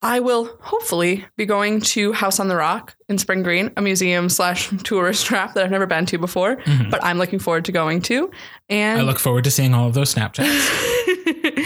I 0.00 0.20
will 0.20 0.56
hopefully 0.60 1.24
be 1.36 1.44
going 1.44 1.80
to 1.80 2.12
House 2.12 2.38
on 2.38 2.46
the 2.46 2.54
Rock 2.54 2.94
in 3.08 3.18
Spring 3.18 3.42
Green, 3.42 3.72
a 3.76 3.82
museum 3.82 4.28
slash 4.28 4.70
tourist 4.84 5.26
trap 5.26 5.54
that 5.54 5.64
I've 5.64 5.70
never 5.70 5.86
been 5.86 6.06
to 6.06 6.18
before, 6.18 6.56
mm-hmm. 6.56 6.90
but 6.90 7.02
I'm 7.02 7.18
looking 7.18 7.40
forward 7.40 7.64
to 7.64 7.72
going 7.72 8.02
to. 8.02 8.30
And 8.68 9.00
I 9.00 9.02
look 9.02 9.18
forward 9.18 9.44
to 9.44 9.50
seeing 9.50 9.74
all 9.74 9.88
of 9.88 9.94
those 9.94 10.14
Snapchats. 10.14 11.64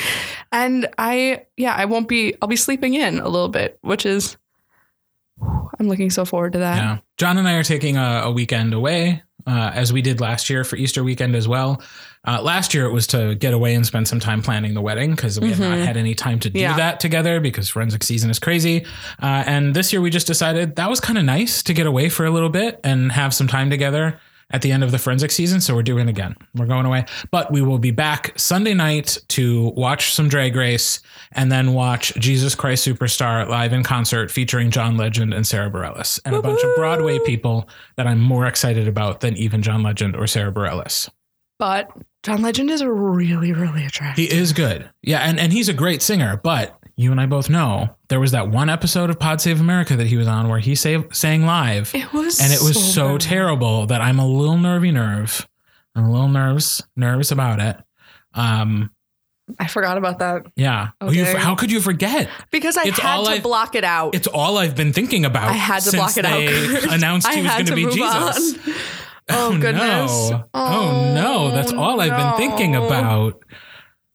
and 0.51 0.89
I, 0.97 1.45
yeah, 1.57 1.75
I 1.77 1.85
won't 1.85 2.09
be, 2.09 2.35
I'll 2.41 2.49
be 2.49 2.57
sleeping 2.57 2.95
in 2.95 3.19
a 3.19 3.29
little 3.29 3.51
bit, 3.51 3.79
which 3.83 4.07
is, 4.07 4.39
I'm 5.79 5.89
looking 5.89 6.11
so 6.11 6.25
forward 6.25 6.55
to 6.55 6.61
that. 6.61 6.77
Yeah. 6.77 6.99
John 7.19 7.37
and 7.37 7.47
I 7.47 7.55
are 7.55 7.63
taking 7.63 7.99
a, 7.99 8.23
a 8.25 8.33
weekend 8.33 8.73
away, 8.73 9.23
uh, 9.47 9.71
as 9.75 9.93
we 9.93 10.03
did 10.03 10.21
last 10.21 10.49
year 10.51 10.65
for 10.65 10.77
Easter 10.77 11.03
weekend 11.05 11.35
as 11.37 11.47
well. 11.49 11.83
Uh, 12.25 12.41
last 12.41 12.73
year 12.73 12.87
it 12.87 12.93
was 12.93 13.07
to 13.09 13.35
get 13.35 13.53
away 13.53 13.75
and 13.75 13.85
spend 13.85 14.07
some 14.07 14.21
time 14.21 14.43
planning 14.43 14.75
the 14.75 14.81
wedding 14.81 15.11
because 15.11 15.41
we 15.41 15.51
had 15.51 15.59
not 15.59 15.79
had 15.79 15.97
any 15.97 16.15
time 16.15 16.39
to 16.39 16.49
do 16.51 16.61
Mm-hmm. 16.61 16.71
Yeah. 16.71 16.77
that 16.77 17.01
together 17.01 17.41
because 17.41 17.69
forensic 17.69 18.05
season 18.05 18.31
is 18.31 18.39
crazy. 18.39 18.85
Uh, 19.21 19.43
and 19.47 19.75
this 19.75 19.93
year 19.93 20.01
we 20.01 20.09
just 20.11 20.27
decided 20.29 20.77
that 20.77 20.89
was 20.89 21.01
kind 21.01 21.19
of 21.19 21.25
nice 21.25 21.63
to 21.65 21.75
get 21.75 21.87
away 21.87 22.09
for 22.09 22.25
a 22.25 22.31
little 22.31 22.49
bit 22.51 22.79
and 22.85 23.11
have 23.13 23.35
some 23.35 23.49
time 23.49 23.71
together 23.71 24.21
at 24.53 24.63
the 24.63 24.73
end 24.73 24.85
of 24.85 24.91
the 24.91 24.99
forensic 24.99 25.31
season. 25.31 25.61
So 25.61 25.75
we're 25.75 25.83
doing 25.83 26.09
it 26.09 26.11
again. 26.11 26.37
We're 26.55 26.67
going 26.67 26.87
away, 26.87 27.07
but 27.31 27.53
we 27.53 27.63
will 27.63 27.79
be 27.79 27.91
back 27.91 28.39
Sunday 28.39 28.75
night 28.75 29.19
to 29.29 29.69
watch 29.77 30.13
some 30.15 30.29
Drag 30.29 30.55
Race 30.55 31.01
and 31.33 31.51
then 31.51 31.75
watch 31.75 32.15
Jesus 32.15 32.55
Christ 32.55 32.87
Superstar 32.87 33.49
live 33.49 33.73
in 33.73 33.83
concert 33.83 34.31
featuring 34.31 34.71
John 34.71 34.97
Legend 34.97 35.33
and 35.35 35.47
Sara 35.47 35.71
Bareilles 35.71 36.21
and 36.25 36.35
a 36.35 36.43
bunch 36.43 36.63
of 36.63 36.75
Broadway 36.77 37.19
people 37.21 37.69
that 37.97 38.07
I'm 38.07 38.21
more 38.21 38.47
excited 38.47 38.89
about 38.89 39.21
than 39.21 39.37
even 39.37 39.63
John 39.63 39.83
Legend 39.83 40.17
or 40.17 40.27
Sara 40.27 40.53
Bareilles. 40.53 41.09
But 41.59 41.91
John 42.23 42.43
Legend 42.43 42.71
is 42.71 42.85
really, 42.85 43.53
really 43.53 43.85
attractive. 43.85 44.29
He 44.29 44.33
is 44.33 44.53
good. 44.53 44.91
Yeah, 45.03 45.21
and, 45.21 45.39
and 45.39 45.53
he's 45.53 45.69
a 45.69 45.75
great 45.75 46.03
singer, 46.03 46.41
but 46.43 46.79
you 46.97 47.11
and 47.11 47.21
I 47.21 47.27
both 47.27 47.49
know 47.51 47.97
there 48.09 48.21
was 48.21 48.33
that 48.33 48.49
one 48.49 48.69
episode 48.71 49.11
of 49.11 49.19
Pod 49.19 49.41
Save 49.41 49.61
America 49.61 49.97
that 49.97 50.07
he 50.07 50.17
was 50.17 50.29
on 50.29 50.49
where 50.49 50.59
he 50.59 50.75
sa- 50.75 51.03
sang 51.13 51.45
live. 51.47 51.95
It 51.95 52.13
was 52.13 52.41
and 52.41 52.53
it 52.53 52.61
was 52.61 52.95
so, 52.95 53.13
bad. 53.13 53.21
terrible 53.23 53.87
that 53.87 54.01
I'm 54.01 54.19
a 54.19 54.27
little 54.27 54.59
nervy 54.59 54.91
nerve. 54.91 55.49
I'm 55.95 56.05
a 56.05 56.11
little 56.11 56.29
nervous, 56.29 56.83
nervous 56.97 57.31
about 57.31 57.61
it. 57.61 57.77
Um, 58.35 58.91
I 59.59 59.67
forgot 59.67 59.99
about 59.99 60.21
that 60.21 60.47
yeah. 60.57 60.91
Oh, 61.01 61.11
you- 61.11 61.25
how 61.25 61.55
could 61.55 61.71
you 61.73 61.81
forget? 61.81 62.31
because 62.51 62.77
I 62.77 62.85
It's 62.85 62.99
had 62.99 63.17
all 63.17 63.25
to 63.25 63.31
I've- 63.33 63.41
block 63.43 63.75
it 63.75 63.85
out. 63.85 64.15
It's 64.15 64.27
all 64.29 64.57
I've 64.59 64.77
been 64.77 64.93
thinking 64.93 65.25
about. 65.25 65.49
I 65.49 65.53
had 65.55 65.83
to 65.83 65.93
block 65.97 66.17
it 66.17 66.25
out. 66.25 66.41
announced 66.93 67.27
I 67.27 67.37
he 67.37 67.43
was 67.43 67.53
going 67.53 67.67
to 67.67 67.75
be 67.75 67.85
Jesus. 67.87 68.55
on. 68.69 68.75
Oh, 69.29 69.53
goodness. 69.57 70.31
No. 70.31 70.45
Oh, 70.53 71.13
no. 71.15 71.51
That's 71.53 71.73
all 71.73 72.01
I've 72.01 72.11
been 72.11 72.37
thinking 72.51 72.75
about. 72.75 73.41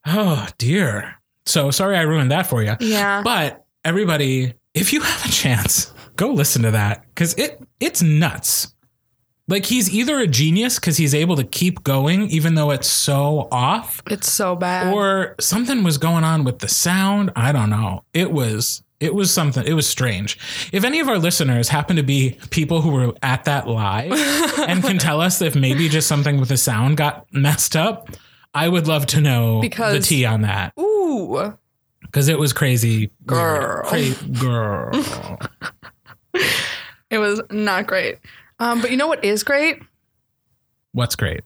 Oh 0.06 0.48
dear. 0.58 1.16
So 1.48 1.72
sorry 1.72 1.98
I 1.98 2.02
ruined 2.02 2.32
that 2.32 2.48
for 2.48 2.64
you. 2.64 2.76
Yeah. 2.80 3.22
But 3.24 3.66
everybody, 3.84 4.54
if 4.74 4.94
you 4.94 5.02
have 5.02 5.26
a 5.26 5.32
chance, 5.32 5.94
go 6.16 6.30
listen 6.30 6.64
to 6.64 6.72
that 6.72 7.04
because 7.10 7.34
it 7.36 7.62
it's 7.80 8.02
nuts. 8.02 8.74
Like 9.50 9.66
he's 9.66 9.90
either 9.90 10.20
a 10.20 10.28
genius 10.28 10.78
because 10.78 10.98
he's 10.98 11.16
able 11.16 11.38
to 11.38 11.44
keep 11.46 11.82
going 11.84 12.30
even 12.30 12.56
though 12.56 12.72
it's 12.72 12.90
so 12.90 13.48
off, 13.50 14.02
it's 14.10 14.32
so 14.32 14.58
bad. 14.58 14.94
or 14.94 15.36
something 15.40 15.84
was 15.84 15.98
going 15.98 16.26
on 16.26 16.44
with 16.44 16.60
the 16.60 16.68
sound. 16.68 17.32
I 17.36 17.54
don't 17.54 17.70
know. 17.70 18.04
It 18.14 18.32
was 18.32 18.84
it 19.00 19.14
was 19.14 19.32
something. 19.32 19.66
It 19.66 19.74
was 19.74 19.88
strange. 19.88 20.38
If 20.74 20.84
any 20.84 21.00
of 21.00 21.08
our 21.08 21.20
listeners 21.20 21.70
happen 21.70 21.96
to 21.98 22.04
be 22.04 22.38
people 22.50 22.82
who 22.82 22.90
were 22.90 23.14
at 23.22 23.46
that 23.46 23.68
live 23.68 24.12
and 24.60 24.84
can 24.84 24.98
tell 24.98 25.22
us 25.22 25.42
if 25.42 25.56
maybe 25.56 25.88
just 25.88 26.08
something 26.08 26.40
with 26.40 26.50
the 26.50 26.58
sound 26.58 26.98
got 26.98 27.26
messed 27.32 27.76
up, 27.76 28.10
I 28.54 28.68
would 28.68 28.88
love 28.88 29.06
to 29.08 29.22
know 29.22 29.62
because, 29.62 29.94
the 29.94 30.00
tea 30.00 30.26
on 30.26 30.42
that 30.42 30.74
Ooh. 30.80 30.97
Because 32.01 32.27
it 32.30 32.38
was 32.39 32.53
crazy. 32.53 33.12
Girl. 33.25 33.84
Girl. 34.39 34.91
It 37.10 37.19
was 37.19 37.41
not 37.49 37.88
great. 37.88 38.17
Um, 38.60 38.82
but 38.82 38.91
you 38.91 38.97
know 38.97 39.08
what 39.08 39.23
is 39.23 39.43
great? 39.45 39.82
What's 40.91 41.15
great? 41.15 41.39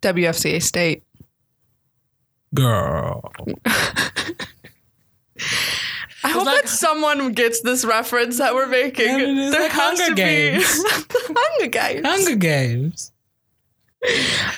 WFCA 0.00 0.62
State. 0.62 1.02
Girl. 2.54 3.30
I 6.24 6.28
hope 6.30 6.46
like- 6.46 6.62
that 6.62 6.68
someone 6.68 7.32
gets 7.32 7.60
this 7.60 7.84
reference 7.84 8.38
that 8.38 8.54
we're 8.54 8.68
making. 8.68 9.06
Yeah, 9.06 9.18
it 9.18 9.36
is 9.38 9.52
there 9.52 9.62
like 9.62 9.72
has 9.72 9.98
Hunger 10.00 10.14
to 10.14 10.14
Games. 10.14 10.82
be 10.82 10.88
the 11.08 11.34
Hunger 11.36 11.66
Games. 11.68 12.06
Hunger 12.06 12.36
Games. 12.36 13.12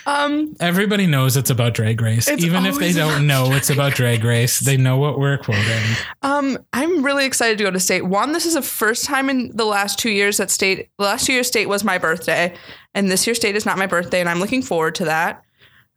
Um, 0.07 0.55
Everybody 0.61 1.07
knows 1.07 1.37
it's 1.37 1.49
about 1.49 1.73
Drag 1.75 2.01
Race. 2.01 2.29
Even 2.29 2.67
if 2.67 2.79
they 2.79 2.93
don't 2.93 3.27
know 3.27 3.53
it's 3.53 3.71
about 3.71 3.95
Drag 3.95 4.23
Race, 4.23 4.61
they 4.61 4.77
know 4.77 4.99
what 4.99 5.19
we're 5.19 5.39
quoting. 5.39 5.83
um, 6.23 6.59
I'm 6.75 7.05
really 7.05 7.25
excited 7.25 7.57
to 7.59 7.65
go 7.65 7.71
to 7.71 7.81
state. 7.81 8.03
One, 8.03 8.33
this 8.33 8.45
is 8.45 8.55
the 8.55 8.63
first 8.63 9.05
time 9.07 9.31
in 9.31 9.55
the 9.57 9.65
last 9.65 9.99
two 9.99 10.11
years 10.11 10.37
that 10.37 10.51
state. 10.51 10.91
The 10.99 11.05
last 11.05 11.27
two 11.27 11.33
years 11.33 11.47
state 11.47 11.67
was 11.67 11.85
my 11.85 11.97
birthday, 11.97 12.55
and 12.95 13.11
this 13.11 13.27
year 13.27 13.35
state 13.35 13.57
is 13.57 13.65
not 13.65 13.79
my 13.79 13.87
birthday, 13.87 14.21
and 14.21 14.29
I'm 14.29 14.41
looking 14.41 14.63
forward 14.63 14.95
to 14.97 15.07
that. 15.07 15.43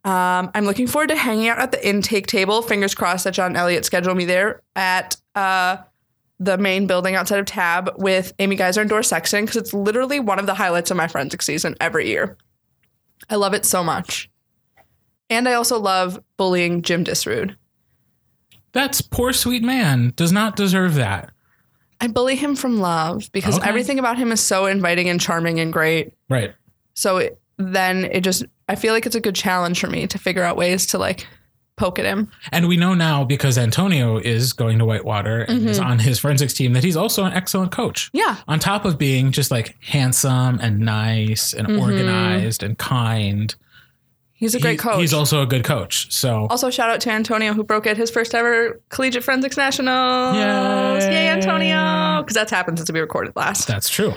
Um, 0.06 0.52
I'm 0.56 0.64
looking 0.64 0.88
forward 0.88 1.10
to 1.10 1.18
hanging 1.18 1.50
out 1.50 1.60
at 1.60 1.72
the 1.72 1.86
intake 1.86 2.28
table. 2.28 2.62
Fingers 2.62 2.96
crossed 2.96 3.26
that 3.26 3.34
John 3.34 3.58
Elliott 3.58 3.84
scheduled 3.84 4.16
me 4.16 4.24
there 4.24 4.62
at 4.76 5.18
uh, 5.36 5.78
the 6.40 6.58
main 6.58 6.88
building 6.88 7.16
outside 7.16 7.40
of 7.40 7.46
Tab 7.46 7.92
with 7.98 8.32
Amy 8.40 8.56
Geyser 8.56 8.82
and 8.82 8.90
Doris 8.90 9.10
Sexton 9.10 9.44
because 9.44 9.58
it's 9.58 9.74
literally 9.74 10.22
one 10.22 10.40
of 10.40 10.46
the 10.46 10.54
highlights 10.54 10.92
of 10.92 10.98
my 10.98 11.08
forensic 11.08 11.42
season 11.42 11.76
every 11.82 12.08
year. 12.08 12.38
I 13.30 13.36
love 13.36 13.54
it 13.54 13.66
so 13.66 13.84
much. 13.84 14.30
And 15.30 15.48
I 15.50 15.54
also 15.54 15.80
love 15.80 16.20
bullying 16.38 16.82
Jim 16.82 17.04
Disrude. 17.04 17.56
That's 18.72 19.02
poor 19.02 19.34
sweet 19.34 19.64
man. 19.64 20.14
Does 20.16 20.32
not 20.32 20.56
deserve 20.56 20.96
that. 20.96 21.32
I 22.00 22.08
bully 22.08 22.36
him 22.36 22.56
from 22.56 22.80
love 22.80 23.30
because 23.32 23.58
Okay. 23.58 23.68
everything 23.68 23.98
about 24.00 24.18
him 24.18 24.32
is 24.32 24.40
so 24.40 24.68
inviting 24.68 25.10
and 25.10 25.20
charming 25.20 25.60
and 25.60 25.74
great. 25.74 26.14
Right. 26.30 26.54
So 26.94 27.18
it, 27.18 27.40
then 27.58 28.06
it 28.06 28.22
just, 28.22 28.46
I 28.70 28.76
feel 28.76 28.94
like 28.94 29.06
it's 29.06 29.16
a 29.16 29.20
good 29.22 29.36
challenge 29.36 29.80
for 29.80 29.88
me 29.88 30.06
to 30.08 30.18
figure 30.20 30.44
out 30.44 30.58
ways 30.58 30.86
to 30.88 30.98
like 31.00 31.26
poke 31.78 32.00
at 32.00 32.06
him. 32.06 32.30
And 32.52 32.68
we 32.68 32.76
know 32.76 32.94
now 32.94 33.24
because 33.24 33.58
Antonio 33.58 34.18
is 34.18 34.52
going 34.52 34.80
to 34.80 34.86
Whitewater 34.86 35.42
and 35.42 35.70
is 35.70 35.80
on 35.80 36.00
his 36.00 36.20
forensics 36.20 36.54
team 36.54 36.74
that 36.74 36.84
he's 36.84 36.98
also 36.98 37.24
an 37.24 37.34
excellent 37.34 37.72
coach. 37.72 38.10
Yeah. 38.14 38.36
On 38.48 38.60
top 38.60 38.84
of 38.84 38.98
being 38.98 39.32
just 39.32 39.52
like 39.52 39.76
handsome 39.84 40.60
and 40.60 40.80
nice 40.80 41.54
and 41.54 41.80
organized 41.80 42.64
and 42.64 42.78
kind. 42.78 43.56
He's 44.34 44.54
a 44.54 44.60
great 44.60 44.74
he- 44.74 44.78
coach. 44.78 45.00
He's 45.00 45.14
also 45.14 45.42
a 45.42 45.46
good 45.48 45.64
coach. 45.64 46.12
So 46.14 46.48
also, 46.50 46.70
shout 46.70 46.90
out 46.90 47.00
to 47.02 47.12
Antonio 47.12 47.54
who 47.54 47.64
broke 47.64 47.88
at 47.88 47.98
his 47.98 48.12
first 48.12 48.36
ever 48.36 48.80
collegiate 48.90 49.24
forensics 49.24 49.58
nationals. 49.58 50.36
Yay. 50.36 51.12
Yay, 51.12 51.28
Antonio! 51.30 52.22
Because 52.22 52.36
that's 52.36 52.52
happened 52.52 52.78
since 52.78 52.92
we 52.92 53.00
recorded 53.00 53.36
last. 53.36 53.68
that's 53.68 53.90
true. 53.90 54.14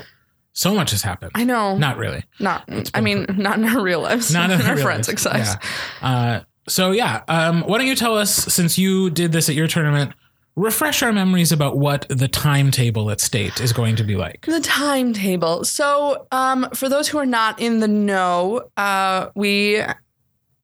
So 0.52 0.74
much 0.74 0.90
has 0.90 1.00
happened. 1.02 1.30
I 1.34 1.44
know. 1.44 1.78
Not 1.78 1.96
really. 1.96 2.24
Not. 2.38 2.68
I 2.92 3.00
mean, 3.00 3.24
not 3.38 3.58
in 3.58 3.64
our 3.64 3.80
real 3.80 4.00
lives. 4.00 4.32
Not 4.32 4.50
in 4.50 4.60
in 4.60 4.66
our 4.66 4.74
real 4.74 4.84
forensic 4.84 5.24
life. 5.24 5.46
size. 5.46 5.56
Yeah. 6.02 6.08
Uh, 6.08 6.40
so 6.68 6.90
yeah, 6.92 7.22
um, 7.28 7.62
why 7.62 7.78
don't 7.78 7.86
you 7.86 7.96
tell 7.96 8.16
us 8.16 8.34
since 8.34 8.78
you 8.78 9.10
did 9.10 9.32
this 9.32 9.48
at 9.48 9.54
your 9.54 9.66
tournament, 9.66 10.12
refresh 10.56 11.02
our 11.02 11.12
memories 11.12 11.52
about 11.52 11.78
what 11.78 12.06
the 12.08 12.28
timetable 12.28 13.10
at 13.10 13.20
state 13.20 13.60
is 13.60 13.72
going 13.72 13.96
to 13.96 14.04
be 14.04 14.16
like. 14.16 14.46
The 14.46 14.60
timetable. 14.60 15.64
So, 15.64 16.26
um, 16.32 16.68
for 16.74 16.88
those 16.88 17.08
who 17.08 17.18
are 17.18 17.26
not 17.26 17.60
in 17.60 17.80
the 17.80 17.88
know, 17.88 18.68
uh, 18.76 19.30
we, 19.34 19.82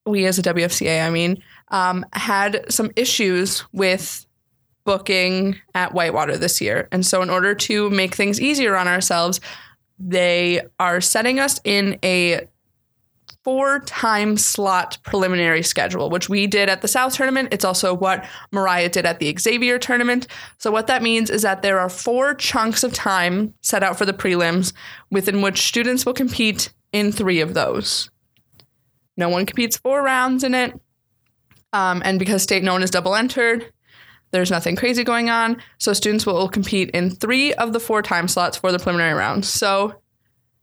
we 0.04 0.26
as 0.26 0.38
a 0.38 0.42
WFCA, 0.42 1.04
I 1.04 1.10
mean, 1.10 1.42
um, 1.68 2.04
had 2.12 2.70
some 2.70 2.90
issues 2.96 3.64
with 3.72 4.26
booking 4.84 5.56
at 5.74 5.94
Whitewater 5.94 6.36
this 6.36 6.60
year, 6.60 6.88
and 6.92 7.04
so 7.04 7.22
in 7.22 7.30
order 7.30 7.54
to 7.54 7.90
make 7.90 8.14
things 8.14 8.40
easier 8.40 8.76
on 8.76 8.86
ourselves, 8.86 9.40
they 9.98 10.60
are 10.78 11.00
setting 11.00 11.40
us 11.40 11.60
in 11.64 11.98
a 12.04 12.46
four 13.46 13.78
time 13.78 14.36
slot 14.36 14.98
preliminary 15.04 15.62
schedule, 15.62 16.10
which 16.10 16.28
we 16.28 16.48
did 16.48 16.68
at 16.68 16.82
the 16.82 16.88
South 16.88 17.14
tournament. 17.14 17.50
It's 17.52 17.64
also 17.64 17.94
what 17.94 18.26
Mariah 18.50 18.88
did 18.88 19.06
at 19.06 19.20
the 19.20 19.32
Xavier 19.38 19.78
tournament. 19.78 20.26
So, 20.58 20.72
what 20.72 20.88
that 20.88 21.00
means 21.00 21.30
is 21.30 21.42
that 21.42 21.62
there 21.62 21.78
are 21.78 21.88
four 21.88 22.34
chunks 22.34 22.82
of 22.82 22.92
time 22.92 23.54
set 23.62 23.84
out 23.84 23.96
for 23.96 24.04
the 24.04 24.12
prelims 24.12 24.72
within 25.12 25.42
which 25.42 25.62
students 25.62 26.04
will 26.04 26.12
compete 26.12 26.74
in 26.90 27.12
three 27.12 27.40
of 27.40 27.54
those. 27.54 28.10
No 29.16 29.28
one 29.28 29.46
competes 29.46 29.76
four 29.76 30.02
rounds 30.02 30.42
in 30.42 30.52
it. 30.52 30.72
Um, 31.72 32.02
and 32.04 32.18
because 32.18 32.42
state 32.42 32.64
known 32.64 32.82
is 32.82 32.90
double 32.90 33.14
entered, 33.14 33.72
there's 34.32 34.50
nothing 34.50 34.74
crazy 34.74 35.04
going 35.04 35.30
on. 35.30 35.62
So, 35.78 35.92
students 35.92 36.26
will 36.26 36.48
compete 36.48 36.90
in 36.90 37.10
three 37.10 37.54
of 37.54 37.72
the 37.72 37.78
four 37.78 38.02
time 38.02 38.26
slots 38.26 38.56
for 38.56 38.72
the 38.72 38.80
preliminary 38.80 39.14
rounds. 39.14 39.48
So, 39.48 40.02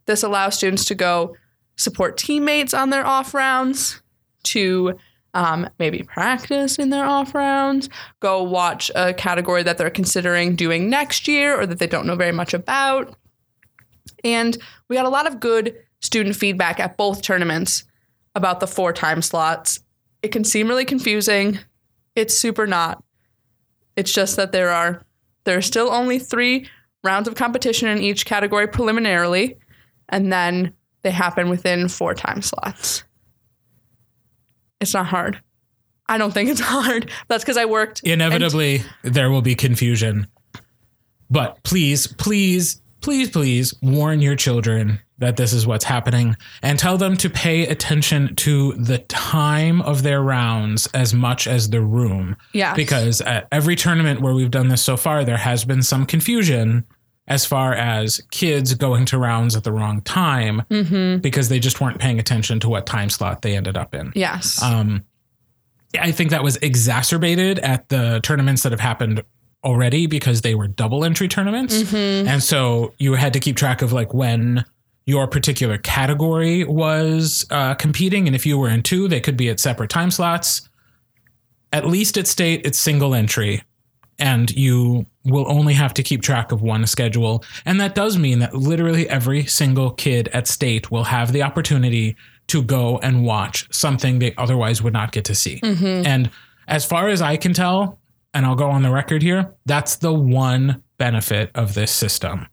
this 0.05 0.21
allows 0.21 0.57
students 0.57 0.83
to 0.87 0.95
go 0.95 1.37
support 1.75 2.17
teammates 2.17 2.73
on 2.73 2.89
their 2.89 3.05
off 3.05 3.33
rounds, 3.33 4.01
to 4.43 4.97
um, 5.33 5.67
maybe 5.79 6.03
practice 6.03 6.77
in 6.77 6.89
their 6.89 7.05
off 7.05 7.33
rounds, 7.33 7.89
go 8.19 8.43
watch 8.43 8.91
a 8.95 9.13
category 9.13 9.63
that 9.63 9.77
they're 9.77 9.89
considering 9.89 10.55
doing 10.55 10.89
next 10.89 11.27
year 11.27 11.59
or 11.59 11.65
that 11.65 11.79
they 11.79 11.87
don't 11.87 12.05
know 12.05 12.15
very 12.15 12.31
much 12.31 12.53
about. 12.53 13.15
And 14.23 14.57
we 14.87 14.95
got 14.95 15.05
a 15.05 15.09
lot 15.09 15.27
of 15.27 15.39
good 15.39 15.75
student 16.01 16.35
feedback 16.35 16.79
at 16.79 16.97
both 16.97 17.21
tournaments 17.21 17.85
about 18.35 18.59
the 18.59 18.67
four 18.67 18.93
time 18.93 19.21
slots. 19.21 19.79
It 20.21 20.31
can 20.31 20.43
seem 20.43 20.67
really 20.67 20.85
confusing. 20.85 21.59
It's 22.15 22.37
super 22.37 22.67
not. 22.67 23.03
It's 23.95 24.13
just 24.13 24.35
that 24.35 24.51
there 24.51 24.69
are 24.69 25.03
there 25.45 25.57
are 25.57 25.61
still 25.61 25.89
only 25.89 26.19
three 26.19 26.69
rounds 27.03 27.27
of 27.27 27.35
competition 27.35 27.89
in 27.89 27.97
each 27.97 28.25
category 28.25 28.67
preliminarily, 28.67 29.57
and 30.09 30.31
then 30.31 30.73
they 31.03 31.11
happen 31.11 31.49
within 31.49 31.87
four 31.87 32.13
time 32.13 32.41
slots. 32.41 33.03
It's 34.81 34.93
not 34.93 35.05
hard. 35.05 35.41
I 36.07 36.17
don't 36.17 36.33
think 36.33 36.49
it's 36.49 36.59
hard. 36.63 37.09
That's 37.27 37.43
because 37.43 37.57
I 37.57 37.65
worked. 37.65 38.01
Inevitably, 38.03 38.81
there 39.03 39.29
will 39.29 39.41
be 39.41 39.55
confusion. 39.55 40.27
But 41.29 41.63
please, 41.63 42.07
please, 42.07 42.81
please, 43.01 43.29
please 43.29 43.73
warn 43.81 44.21
your 44.21 44.35
children 44.35 44.99
that 45.19 45.37
this 45.37 45.53
is 45.53 45.65
what's 45.65 45.85
happening 45.85 46.35
and 46.61 46.77
tell 46.77 46.97
them 46.97 47.15
to 47.17 47.29
pay 47.29 47.65
attention 47.65 48.35
to 48.35 48.73
the 48.73 48.97
time 48.99 49.81
of 49.81 50.03
their 50.03 50.21
rounds 50.21 50.87
as 50.93 51.13
much 51.13 51.47
as 51.47 51.69
the 51.69 51.81
room. 51.81 52.35
Yeah. 52.51 52.75
Because 52.75 53.21
at 53.21 53.47
every 53.51 53.75
tournament 53.75 54.21
where 54.21 54.33
we've 54.33 54.51
done 54.51 54.67
this 54.67 54.81
so 54.81 54.97
far, 54.97 55.23
there 55.23 55.37
has 55.37 55.63
been 55.63 55.81
some 55.81 56.05
confusion 56.05 56.85
as 57.27 57.45
far 57.45 57.73
as 57.73 58.21
kids 58.31 58.73
going 58.73 59.05
to 59.05 59.17
rounds 59.17 59.55
at 59.55 59.63
the 59.63 59.71
wrong 59.71 60.01
time 60.01 60.63
because 61.21 61.49
they 61.49 61.59
just 61.59 61.79
weren't 61.79 61.99
paying 61.99 62.19
attention 62.19 62.59
to 62.59 62.69
what 62.69 62.85
time 62.85 63.09
slot 63.09 63.41
they 63.41 63.55
ended 63.55 63.77
up 63.77 63.95
in. 63.95 64.11
Yes. 64.15 64.61
Um, 64.61 65.05
I 65.99 66.11
think 66.11 66.31
that 66.31 66.43
was 66.43 66.57
exacerbated 66.57 67.59
at 67.59 67.87
the 67.89 68.19
tournaments 68.23 68.63
that 68.63 68.71
have 68.71 68.81
happened 68.81 69.23
already 69.63 70.07
because 70.07 70.41
they 70.41 70.55
were 70.55 70.67
double 70.67 71.05
entry 71.05 71.27
tournaments. 71.27 71.93
And 71.93 72.43
so 72.43 72.93
you 72.97 73.13
had 73.13 73.33
to 73.33 73.39
keep 73.39 73.55
track 73.55 73.81
of 73.81 73.93
like 73.93 74.13
when 74.13 74.65
your 75.05 75.27
particular 75.27 75.77
category 75.77 76.63
was 76.63 77.45
uh, 77.49 77.75
competing. 77.75 78.27
And 78.27 78.35
if 78.35 78.45
you 78.45 78.57
were 78.57 78.69
in 78.69 78.83
two, 78.83 79.07
they 79.07 79.21
could 79.21 79.37
be 79.37 79.49
at 79.49 79.59
separate 79.59 79.89
time 79.89 80.11
slots. 80.11 80.67
At 81.71 81.87
least 81.87 82.17
at 82.17 82.27
state, 82.27 82.65
it's 82.65 82.79
single 82.79 83.15
entry. 83.15 83.63
And 84.19 84.51
you 84.51 85.05
will 85.25 85.49
only 85.49 85.73
have 85.73 85.93
to 85.93 86.03
keep 86.03 86.21
track 86.21 86.51
of 86.51 86.61
one 86.61 86.85
schedule. 86.85 87.43
And 87.65 87.79
that 87.79 87.95
does 87.95 88.17
mean 88.17 88.39
that 88.39 88.53
literally 88.53 89.07
every 89.09 89.45
single 89.45 89.91
kid 89.91 90.27
at 90.29 90.47
state 90.47 90.91
will 90.91 91.05
have 91.05 91.31
the 91.31 91.43
opportunity 91.43 92.15
to 92.47 92.61
go 92.61 92.97
and 92.99 93.23
watch 93.23 93.73
something 93.73 94.19
they 94.19 94.35
otherwise 94.35 94.81
would 94.81 94.93
not 94.93 95.11
get 95.11 95.25
to 95.25 95.35
see. 95.35 95.59
Mm-hmm. 95.61 96.05
And 96.05 96.29
as 96.67 96.85
far 96.85 97.07
as 97.07 97.21
I 97.21 97.37
can 97.37 97.53
tell, 97.53 97.99
and 98.33 98.45
I'll 98.45 98.55
go 98.55 98.69
on 98.69 98.81
the 98.81 98.91
record 98.91 99.21
here, 99.21 99.53
that's 99.65 99.97
the 99.97 100.13
one 100.13 100.83
benefit 100.97 101.51
of 101.55 101.73
this 101.73 101.91
system 101.91 102.47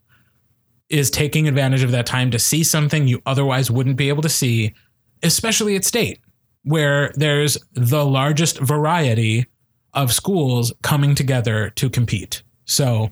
is 0.89 1.09
taking 1.09 1.47
advantage 1.47 1.83
of 1.85 1.93
that 1.93 2.05
time 2.05 2.31
to 2.33 2.39
see 2.39 2.65
something 2.65 3.07
you 3.07 3.23
otherwise 3.25 3.71
wouldn't 3.71 3.97
be 3.97 4.09
able 4.09 4.23
to 4.23 4.29
see, 4.29 4.75
especially 5.23 5.77
at 5.77 5.85
state, 5.85 6.19
where 6.65 7.13
there's 7.15 7.57
the 7.73 8.05
largest 8.05 8.59
variety 8.59 9.47
of 9.95 10.13
schools 10.13 10.73
coming 10.83 11.15
together 11.15 11.71
to 11.71 11.89
compete. 11.89 12.43
So 12.71 13.11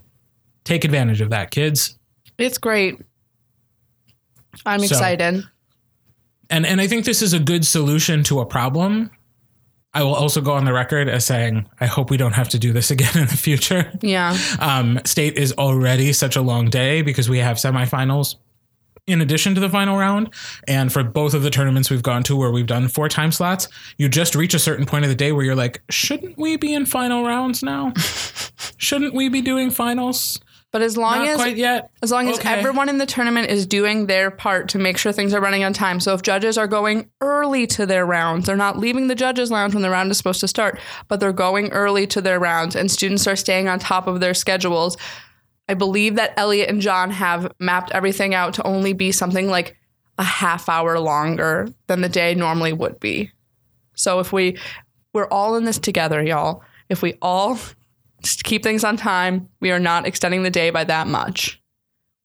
take 0.64 0.84
advantage 0.84 1.20
of 1.20 1.30
that, 1.30 1.50
kids. 1.50 1.98
it's 2.38 2.58
great. 2.58 3.00
I'm 4.64 4.78
So- 4.80 4.86
excited. 4.86 5.44
And 6.50 6.64
and 6.64 6.80
I 6.80 6.86
think 6.86 7.04
this 7.04 7.20
is 7.20 7.32
a 7.34 7.38
good 7.38 7.66
solution 7.66 8.22
to 8.24 8.40
a 8.40 8.46
problem. 8.46 9.10
I 9.92 10.02
will 10.02 10.14
also 10.14 10.40
go 10.40 10.52
on 10.52 10.64
the 10.64 10.72
record 10.72 11.08
as 11.08 11.24
saying 11.26 11.68
I 11.80 11.86
hope 11.86 12.08
we 12.10 12.16
don't 12.16 12.32
have 12.34 12.48
to 12.50 12.58
do 12.58 12.72
this 12.72 12.90
again 12.96 13.10
in 13.16 13.26
the 13.26 13.36
future. 13.36 13.90
Yeah. 14.00 14.36
Um, 14.60 15.00
state 15.04 15.36
is 15.36 15.52
already 15.54 16.12
such 16.12 16.36
a 16.36 16.40
long 16.40 16.70
day 16.70 17.02
because 17.02 17.28
we 17.28 17.38
have 17.38 17.56
semifinals 17.56 18.36
in 19.08 19.20
addition 19.20 19.54
to 19.54 19.60
the 19.60 19.68
final 19.70 19.96
round. 19.98 20.32
And 20.68 20.92
for 20.92 21.02
both 21.02 21.34
of 21.34 21.42
the 21.42 21.50
tournaments 21.50 21.90
we've 21.90 22.02
gone 22.02 22.22
to 22.24 22.36
where 22.36 22.50
we've 22.52 22.66
done 22.66 22.88
four 22.88 23.08
time 23.08 23.32
slots, 23.32 23.68
you 23.96 24.08
just 24.08 24.34
reach 24.34 24.54
a 24.54 24.58
certain 24.58 24.86
point 24.86 25.04
of 25.04 25.08
the 25.08 25.14
day 25.16 25.32
where 25.32 25.44
you're 25.44 25.56
like, 25.56 25.82
shouldn't 25.90 26.36
we 26.38 26.56
be 26.56 26.74
in 26.74 26.86
final 26.86 27.24
rounds 27.24 27.62
now? 27.62 27.92
shouldn't 28.76 29.14
we 29.14 29.28
be 29.28 29.40
doing 29.40 29.70
finals? 29.70 30.40
But 30.70 30.82
as 30.82 30.98
long 30.98 31.20
Not 31.20 31.28
as 31.28 31.36
quite 31.36 31.56
yet. 31.56 31.90
as 32.02 32.10
long 32.12 32.28
as 32.28 32.38
Okay. 32.38 32.50
everyone 32.52 32.90
in 32.90 32.98
the 32.98 33.06
tournament 33.06 33.48
is 33.48 33.64
doing 33.64 34.04
their 34.06 34.30
part 34.30 34.68
to 34.68 34.78
make 34.78 34.98
sure 34.98 35.12
things 35.12 35.32
are 35.32 35.40
running 35.40 35.64
on 35.64 35.72
time. 35.72 35.98
So 35.98 36.12
if 36.12 36.20
judges 36.20 36.58
are 36.58 36.66
going 36.66 37.08
early 37.22 37.66
to 37.68 37.86
their 37.86 38.04
rounds, 38.04 38.44
they're 38.44 38.54
not 38.54 38.78
leaving 38.78 39.06
the 39.06 39.14
judges 39.14 39.50
lounge 39.50 39.72
when 39.72 39.82
the 39.82 39.88
round 39.88 40.10
is 40.10 40.18
supposed 40.18 40.40
to 40.40 40.48
start, 40.48 40.78
but 41.08 41.20
they're 41.20 41.32
going 41.32 41.72
early 41.72 42.06
to 42.08 42.20
their 42.20 42.38
rounds 42.38 42.76
and 42.76 42.90
students 42.90 43.26
are 43.26 43.34
staying 43.36 43.66
on 43.66 43.78
top 43.78 44.06
of 44.06 44.20
their 44.20 44.34
schedules. 44.34 44.98
I 45.68 45.74
believe 45.74 46.14
that 46.16 46.34
Elliot 46.36 46.70
and 46.70 46.80
John 46.80 47.10
have 47.10 47.52
mapped 47.58 47.90
everything 47.92 48.34
out 48.34 48.54
to 48.54 48.66
only 48.66 48.92
be 48.92 49.12
something 49.12 49.48
like 49.48 49.76
a 50.16 50.24
half 50.24 50.68
hour 50.68 50.98
longer 50.98 51.68
than 51.86 52.00
the 52.00 52.08
day 52.08 52.34
normally 52.34 52.72
would 52.72 52.98
be. 52.98 53.30
So 53.94 54.20
if 54.20 54.32
we 54.32 54.58
we're 55.12 55.28
all 55.28 55.56
in 55.56 55.64
this 55.64 55.78
together, 55.78 56.22
y'all. 56.22 56.62
If 56.88 57.02
we 57.02 57.14
all 57.20 57.58
just 58.22 58.44
keep 58.44 58.62
things 58.62 58.84
on 58.84 58.96
time, 58.96 59.48
we 59.60 59.70
are 59.70 59.78
not 59.78 60.06
extending 60.06 60.42
the 60.42 60.50
day 60.50 60.70
by 60.70 60.84
that 60.84 61.06
much. 61.06 61.57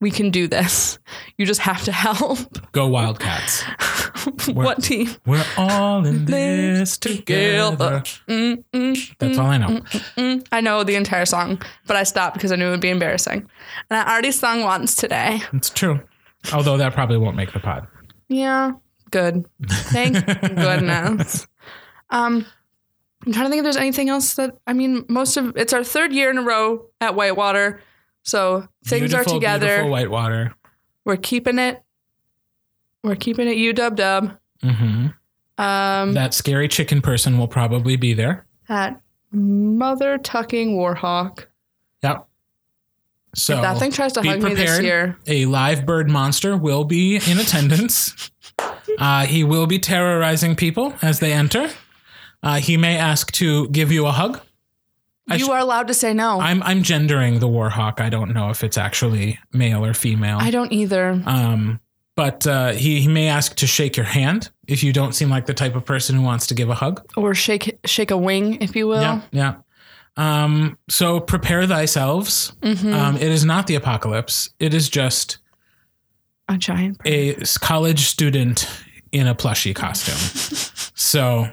We 0.03 0.11
can 0.11 0.31
do 0.31 0.49
this. 0.49 0.99
You 1.37 1.45
just 1.45 1.61
have 1.61 1.81
to 1.85 1.93
help. 1.93 2.37
Go 2.73 2.89
Wildcats. 2.89 3.61
what 4.53 4.83
team? 4.83 5.07
We're 5.25 5.45
all 5.57 6.05
in 6.05 6.25
this 6.25 6.97
together. 6.97 8.03
Mm, 8.27 8.65
mm, 8.73 9.17
That's 9.17 9.37
all 9.37 9.47
I 9.47 9.57
know. 9.57 10.41
I 10.51 10.59
know 10.59 10.83
the 10.83 10.95
entire 10.95 11.25
song, 11.25 11.61
but 11.87 11.95
I 11.95 12.03
stopped 12.03 12.33
because 12.33 12.51
I 12.51 12.57
knew 12.57 12.67
it 12.67 12.71
would 12.71 12.81
be 12.81 12.89
embarrassing. 12.89 13.49
And 13.89 13.97
I 13.97 14.11
already 14.11 14.33
sung 14.33 14.63
once 14.63 14.93
today. 14.93 15.41
It's 15.53 15.69
true. 15.69 16.01
Although 16.51 16.75
that 16.75 16.93
probably 16.93 17.17
won't 17.17 17.37
make 17.37 17.53
the 17.53 17.61
pod. 17.61 17.87
Yeah, 18.27 18.73
good. 19.09 19.45
Thank 19.69 20.25
goodness. 20.41 21.47
Um, 22.09 22.45
I'm 23.25 23.31
trying 23.31 23.45
to 23.45 23.49
think 23.49 23.59
if 23.59 23.63
there's 23.63 23.77
anything 23.77 24.09
else 24.09 24.33
that 24.33 24.57
I 24.67 24.73
mean. 24.73 25.05
Most 25.07 25.37
of 25.37 25.55
it's 25.55 25.71
our 25.71 25.85
third 25.85 26.11
year 26.11 26.29
in 26.29 26.37
a 26.37 26.41
row 26.41 26.87
at 26.99 27.15
Whitewater, 27.15 27.79
so 28.23 28.67
things 28.85 29.13
are 29.13 29.23
together. 29.23 29.67
Beautiful 29.67 29.91
Whitewater. 29.91 30.53
We're 31.05 31.17
keeping 31.17 31.59
it. 31.59 31.81
We're 33.03 33.15
keeping 33.15 33.47
it. 33.47 33.57
U 33.57 33.73
dub 33.73 33.95
dub. 33.97 34.37
hmm 34.61 35.07
Um, 35.57 36.13
That 36.13 36.33
scary 36.33 36.67
chicken 36.67 37.01
person 37.01 37.37
will 37.37 37.47
probably 37.49 37.95
be 37.97 38.13
there. 38.13 38.45
that 38.69 38.99
mother 39.31 40.17
tucking 40.17 40.77
warhawk. 40.77 41.45
Yep. 42.03 42.27
So 43.35 43.55
if 43.55 43.61
that 43.63 43.77
thing 43.79 43.91
tries 43.91 44.13
to 44.13 44.21
hug 44.21 44.41
me 44.43 44.53
this 44.53 44.77
prepared. 44.77 44.83
year, 44.85 45.17
a 45.27 45.45
live 45.47 45.85
bird 45.85 46.07
monster 46.09 46.55
will 46.55 46.83
be 46.83 47.15
in 47.15 47.39
attendance. 47.39 48.31
uh, 48.99 49.25
he 49.25 49.43
will 49.43 49.65
be 49.65 49.79
terrorizing 49.79 50.55
people 50.55 50.93
as 51.01 51.19
they 51.19 51.33
enter. 51.33 51.69
Uh, 52.43 52.55
he 52.59 52.77
may 52.77 52.95
ask 52.97 53.31
to 53.33 53.67
give 53.69 53.91
you 53.91 54.05
a 54.05 54.11
hug. 54.11 54.39
I 55.29 55.35
you 55.35 55.45
sh- 55.45 55.49
are 55.49 55.59
allowed 55.59 55.87
to 55.87 55.93
say 55.93 56.13
no. 56.13 56.39
I'm 56.41 56.61
I'm 56.63 56.83
gendering 56.83 57.39
the 57.39 57.47
warhawk. 57.47 57.99
I 58.01 58.09
don't 58.09 58.33
know 58.33 58.49
if 58.49 58.63
it's 58.63 58.77
actually 58.77 59.39
male 59.53 59.85
or 59.85 59.93
female. 59.93 60.37
I 60.39 60.51
don't 60.51 60.71
either. 60.73 61.21
Um, 61.25 61.79
but 62.15 62.45
uh, 62.45 62.71
he 62.73 63.01
he 63.01 63.07
may 63.07 63.27
ask 63.29 63.55
to 63.55 63.67
shake 63.67 63.95
your 63.97 64.05
hand 64.05 64.51
if 64.67 64.83
you 64.83 64.91
don't 64.93 65.13
seem 65.13 65.29
like 65.29 65.45
the 65.45 65.53
type 65.53 65.75
of 65.75 65.85
person 65.85 66.15
who 66.15 66.21
wants 66.21 66.47
to 66.47 66.53
give 66.53 66.69
a 66.69 66.75
hug. 66.75 67.01
Or 67.15 67.33
shake 67.33 67.79
shake 67.85 68.11
a 68.11 68.17
wing, 68.17 68.61
if 68.61 68.75
you 68.75 68.87
will. 68.87 69.01
Yeah, 69.01 69.21
yeah. 69.31 69.55
Um, 70.15 70.77
so 70.89 71.19
prepare 71.19 71.65
thyselves. 71.65 72.51
Mm-hmm. 72.61 72.93
Um, 72.93 73.15
it 73.15 73.23
is 73.31 73.43
not 73.45 73.65
the 73.67 73.75
apocalypse. 73.75 74.49
It 74.59 74.73
is 74.75 74.87
just 74.89 75.39
A 76.47 76.57
giant. 76.57 76.99
bird. 76.99 77.07
a 77.07 77.35
college 77.61 78.01
student 78.05 78.67
in 79.11 79.25
a 79.25 79.33
plushie 79.33 79.73
costume. 79.73 80.91
so 80.95 81.47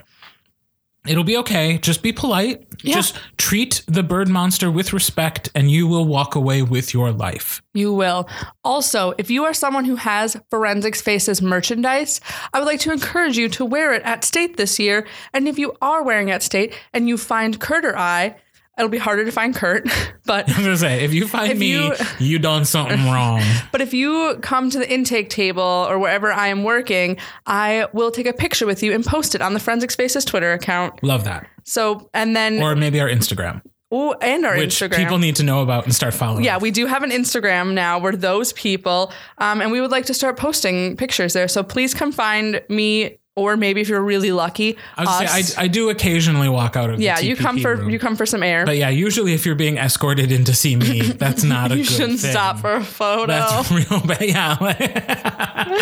it'll 1.07 1.23
be 1.23 1.37
okay. 1.37 1.77
Just 1.77 2.03
be 2.03 2.11
polite. 2.11 2.65
Yeah. 2.83 2.95
Just 2.95 3.17
treat 3.37 3.83
the 3.87 4.03
bird 4.03 4.27
monster 4.27 4.71
with 4.71 4.93
respect, 4.93 5.49
and 5.55 5.69
you 5.69 5.87
will 5.87 6.05
walk 6.05 6.35
away 6.35 6.61
with 6.61 6.93
your 6.93 7.11
life. 7.11 7.61
You 7.73 7.93
will. 7.93 8.27
Also, 8.63 9.13
if 9.17 9.29
you 9.29 9.43
are 9.43 9.53
someone 9.53 9.85
who 9.85 9.95
has 9.95 10.37
Forensics 10.49 11.01
Faces 11.01 11.41
merchandise, 11.41 12.21
I 12.53 12.59
would 12.59 12.65
like 12.65 12.79
to 12.81 12.91
encourage 12.91 13.37
you 13.37 13.49
to 13.49 13.65
wear 13.65 13.93
it 13.93 14.03
at 14.03 14.23
State 14.23 14.57
this 14.57 14.79
year. 14.79 15.07
And 15.33 15.47
if 15.47 15.57
you 15.57 15.75
are 15.81 16.03
wearing 16.03 16.31
at 16.31 16.43
State 16.43 16.73
and 16.93 17.07
you 17.07 17.17
find 17.17 17.59
Kurt 17.59 17.85
or 17.85 17.97
I, 17.97 18.35
it'll 18.77 18.89
be 18.89 18.97
harder 18.97 19.25
to 19.25 19.31
find 19.31 19.55
Kurt, 19.55 19.87
but 20.25 20.49
I'm 20.55 20.63
gonna 20.63 20.77
say, 20.77 21.03
if 21.03 21.13
you 21.13 21.27
find 21.27 21.51
If 21.53 21.57
me, 21.59 21.71
you- 21.71 21.93
you, 22.19 22.39
done 22.39 22.65
something 22.65 23.03
wrong. 23.11 23.41
but 23.71 23.81
if 23.81 23.93
you 23.93 24.37
come 24.41 24.69
to 24.69 24.79
the 24.79 24.91
intake 24.91 25.29
table 25.29 25.61
or 25.63 25.99
wherever 25.99 26.31
I 26.31 26.47
am 26.47 26.63
working, 26.63 27.17
I 27.45 27.87
will 27.93 28.11
take 28.11 28.25
a 28.27 28.33
picture 28.33 28.65
with 28.65 28.81
you 28.83 28.93
and 28.93 29.05
post 29.05 29.35
it 29.35 29.41
on 29.41 29.53
the 29.53 29.59
Forensics 29.59 29.95
Faces 29.95 30.25
Twitter 30.25 30.53
account. 30.53 31.03
Love 31.03 31.23
that. 31.25 31.47
So, 31.63 32.09
and 32.13 32.35
then, 32.35 32.61
Or 32.61 32.75
maybe 32.75 32.99
our 32.99 33.07
Instagram, 33.09 33.61
ooh, 33.93 34.13
and 34.13 34.45
our 34.45 34.57
which 34.57 34.69
Instagram. 34.75 34.95
people 34.97 35.17
need 35.19 35.35
to 35.35 35.43
know 35.43 35.61
about 35.61 35.83
and 35.85 35.93
start 35.93 36.13
following. 36.13 36.43
Yeah, 36.43 36.57
we 36.57 36.71
do 36.71 36.87
have 36.87 37.03
an 37.03 37.11
Instagram 37.11 37.73
now. 37.73 37.99
We're 37.99 38.15
those 38.15 38.51
people. 38.53 39.11
Um, 39.37 39.61
and 39.61 39.71
we 39.71 39.79
would 39.81 39.91
like 39.91 40.05
to 40.07 40.13
start 40.15 40.37
posting 40.37 40.97
pictures 40.97 41.33
there. 41.33 41.47
So 41.47 41.61
please 41.61 41.93
come 41.93 42.11
find 42.11 42.61
me, 42.67 43.19
or 43.35 43.55
maybe 43.55 43.79
if 43.81 43.87
you're 43.87 44.01
really 44.01 44.31
lucky, 44.33 44.77
I, 44.97 45.03
us. 45.03 45.31
say, 45.53 45.61
I, 45.61 45.63
I 45.65 45.67
do 45.67 45.89
occasionally 45.89 46.49
walk 46.49 46.75
out 46.75 46.89
of 46.89 46.97
the 46.97 47.03
yeah, 47.03 47.19
you 47.19 47.35
come 47.37 47.59
for 47.59 47.75
room. 47.77 47.89
you 47.89 47.97
come 47.97 48.15
for 48.17 48.25
some 48.25 48.43
air. 48.43 48.65
But 48.65 48.75
yeah, 48.77 48.89
usually 48.89 49.33
if 49.33 49.45
you're 49.45 49.55
being 49.55 49.77
escorted 49.77 50.31
in 50.31 50.43
to 50.45 50.53
see 50.53 50.75
me, 50.75 51.01
that's 51.23 51.43
not 51.43 51.71
a 51.71 51.77
you 51.77 51.83
shouldn't 51.85 52.19
thing. 52.19 52.31
stop 52.31 52.59
for 52.59 52.73
a 52.73 52.83
photo. 52.83 53.27
That's 53.27 53.71
real 53.89 54.01
bad. 54.01 54.21
Yeah. 54.21 54.55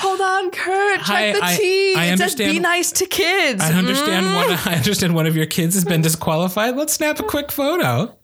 Hold 0.00 0.20
on, 0.20 0.50
Kurt. 0.50 0.98
Check 0.98 1.06
Hi, 1.06 1.32
the 1.32 1.44
I- 1.44 1.56
tea. 1.56 1.94
I 1.94 2.04
it 2.06 2.18
says 2.18 2.34
be 2.34 2.58
nice 2.58 2.92
to 2.92 3.06
kids. 3.06 3.62
I 3.62 3.72
understand 3.72 4.26
Mm. 4.26 4.34
one. 4.34 4.58
I 4.64 4.76
understand 4.76 5.14
one 5.14 5.26
of 5.26 5.36
your 5.36 5.46
kids 5.46 5.74
has 5.74 5.84
been 5.84 6.00
disqualified. 6.00 6.76
Let's 6.76 6.92
snap 6.94 7.20
a 7.20 7.22
quick 7.22 7.52
photo. 7.52 8.16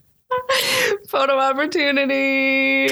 photo 1.09 1.39
opportunity. 1.39 2.89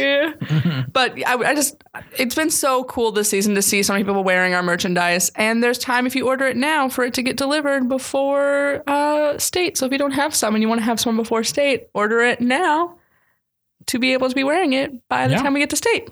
But 0.93 1.12
I, 1.26 1.34
I 1.34 1.55
just, 1.55 1.82
it's 2.18 2.34
been 2.34 2.51
so 2.51 2.84
cool 2.84 3.12
this 3.12 3.28
season 3.28 3.55
to 3.55 3.62
see 3.62 3.82
so 3.82 3.93
many 3.93 4.05
people 4.05 4.22
wearing 4.24 4.55
our 4.55 4.62
merchandise. 4.62 5.30
And 5.36 5.62
there's 5.62 5.78
time 5.78 6.07
if 6.07 6.14
you 6.14 6.26
order 6.28 6.47
it 6.47 6.57
now 6.57 6.88
for 6.88 7.05
it 7.05 7.14
to 7.14 7.22
get 7.22 7.36
delivered 7.36 7.88
before 7.88 8.82
uh, 8.86 9.38
state. 9.38 9.78
So 9.78 9.86
if 9.86 9.93
you 9.93 9.99
don't 9.99 10.12
have 10.12 10.34
some 10.34 10.55
and 10.55 10.62
you 10.62 10.68
want 10.68 10.80
to 10.80 10.84
have 10.84 11.01
some 11.01 11.16
before 11.16 11.45
state, 11.45 11.88
order 11.95 12.20
it 12.20 12.40
now 12.40 12.99
to 13.86 13.99
be 13.99 14.12
able 14.12 14.28
to 14.28 14.34
be 14.34 14.45
wearing 14.45 14.72
it 14.74 15.09
by 15.09 15.26
the 15.26 15.34
Yeah. 15.34 15.43
time 15.43 15.55
we 15.55 15.61
get 15.61 15.70
to 15.70 15.76
state. 15.76 16.09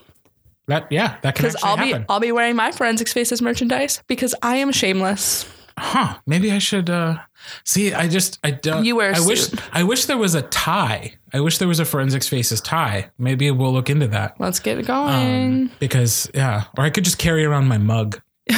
That 0.67 0.87
yeah, 0.91 1.17
that 1.23 1.35
can 1.35 1.47
actually 1.47 1.63
I'll 1.65 1.77
happen. 1.77 2.03
be 2.03 2.07
I'll 2.09 2.21
be 2.21 2.33
wearing 2.33 2.55
my 2.55 2.71
forensics 2.71 3.13
faces 3.13 3.43
merchandise 3.43 4.03
because 4.07 4.35
I 4.41 4.57
am 4.57 4.71
shameless. 4.73 5.45
huh? 5.77 6.19
Maybe 6.27 6.53
I 6.53 6.59
should 6.59 6.89
uh 6.89 7.19
see. 7.65 7.93
I 7.95 8.09
just 8.09 8.39
I 8.45 8.51
don't. 8.51 8.85
You 8.85 8.97
wear 8.97 9.13
a 9.13 9.17
I 9.17 9.21
wish 9.21 9.49
suit. 9.49 9.61
I 9.73 9.83
wish 9.83 10.07
there 10.07 10.19
was 10.19 10.35
a 10.35 10.43
tie. 10.43 11.15
I 11.33 11.41
wish 11.41 11.59
there 11.59 11.69
was 11.69 11.81
a 11.81 11.85
forensics 11.85 12.29
faces 12.29 12.61
tie. 12.61 13.11
Maybe 13.19 13.51
we'll 13.51 13.73
look 13.73 13.89
into 13.91 14.09
that. 14.09 14.37
Let's 14.39 14.59
get 14.59 14.79
it 14.79 14.87
going. 14.87 15.09
Um, 15.15 15.71
because 15.79 16.31
yeah, 16.35 16.65
or 16.77 16.85
I 16.85 16.91
could 16.91 17.05
just 17.05 17.19
carry 17.19 17.45
around 17.45 17.69
my 17.69 17.79
mug. 17.79 18.21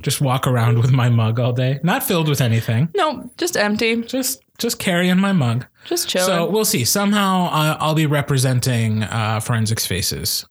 just 0.00 0.20
walk 0.20 0.46
around 0.46 0.78
with 0.78 0.90
my 0.90 1.08
mug 1.08 1.38
all 1.38 1.52
day, 1.52 1.78
not 1.82 2.02
filled 2.02 2.28
with 2.28 2.40
anything. 2.40 2.88
no, 2.94 3.30
just 3.38 3.56
empty. 3.56 4.02
Just 4.02 4.42
just 4.58 4.78
carrying 4.78 5.18
my 5.18 5.32
mug. 5.32 5.66
Just 5.86 6.08
chilling. 6.08 6.26
So 6.26 6.50
we'll 6.50 6.64
see. 6.64 6.84
Somehow 6.84 7.46
uh, 7.46 7.76
I'll 7.80 7.94
be 7.94 8.06
representing 8.06 9.02
uh, 9.04 9.40
forensics 9.40 9.86
faces. 9.86 10.46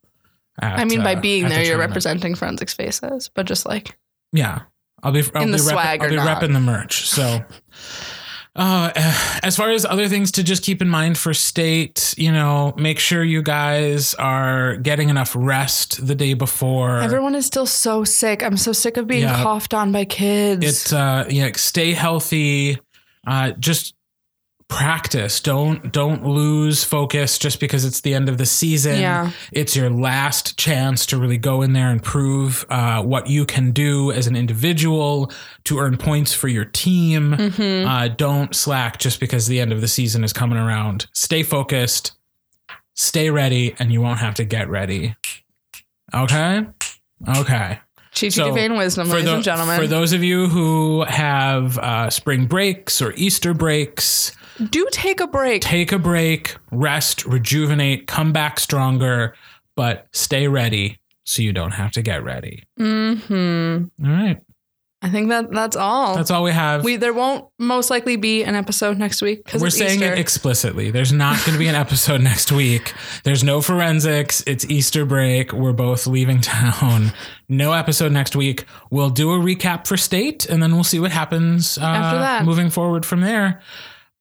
at, 0.61 0.79
I 0.79 0.85
mean, 0.85 1.03
by 1.03 1.15
uh, 1.15 1.21
being 1.21 1.43
the 1.43 1.49
there, 1.49 1.59
you're 1.59 1.67
tournament. 1.71 1.91
representing 1.91 2.35
forensics 2.35 2.73
faces, 2.73 3.29
but 3.33 3.45
just 3.45 3.65
like 3.65 3.97
Yeah, 4.31 4.61
I'll 5.03 5.11
be. 5.11 5.23
I'll 5.35 5.43
In 5.43 5.51
be 5.51 5.57
the 5.57 5.63
rep- 5.63 5.71
swag 5.73 6.03
I'll 6.03 6.09
be 6.09 6.15
not. 6.15 6.41
repping 6.41 6.53
the 6.53 6.59
merch. 6.59 7.07
So, 7.09 7.43
uh, 8.55 8.91
as 9.43 9.55
far 9.55 9.71
as 9.71 9.85
other 9.85 10.07
things 10.09 10.31
to 10.33 10.43
just 10.43 10.63
keep 10.63 10.81
in 10.81 10.89
mind 10.89 11.17
for 11.17 11.33
state, 11.33 12.13
you 12.17 12.31
know, 12.31 12.73
make 12.77 12.99
sure 12.99 13.23
you 13.23 13.41
guys 13.41 14.13
are 14.15 14.75
getting 14.77 15.09
enough 15.09 15.33
rest 15.35 16.05
the 16.05 16.15
day 16.15 16.33
before. 16.33 16.99
Everyone 16.99 17.33
is 17.35 17.45
still 17.45 17.65
so 17.65 18.03
sick. 18.03 18.43
I'm 18.43 18.57
so 18.57 18.73
sick 18.73 18.97
of 18.97 19.07
being 19.07 19.23
Yeah. 19.23 19.41
coughed 19.41 19.73
on 19.73 19.91
by 19.91 20.05
kids. 20.05 20.65
It's 20.65 20.91
uh, 20.93 21.25
yeah, 21.29 21.49
stay 21.55 21.93
healthy. 21.93 22.77
Uh, 23.25 23.51
just 23.51 23.93
practice. 24.72 25.41
Don't 25.41 25.91
don't 25.91 26.26
lose 26.26 26.84
focus 26.86 27.38
just 27.38 27.59
because 27.59 27.84
it's 27.84 28.01
the 28.01 28.13
end 28.13 28.30
of 28.30 28.38
the 28.38 28.45
season. 28.45 28.99
Yeah. 28.99 29.32
It's 29.51 29.76
your 29.76 29.89
last 29.89 30.57
chance 30.57 31.05
to 31.07 31.17
really 31.17 31.38
go 31.38 31.61
in 31.61 31.74
there 31.74 31.89
and 31.89 32.01
prove 32.01 32.65
uh, 32.69 33.03
what 33.03 33.28
you 33.28 33.45
can 33.45 33.72
do 33.72 34.13
as 34.13 34.28
an 34.28 34.36
individual 34.38 35.30
to 35.65 35.80
earn 35.80 35.97
points 35.97 36.34
for 36.34 36.47
your 36.47 36.63
team. 36.63 37.34
Mm-hmm. 37.34 37.88
Uh, 37.88 38.07
don't 38.07 38.55
slack 38.55 38.97
just 38.97 39.19
because 39.19 39.47
the 39.47 39.59
end 39.59 39.74
of 39.74 39.82
the 39.82 39.89
season 39.89 40.24
is 40.24 40.32
coming 40.32 40.57
around. 40.57 41.07
Stay 41.13 41.43
focused. 41.43 42.13
Stay 42.95 43.30
ready, 43.30 43.76
and 43.78 43.91
you 43.91 44.01
won't 44.01 44.19
have 44.19 44.36
to 44.36 44.45
get 44.45 44.69
ready. 44.69 45.15
Okay. 46.13 46.65
Okay 47.38 47.80
Chi 48.13 48.28
so, 48.28 48.45
Divine 48.45 48.78
Wisdom, 48.78 49.07
for 49.07 49.15
ladies 49.15 49.30
tho- 49.30 49.36
and 49.36 49.43
gentlemen. 49.43 49.80
For 49.80 49.88
those 49.88 50.11
of 50.11 50.22
you 50.24 50.47
who 50.47 51.03
have 51.05 51.78
uh, 51.78 52.09
spring 52.09 52.45
breaks 52.45 53.01
or 53.01 53.13
Easter 53.13 53.53
breaks, 53.53 54.34
Do 54.70 54.88
take 54.91 55.20
a 55.20 55.28
break. 55.28 55.62
take 55.62 55.91
a 55.91 55.99
break, 55.99 56.55
rest, 56.72 57.26
rejuvenate, 57.26 58.07
come 58.07 58.32
back 58.34 58.59
stronger, 58.59 59.36
but 59.76 60.07
stay 60.12 60.47
ready 60.47 60.99
so 61.24 61.41
you 61.41 61.53
don't 61.53 61.72
have 61.72 61.91
to 61.93 62.01
get 62.01 62.24
ready. 62.24 62.64
hmm 62.78 63.86
All 64.03 64.12
right. 64.12 64.39
I 65.03 65.09
think 65.09 65.30
that 65.30 65.49
that's 65.51 65.76
all. 65.76 66.16
That's 66.16 66.30
all 66.30 66.43
we 66.43 66.51
have. 66.51 66.84
we 66.84 66.95
there 66.95 67.12
won't 67.14 67.45
most 67.57 67.89
likely 67.89 68.18
be 68.18 68.43
an 68.43 68.53
episode 68.53 68.99
next 68.99 69.24
week 69.24 69.43
because 69.43 69.59
We're 69.59 69.72
saying 69.72 69.99
Easter. 69.99 70.14
it 70.14 70.20
explicitly. 70.20 70.91
There's 70.91 71.12
not 71.12 71.38
going 71.43 71.53
to 71.53 71.57
be 71.59 71.68
an 71.68 71.74
episode 71.88 72.22
next 72.22 72.51
week. 72.51 72.93
There's 73.24 73.43
no 73.43 73.62
forensics. 73.62 74.43
It's 74.45 74.64
Easter 74.70 75.03
break. 75.03 75.53
We're 75.53 75.74
both 75.74 76.05
leaving 76.05 76.39
town. 76.41 77.14
No 77.49 77.72
episode 77.74 78.12
next 78.12 78.36
week. 78.36 78.66
We'll 78.91 79.09
do 79.09 79.32
a 79.34 79.39
recap 79.39 79.88
for 79.88 79.97
state 79.97 80.45
and 80.47 80.62
then 80.62 80.76
we'll 80.76 80.84
see 80.84 80.99
what 80.99 81.12
happens 81.12 81.80
uh, 81.80 81.82
After 81.82 82.20
that. 82.20 82.45
moving 82.45 82.70
forward 82.70 83.03
from 83.03 83.22
there. 83.22 83.59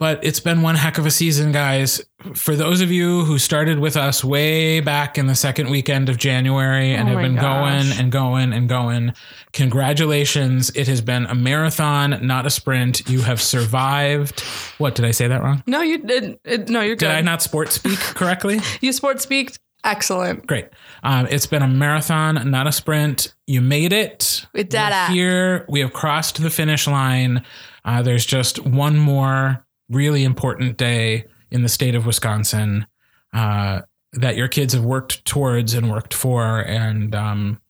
But 0.01 0.24
it's 0.24 0.40
been 0.40 0.62
one 0.62 0.76
heck 0.76 0.96
of 0.96 1.05
a 1.05 1.11
season, 1.11 1.53
guys. 1.53 2.01
For 2.34 2.57
those 2.57 2.80
of 2.80 2.90
you 2.90 3.24
who 3.26 3.38
started 3.38 3.78
with 3.78 3.98
us 3.98 4.24
way 4.24 4.80
back 4.80 5.18
in 5.18 5.26
the 5.26 5.34
second 5.34 5.68
weekend 5.70 6.09
of 6.09 6.16
January 6.16 6.94
and 6.94 7.07
Oh 7.09 7.12
have 7.12 7.20
been 7.22 7.34
gosh. 7.34 7.42
going 7.86 7.98
and 8.01 8.11
going 8.11 8.53
and 8.55 8.66
going, 8.66 9.12
congratulations. 9.53 10.70
It 10.74 10.88
has 10.88 11.01
been 11.01 11.26
a 11.26 11.34
marathon, 11.34 12.18
not 12.26 12.46
a 12.46 12.51
sprint. 12.51 13.09
You 13.09 13.20
have 13.20 13.40
survived. 13.42 14.40
What, 14.78 14.94
did 14.94 15.05
I 15.05 15.11
say 15.11 15.28
that 15.28 15.42
wrong? 15.42 15.62
no, 15.66 15.82
you 15.82 15.98
did. 15.98 16.38
It, 16.44 16.68
no, 16.68 16.80
you're 16.80 16.96
good. 16.96 17.07
Did 17.09 17.11
I 17.16 17.20
not 17.20 17.42
sport 17.42 17.70
speak 17.70 17.98
correctly? 17.98 18.61
You 18.80 18.92
sports 18.92 19.22
speak 19.22 19.57
excellent. 19.84 20.46
Great. 20.46 20.68
Um, 21.03 21.26
it's 21.30 21.46
been 21.46 21.62
a 21.62 21.68
marathon, 21.68 22.51
not 22.51 22.66
a 22.66 22.72
sprint. 22.72 23.34
You 23.46 23.61
made 23.61 23.92
it. 23.92 24.46
Did 24.55 24.70
We're. 24.72 25.11
Here, 25.11 25.66
we 25.68 25.80
have 25.80 25.92
crossed 25.92 26.40
the 26.42 26.51
finish 26.51 26.86
line. 26.86 27.44
Uh, 27.84 28.03
there's 28.03 28.26
just 28.26 28.64
one 28.64 28.96
more 28.98 29.64
really 29.91 30.24
important 30.24 30.76
day 30.76 31.24
in 31.51 31.62
the 31.62 31.68
state 31.68 31.95
of 31.95 32.07
Wisconsin 32.07 32.86
uh, 33.32 33.80
that 34.12 34.36
your 34.36 34.49
kids 34.49 34.72
have 34.72 34.84
worked 34.84 35.24
towards 35.24 35.74
and 35.74 35.91
worked 35.91 36.14
for. 36.14 36.61
And 36.61 37.14
um, 37.14 37.61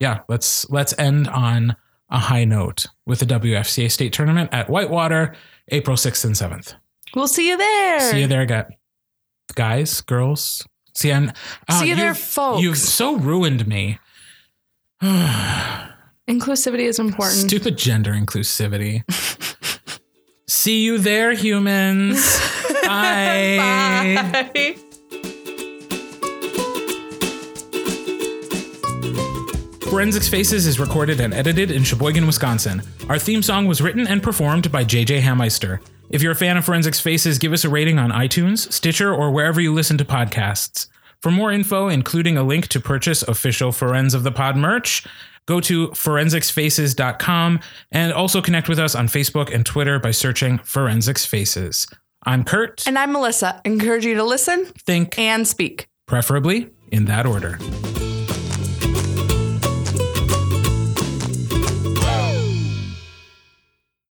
yeah, 0.00 0.20
let's 0.28 0.68
let's 0.70 0.94
end 0.98 1.28
on 1.28 1.76
a 2.10 2.18
high 2.18 2.44
note 2.44 2.86
with 3.06 3.20
the 3.20 3.26
WFCA 3.26 3.90
state 3.90 4.12
tournament 4.12 4.50
at 4.52 4.70
Whitewater, 4.70 5.34
April 5.68 5.96
6th 5.96 6.24
and 6.24 6.34
7th. 6.34 6.74
We'll 7.14 7.28
see 7.28 7.48
you 7.48 7.56
there. 7.56 8.00
See 8.00 8.20
you 8.20 8.26
there, 8.26 8.46
guys, 8.46 8.66
guys, 9.54 10.00
girls. 10.02 10.66
See, 10.94 11.12
I'm, 11.12 11.32
oh, 11.68 11.80
See 11.80 11.88
you 11.90 11.96
there, 11.96 12.14
folks. 12.14 12.62
You've 12.62 12.78
so 12.78 13.16
ruined 13.16 13.66
me. 13.68 13.98
Inclusivity 16.28 16.80
is 16.80 16.98
important. 16.98 17.38
Stupid 17.38 17.78
gender 17.78 18.12
inclusivity. 18.12 19.04
See 20.48 20.82
you 20.82 20.96
there, 20.96 21.34
humans. 21.34 22.40
Bye. 22.84 24.16
Bye. 24.54 24.76
Forensics 29.90 30.28
Faces 30.28 30.66
is 30.66 30.80
recorded 30.80 31.20
and 31.20 31.34
edited 31.34 31.70
in 31.70 31.84
Sheboygan, 31.84 32.26
Wisconsin. 32.26 32.82
Our 33.10 33.18
theme 33.18 33.42
song 33.42 33.66
was 33.66 33.82
written 33.82 34.06
and 34.06 34.22
performed 34.22 34.72
by 34.72 34.84
JJ 34.84 35.20
Hammeister. 35.20 35.80
If 36.08 36.22
you're 36.22 36.32
a 36.32 36.36
fan 36.36 36.56
of 36.56 36.64
Forensics 36.64 37.00
Faces, 37.00 37.36
give 37.36 37.52
us 37.52 37.64
a 37.64 37.68
rating 37.68 37.98
on 37.98 38.10
iTunes, 38.10 38.72
Stitcher, 38.72 39.12
or 39.12 39.30
wherever 39.30 39.60
you 39.60 39.74
listen 39.74 39.98
to 39.98 40.04
podcasts. 40.04 40.88
For 41.20 41.30
more 41.30 41.52
info, 41.52 41.88
including 41.88 42.38
a 42.38 42.42
link 42.42 42.68
to 42.68 42.80
purchase 42.80 43.22
official 43.22 43.70
Forens 43.72 44.14
of 44.14 44.22
the 44.22 44.32
Pod 44.32 44.56
merch, 44.56 45.04
go 45.48 45.60
to 45.62 45.88
forensicsfaces.com 45.88 47.60
and 47.90 48.12
also 48.12 48.42
connect 48.42 48.68
with 48.68 48.78
us 48.78 48.94
on 48.94 49.08
Facebook 49.08 49.52
and 49.52 49.64
Twitter 49.64 49.98
by 49.98 50.10
searching 50.10 50.58
Forensics 50.58 51.24
Faces. 51.24 51.86
I'm 52.24 52.44
Kurt. 52.44 52.86
And 52.86 52.98
I'm 52.98 53.12
Melissa. 53.12 53.60
Encourage 53.64 54.04
you 54.04 54.14
to 54.16 54.24
listen 54.24 54.66
Think 54.66 55.18
and 55.18 55.48
speak. 55.48 55.88
preferably 56.06 56.68
in 56.92 57.06
that 57.06 57.24
order. 57.24 57.58